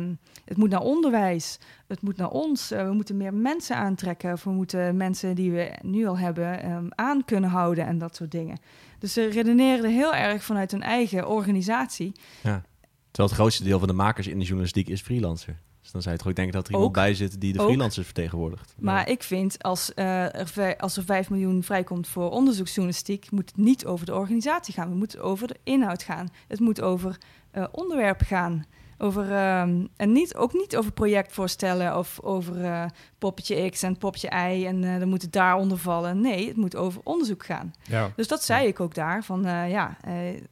het 0.45 0.57
moet 0.57 0.71
naar 0.71 0.81
onderwijs, 0.81 1.59
het 1.87 2.03
moet 2.03 2.17
naar 2.17 2.31
ons. 2.31 2.71
Eh, 2.71 2.87
we 2.87 2.93
moeten 2.93 3.17
meer 3.17 3.35
mensen 3.35 3.77
aantrekken, 3.77 4.33
of 4.33 4.45
we 4.45 4.51
moeten 4.51 4.97
mensen 4.97 5.35
die 5.35 5.51
we 5.51 5.79
nu 5.83 6.07
al 6.07 6.19
hebben 6.19 6.71
um, 6.71 6.89
aan 6.91 7.25
kunnen 7.25 7.51
houden 7.51 7.87
en 7.87 7.99
dat 7.99 8.17
soort 8.17 8.31
dingen. 8.31 8.59
Dus 8.99 9.13
ze 9.13 9.27
redeneerden 9.27 9.91
heel 9.91 10.15
erg 10.15 10.45
vanuit 10.45 10.71
hun 10.71 10.83
eigen 10.83 11.29
organisatie. 11.29 12.13
Ja. 12.43 12.63
Terwijl 13.11 13.29
het 13.29 13.39
grootste 13.39 13.65
deel 13.65 13.79
van 13.79 13.89
de 13.89 13.95
makers 13.95 14.27
in 14.27 14.39
de 14.39 14.45
journalistiek 14.45 14.89
is 14.89 15.01
freelancer. 15.01 15.61
Dan 15.93 16.03
zou 16.03 16.15
je 16.15 16.21
toch 16.21 16.29
ook 16.29 16.37
denken 16.37 16.55
dat 16.55 16.69
er 16.69 16.75
iemand 16.75 16.93
bij 16.93 17.15
zit 17.15 17.41
die 17.41 17.53
de 17.53 17.59
freelancers 17.59 18.07
vertegenwoordigt. 18.07 18.75
Maar 18.79 19.09
ik 19.09 19.23
vind, 19.23 19.63
als, 19.63 19.93
uh, 19.97 20.57
er, 20.57 20.77
als 20.77 20.97
er 20.97 21.05
5 21.05 21.31
miljoen 21.31 21.63
vrijkomt 21.63 22.09
voor 22.09 22.31
onderzoeksjournalistiek, 22.31 23.31
moet 23.31 23.49
het 23.49 23.57
niet 23.57 23.87
over 23.87 24.07
de 24.07 24.15
organisatie 24.15 24.75
gaan. 24.75 24.89
We 24.89 24.97
moeten 24.97 25.23
over 25.23 25.47
de 25.47 25.57
inhoud 25.63 26.03
gaan. 26.03 26.29
Het 26.49 26.61
moet 26.61 26.81
over 26.81 27.19
uh, 27.55 27.65
onderwerpen 27.73 28.27
gaan. 28.27 28.65
Over, 29.03 29.29
uh, 29.29 29.61
en 29.97 30.13
niet, 30.13 30.35
ook 30.35 30.53
niet 30.53 30.77
over 30.77 30.93
projectvoorstellen 30.93 31.99
of 31.99 32.21
over 32.21 32.57
uh, 32.57 32.85
poppetje 33.19 33.71
X 33.71 33.83
en 33.83 33.99
poppetje 33.99 34.29
Y 34.29 34.67
en 34.67 34.83
uh, 34.83 34.99
dan 34.99 35.09
moet 35.09 35.23
het 35.23 35.33
daaronder 35.33 35.79
vallen. 35.79 36.21
Nee, 36.21 36.49
het 36.49 36.57
moet 36.57 36.77
over 36.77 37.01
onderzoek 37.05 37.45
gaan. 37.45 37.73
Ja. 37.83 38.13
Dus 38.17 38.29
dat 38.29 38.45
zei 38.45 38.67
ik 38.67 38.81
ook 38.81 38.95
daar. 38.95 39.25
Van 39.25 39.43
ja, 39.69 39.97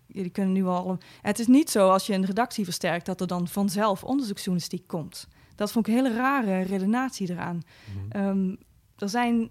jullie 0.06 0.30
kunnen 0.30 0.52
nu 0.52 0.64
al. 0.64 0.98
Het 1.22 1.38
is 1.38 1.46
niet 1.46 1.70
zo 1.70 1.88
als 1.88 2.06
je 2.06 2.14
een 2.14 2.24
redactie 2.24 2.64
versterkt 2.64 3.06
dat 3.06 3.20
er 3.20 3.26
dan 3.26 3.48
vanzelf 3.48 4.04
onderzoeksjournalistiek 4.04 4.86
komt. 4.86 5.28
Dat 5.54 5.72
vond 5.72 5.88
ik 5.88 5.94
een 5.94 6.04
hele 6.04 6.16
rare 6.16 6.60
redenatie 6.60 7.30
eraan. 7.30 7.62
Mm 8.12 8.22
um, 8.22 8.58
er 8.96 9.08
zijn, 9.08 9.50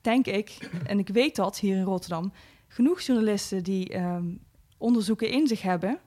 denk 0.00 0.26
ik, 0.26 0.70
en 0.86 0.98
ik 0.98 1.08
weet 1.08 1.36
dat 1.36 1.58
hier 1.58 1.76
in 1.76 1.82
Rotterdam, 1.82 2.32
genoeg 2.68 3.00
journalisten 3.00 3.62
die 3.62 3.98
um, 3.98 4.40
onderzoeken 4.78 5.30
in 5.30 5.46
zich 5.46 5.62
hebben. 5.62 5.98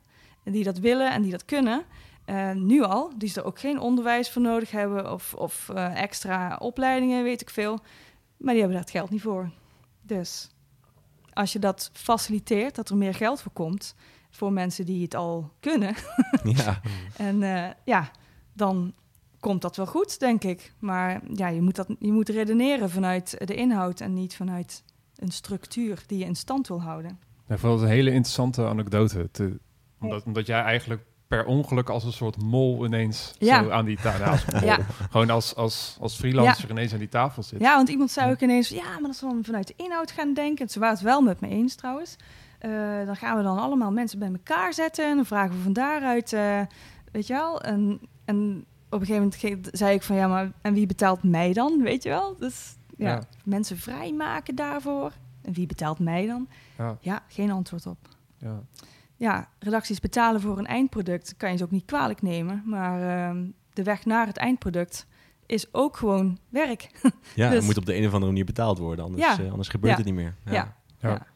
En 0.44 0.52
die 0.52 0.64
dat 0.64 0.80
willen 0.80 1.12
en 1.12 1.22
die 1.22 1.32
dat 1.32 1.46
kunnen. 1.46 1.84
Uh, 2.26 2.52
nu 2.52 2.84
al, 2.84 3.12
die 3.18 3.34
er 3.36 3.44
ook 3.44 3.60
geen 3.60 3.80
onderwijs 3.80 4.32
voor 4.32 4.42
nodig 4.42 4.72
hebben 4.72 5.12
of, 5.12 5.34
of 5.34 5.70
uh, 5.74 6.02
extra 6.02 6.56
opleidingen, 6.56 7.24
weet 7.24 7.42
ik 7.42 7.50
veel. 7.50 7.80
Maar 8.38 8.54
die 8.54 8.62
hebben 8.62 8.72
daar 8.72 8.88
het 8.88 8.98
geld 8.98 9.10
niet 9.10 9.22
voor. 9.22 9.50
Dus 10.02 10.50
als 11.34 11.54
je 11.54 11.60
dat 11.60 11.90
faciliteert, 11.94 12.76
dat 12.76 12.90
er 12.90 12.98
meer 12.98 13.14
geld 13.14 13.42
voor 13.42 13.52
komt 13.52 13.96
voor 14.30 14.54
mensen 14.54 14.86
die 14.86 15.02
het 15.02 15.16
al 15.16 15.52
kunnen. 15.60 15.96
ja. 16.56 16.82
en 17.18 17.42
uh, 17.42 17.68
ja, 17.84 18.12
dan 18.54 18.94
komt 19.40 19.62
dat 19.62 19.76
wel 19.76 19.86
goed, 19.86 20.20
denk 20.20 20.44
ik. 20.44 20.74
Maar 20.80 21.22
ja, 21.34 21.48
je 21.48 21.62
moet, 21.62 21.76
dat, 21.76 21.88
je 22.00 22.12
moet 22.12 22.30
redeneren 22.30 22.90
vanuit 22.90 23.48
de 23.48 23.56
inhoud 23.56 24.00
en 24.00 24.14
niet 24.14 24.36
vanuit 24.36 24.84
een 25.16 25.32
structuur 25.32 26.04
die 26.08 26.18
je 26.18 26.26
in 26.26 26.36
stand 26.36 26.68
wil 26.68 26.82
houden. 26.82 27.20
Ja, 27.48 27.58
vond 27.58 27.74
het 27.80 27.90
een 27.90 27.96
hele 27.96 28.12
interessante 28.12 28.66
anekdote. 28.66 29.30
Te, 29.32 29.60
omdat, 30.00 30.24
omdat 30.24 30.46
jij 30.46 30.62
eigenlijk 30.62 31.02
per 31.28 31.46
ongeluk 31.46 31.90
als 31.90 32.04
een 32.04 32.14
soort 32.14 32.42
mol 32.42 32.86
ineens 32.86 33.34
ja. 33.38 33.64
zo 33.64 33.70
aan 33.70 33.86
die 33.86 33.98
tafel. 33.98 34.60
ja. 34.66 34.78
Gewoon 35.12 35.30
als, 35.30 35.56
als, 35.56 35.98
als 36.00 36.16
freelancer 36.16 36.70
ineens 36.70 36.94
aan 36.94 37.00
die 37.00 37.10
tafel 37.10 37.44
zit. 37.44 37.60
Ja, 37.60 37.76
want 37.76 37.90
iemand 37.90 38.12
zei 38.12 38.32
ook 38.32 38.40
ineens, 38.42 38.70
ja, 38.70 38.84
maar 38.84 39.02
dat 39.02 39.12
is 39.12 39.20
dan 39.20 39.44
vanuit 39.44 39.68
de 39.68 39.74
inhoud 39.78 40.12
gaan 40.12 40.34
denken. 40.34 40.70
Ze 40.70 40.80
waren 40.80 40.96
het 40.96 41.04
wel 41.04 41.22
met 41.22 41.40
me 41.40 41.48
eens 41.48 41.76
trouwens. 41.76 42.16
Uh, 42.62 43.06
dan 43.06 43.16
gaan 43.16 43.38
we 43.38 43.44
dan 43.44 43.58
allemaal 43.58 43.92
mensen 43.92 44.20
bij 44.20 44.32
elkaar 44.32 44.74
zetten 44.74 45.10
en 45.10 45.16
dan 45.16 45.26
vragen 45.26 45.56
we 45.56 45.62
van 45.62 45.74
daaruit, 45.74 46.32
uh, 46.32 46.62
weet 47.12 47.28
je 47.28 47.34
wel. 47.34 47.62
En, 47.62 48.00
en 48.26 48.66
op 48.90 49.02
een 49.02 49.06
gegeven 49.06 49.32
moment 49.44 49.70
zei 49.72 49.96
ik 49.96 50.04
van, 50.04 50.16
ja, 50.16 50.28
maar 50.28 50.52
en 50.62 50.74
wie 50.74 50.86
betaalt 50.86 51.24
mij 51.24 51.54
dan, 51.54 51.82
weet 51.82 52.04
je 52.04 52.10
wel? 52.10 52.36
Dus 52.40 52.76
ja, 52.98 53.10
ja. 53.10 53.24
mensen 53.44 53.78
vrijmaken 53.78 54.56
daarvoor. 54.56 55.12
En 55.42 55.54
wie 55.54 55.68
betaalt 55.68 56.00
mij 56.00 56.26
dan? 56.26 56.48
Ja, 56.78 56.98
ja 57.00 57.24
geen 57.28 57.52
antwoord 57.52 57.86
op. 57.86 57.98
Ja 58.38 58.62
ja, 59.18 59.50
redacties 59.60 60.00
betalen 60.00 60.42
voor 60.42 60.58
een 60.58 60.66
eindproduct, 60.66 61.34
kan 61.38 61.52
je 61.52 61.58
ze 61.58 61.64
ook 61.64 61.72
niet 61.72 61.86
kwalijk 61.86 62.22
nemen. 62.22 62.64
Maar 62.66 63.34
uh, 63.34 63.42
de 63.74 63.84
weg 63.84 64.06
naar 64.06 64.28
het 64.28 64.38
eindproduct 64.38 65.08
is 65.46 65.74
ook 65.74 65.98
gewoon 65.98 66.38
werk. 66.50 66.90
Ja, 67.36 67.50
dus, 67.50 67.58
het 67.58 67.66
moet 67.66 67.78
op 67.78 67.86
de 67.86 67.96
een 67.96 68.06
of 68.06 68.14
andere 68.14 68.32
manier 68.32 68.46
betaald 68.46 68.78
worden, 68.78 69.06
anders, 69.06 69.24
ja. 69.24 69.40
uh, 69.40 69.52
anders 69.52 69.70
gebeurt 69.70 69.92
ja. 69.92 69.98
het 69.98 70.06
niet 70.06 70.16
meer. 70.16 70.36
Ja. 70.46 70.76
ja. 71.00 71.28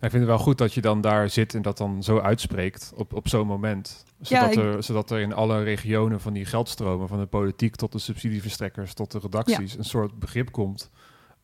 Ik 0.00 0.10
vind 0.10 0.22
het 0.22 0.36
wel 0.36 0.38
goed 0.38 0.58
dat 0.58 0.74
je 0.74 0.80
dan 0.80 1.00
daar 1.00 1.30
zit 1.30 1.54
en 1.54 1.62
dat 1.62 1.78
dan 1.78 2.02
zo 2.02 2.18
uitspreekt 2.18 2.92
op, 2.96 3.12
op 3.12 3.28
zo'n 3.28 3.46
moment. 3.46 4.04
Zodat, 4.20 4.50
ik... 4.50 4.56
er, 4.56 4.82
zodat 4.82 5.10
er 5.10 5.20
in 5.20 5.32
alle 5.32 5.62
regionen 5.62 6.20
van 6.20 6.32
die 6.32 6.44
geldstromen, 6.44 7.08
van 7.08 7.18
de 7.18 7.26
politiek 7.26 7.76
tot 7.76 7.92
de 7.92 7.98
subsidieverstrekkers 7.98 8.94
tot 8.94 9.12
de 9.12 9.18
redacties, 9.18 9.76
een 9.76 9.84
soort 9.84 10.18
begrip 10.18 10.52
komt. 10.52 10.90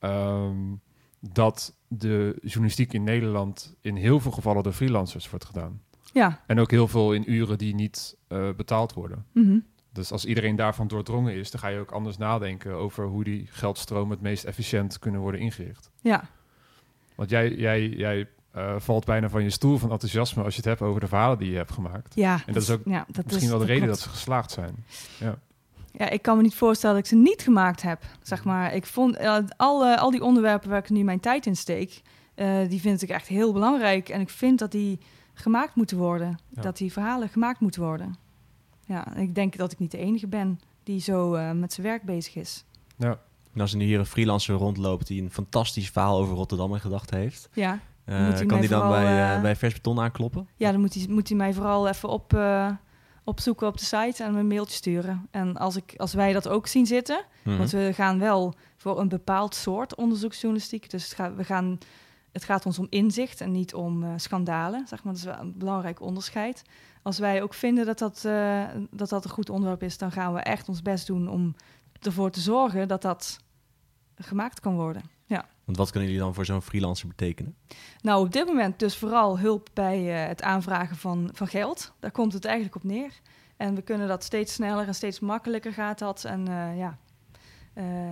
Um, 0.01 0.80
dat 1.30 1.74
de 1.88 2.38
journalistiek 2.42 2.92
in 2.92 3.02
Nederland 3.02 3.74
in 3.80 3.96
heel 3.96 4.20
veel 4.20 4.30
gevallen 4.30 4.62
door 4.62 4.72
freelancers 4.72 5.30
wordt 5.30 5.44
gedaan. 5.44 5.80
Ja. 6.12 6.40
En 6.46 6.60
ook 6.60 6.70
heel 6.70 6.88
veel 6.88 7.12
in 7.12 7.32
uren 7.32 7.58
die 7.58 7.74
niet 7.74 8.16
uh, 8.28 8.48
betaald 8.56 8.92
worden. 8.92 9.26
Mhm. 9.32 9.58
Dus 9.92 10.12
als 10.12 10.24
iedereen 10.24 10.56
daarvan 10.56 10.86
doordrongen 10.86 11.34
is, 11.34 11.50
dan 11.50 11.60
ga 11.60 11.68
je 11.68 11.78
ook 11.78 11.90
anders 11.90 12.16
nadenken 12.16 12.74
over 12.74 13.06
hoe 13.06 13.24
die 13.24 13.46
geldstromen 13.50 14.10
het 14.10 14.20
meest 14.20 14.44
efficiënt 14.44 14.98
kunnen 14.98 15.20
worden 15.20 15.40
ingericht. 15.40 15.90
Ja. 16.00 16.28
Want 17.14 17.30
jij, 17.30 17.54
jij, 17.54 17.88
jij 17.88 18.28
uh, 18.56 18.74
valt 18.78 19.04
bijna 19.04 19.28
van 19.28 19.42
je 19.42 19.50
stoel 19.50 19.78
van 19.78 19.90
enthousiasme 19.90 20.42
als 20.42 20.52
je 20.54 20.60
het 20.60 20.68
hebt 20.68 20.82
over 20.82 21.00
de 21.00 21.06
verhalen 21.06 21.38
die 21.38 21.50
je 21.50 21.56
hebt 21.56 21.72
gemaakt. 21.72 22.14
Ja. 22.14 22.42
En 22.46 22.52
dat 22.52 22.62
is 22.62 22.70
ook 22.70 22.80
ja, 22.84 23.06
dat 23.08 23.24
misschien 23.24 23.48
wel 23.48 23.58
de 23.58 23.64
reden 23.64 23.88
dat 23.88 24.00
ze 24.00 24.08
geslaagd 24.08 24.50
zijn. 24.50 24.84
Ja 25.18 25.38
ja, 25.93 26.09
ik 26.09 26.22
kan 26.22 26.36
me 26.36 26.43
niet 26.43 26.55
voorstellen 26.55 26.97
dat 26.97 27.05
ik 27.05 27.11
ze 27.11 27.16
niet 27.16 27.43
gemaakt 27.43 27.82
heb. 27.82 28.03
Zeg 28.22 28.45
maar, 28.45 28.74
ik 28.74 28.86
vond 28.86 29.20
uh, 29.20 29.38
al, 29.57 29.97
al 29.97 30.11
die 30.11 30.22
onderwerpen 30.22 30.70
waar 30.70 30.78
ik 30.78 30.90
nu 30.90 31.03
mijn 31.03 31.20
tijd 31.20 31.47
in 31.47 31.57
steek, 31.57 32.03
uh, 32.36 32.68
die 32.68 32.80
vind 32.80 33.03
ik 33.03 33.09
echt 33.09 33.26
heel 33.26 33.53
belangrijk. 33.53 34.09
En 34.09 34.20
ik 34.20 34.30
vind 34.30 34.59
dat 34.59 34.72
die 34.72 34.99
gemaakt 35.34 35.74
moeten 35.74 35.97
worden. 35.97 36.38
Dat 36.49 36.76
die 36.76 36.93
verhalen 36.93 37.28
gemaakt 37.28 37.61
moeten 37.61 37.82
worden. 37.82 38.16
Ja, 38.86 39.16
ik 39.16 39.34
denk 39.34 39.57
dat 39.57 39.72
ik 39.72 39.78
niet 39.78 39.90
de 39.90 39.99
enige 39.99 40.26
ben 40.26 40.61
die 40.82 41.01
zo 41.01 41.34
uh, 41.34 41.51
met 41.51 41.72
zijn 41.72 41.86
werk 41.86 42.03
bezig 42.03 42.34
is. 42.34 42.64
Ja. 42.97 43.18
En 43.55 43.61
als 43.61 43.72
er 43.72 43.78
nu 43.78 43.84
hier 43.84 43.99
een 43.99 44.07
freelancer 44.07 44.55
rondloopt 44.55 45.07
die 45.07 45.22
een 45.22 45.30
fantastisch 45.30 45.90
verhaal 45.90 46.18
over 46.18 46.34
Rotterdam 46.34 46.74
in 46.74 46.80
gedachten 46.80 47.18
heeft, 47.18 47.49
ja, 47.53 47.78
kan 48.47 48.61
die 48.61 48.68
dan 48.68 48.88
bij, 48.88 49.40
bij 49.40 49.57
Vers 49.57 49.72
Beton 49.72 50.01
aankloppen? 50.01 50.49
Ja, 50.57 50.70
dan 50.70 50.80
moet 50.80 50.95
hij, 50.95 51.07
moet 51.09 51.28
hij 51.28 51.36
mij 51.36 51.55
vooral 51.55 51.88
even 51.88 52.09
op 52.09 52.32
opzoeken 53.24 53.66
op 53.66 53.78
de 53.78 53.84
site 53.84 54.24
en 54.24 54.34
een 54.34 54.46
mailtje 54.46 54.76
sturen. 54.76 55.28
En 55.30 55.56
als, 55.56 55.76
ik, 55.76 55.94
als 55.96 56.14
wij 56.14 56.32
dat 56.32 56.48
ook 56.48 56.66
zien 56.66 56.86
zitten, 56.86 57.24
mhm. 57.44 57.56
want 57.56 57.70
we 57.70 57.90
gaan 57.94 58.18
wel 58.18 58.54
voor 58.76 59.00
een 59.00 59.08
bepaald 59.08 59.54
soort 59.54 59.94
onderzoeksjournalistiek. 59.94 60.90
Dus 60.90 61.04
het 61.04 61.14
gaat, 61.14 61.34
we 61.34 61.44
gaan, 61.44 61.78
het 62.32 62.44
gaat 62.44 62.66
ons 62.66 62.78
om 62.78 62.86
inzicht 62.90 63.40
en 63.40 63.52
niet 63.52 63.74
om 63.74 64.02
uh, 64.02 64.12
schandalen. 64.16 64.86
Zeg 64.86 65.04
maar. 65.04 65.12
Dat 65.12 65.22
is 65.22 65.28
wel 65.28 65.38
een 65.38 65.58
belangrijk 65.58 66.00
onderscheid. 66.00 66.62
Als 67.02 67.18
wij 67.18 67.42
ook 67.42 67.54
vinden 67.54 67.86
dat 67.86 67.98
dat, 67.98 68.22
uh, 68.26 68.64
dat 68.90 69.08
dat 69.08 69.24
een 69.24 69.30
goed 69.30 69.50
onderwerp 69.50 69.82
is, 69.82 69.98
dan 69.98 70.12
gaan 70.12 70.34
we 70.34 70.40
echt 70.40 70.68
ons 70.68 70.82
best 70.82 71.06
doen 71.06 71.28
om 71.28 71.54
ervoor 72.00 72.30
te 72.30 72.40
zorgen 72.40 72.88
dat 72.88 73.02
dat 73.02 73.38
gemaakt 74.14 74.60
kan 74.60 74.74
worden. 74.74 75.02
Ja. 75.32 75.46
Want 75.64 75.76
wat 75.76 75.90
kunnen 75.90 76.08
jullie 76.08 76.24
dan 76.24 76.34
voor 76.34 76.44
zo'n 76.44 76.62
freelancer 76.62 77.08
betekenen? 77.08 77.56
Nou, 78.00 78.24
op 78.24 78.32
dit 78.32 78.46
moment 78.46 78.78
dus 78.78 78.96
vooral 78.96 79.38
hulp 79.38 79.68
bij 79.72 80.22
uh, 80.22 80.28
het 80.28 80.42
aanvragen 80.42 80.96
van, 80.96 81.30
van 81.32 81.46
geld. 81.46 81.92
Daar 82.00 82.10
komt 82.10 82.32
het 82.32 82.44
eigenlijk 82.44 82.76
op 82.76 82.84
neer. 82.84 83.20
En 83.56 83.74
we 83.74 83.82
kunnen 83.82 84.08
dat 84.08 84.24
steeds 84.24 84.52
sneller 84.52 84.86
en 84.86 84.94
steeds 84.94 85.20
makkelijker 85.20 85.72
gaat 85.72 85.98
dat. 85.98 86.24
En 86.24 86.48
uh, 86.48 86.78
ja, 86.78 86.98
uh, 87.74 88.10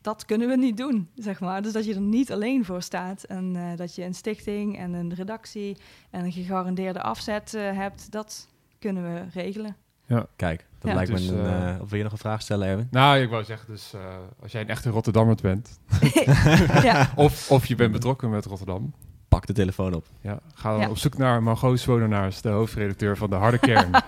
dat 0.00 0.24
kunnen 0.24 0.48
we 0.48 0.56
niet 0.56 0.76
doen, 0.76 1.08
zeg 1.14 1.40
maar. 1.40 1.62
Dus 1.62 1.72
dat 1.72 1.84
je 1.84 1.94
er 1.94 2.00
niet 2.00 2.32
alleen 2.32 2.64
voor 2.64 2.82
staat. 2.82 3.24
En 3.24 3.76
dat 3.76 3.94
je 3.94 4.04
een 4.04 4.14
stichting 4.14 4.78
en 4.78 4.92
een 4.92 5.14
redactie 5.14 5.76
en 6.10 6.24
een 6.24 6.32
gegarandeerde 6.32 7.02
afzet 7.02 7.52
hebt, 7.52 8.10
dat 8.10 8.48
kunnen 8.78 9.14
we 9.14 9.26
regelen. 9.32 9.76
Ja. 10.06 10.26
Kijk, 10.36 10.66
dat 10.78 10.94
lijkt 10.94 11.10
me 11.10 11.16
dus, 11.16 11.28
een... 11.28 11.36
Uh, 11.36 11.80
of 11.80 11.88
wil 11.88 11.98
je 11.98 12.04
nog 12.04 12.12
een 12.12 12.18
vraag 12.18 12.42
stellen, 12.42 12.68
Erwin? 12.68 12.88
Nou, 12.90 13.18
ik 13.18 13.30
wou 13.30 13.44
zeggen, 13.44 13.72
dus 13.72 13.92
uh, 13.94 14.00
als 14.42 14.52
jij 14.52 14.60
een 14.60 14.68
echte 14.68 14.90
Rotterdammer 14.90 15.36
bent... 15.42 15.78
ja. 16.82 17.12
of, 17.16 17.50
of 17.50 17.66
je 17.66 17.74
bent 17.74 17.92
betrokken 17.92 18.30
met 18.30 18.44
Rotterdam... 18.44 18.94
Pak 19.28 19.46
de 19.46 19.52
telefoon 19.52 19.94
op. 19.94 20.06
Ja, 20.20 20.38
ga 20.54 20.78
dan 20.78 20.90
op 20.90 20.98
zoek 20.98 21.16
naar 21.16 21.42
Margot 21.42 21.80
Swonenaars, 21.80 22.40
de 22.40 22.48
hoofdredacteur 22.48 23.16
van 23.16 23.30
De 23.30 23.36
Harde 23.36 23.58
Kern. 23.58 23.90
nou, 23.90 24.04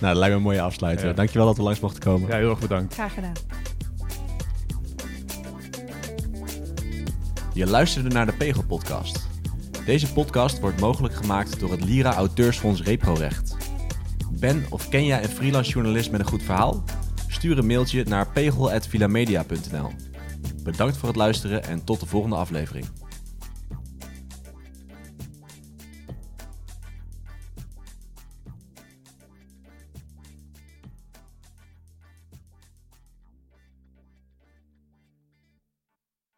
dat 0.00 0.16
lijkt 0.16 0.28
me 0.28 0.30
een 0.30 0.42
mooie 0.42 0.60
afsluiter. 0.60 1.06
Ja. 1.06 1.12
Dankjewel 1.12 1.46
dat 1.46 1.56
we 1.56 1.62
langs 1.62 1.80
mochten 1.80 2.00
komen. 2.00 2.28
Ja, 2.28 2.36
heel 2.36 2.50
erg 2.50 2.58
bedankt. 2.58 2.94
Graag 2.94 3.14
gedaan. 3.14 3.32
Je 7.52 7.66
luisterde 7.66 8.08
naar 8.08 8.26
de 8.26 8.32
Pegel 8.32 8.64
podcast. 8.64 9.28
Deze 9.84 10.12
podcast 10.12 10.60
wordt 10.60 10.80
mogelijk 10.80 11.14
gemaakt 11.14 11.60
door 11.60 11.70
het 11.70 11.84
Lira 11.84 12.14
Auteursfonds 12.14 12.82
Reprorecht. 12.82 13.59
Ben 14.40 14.66
of 14.70 14.88
ken 14.88 15.04
jij 15.04 15.22
een 15.22 15.28
freelance 15.28 15.70
journalist 15.70 16.10
met 16.10 16.20
een 16.20 16.26
goed 16.26 16.42
verhaal? 16.42 16.84
Stuur 17.28 17.58
een 17.58 17.66
mailtje 17.66 18.04
naar 18.04 18.28
pegel.vilamedia.nl. 18.28 19.90
Bedankt 20.62 20.96
voor 20.96 21.08
het 21.08 21.16
luisteren 21.16 21.64
en 21.64 21.84
tot 21.84 22.00
de 22.00 22.06
volgende 22.06 22.36
aflevering. 22.36 22.86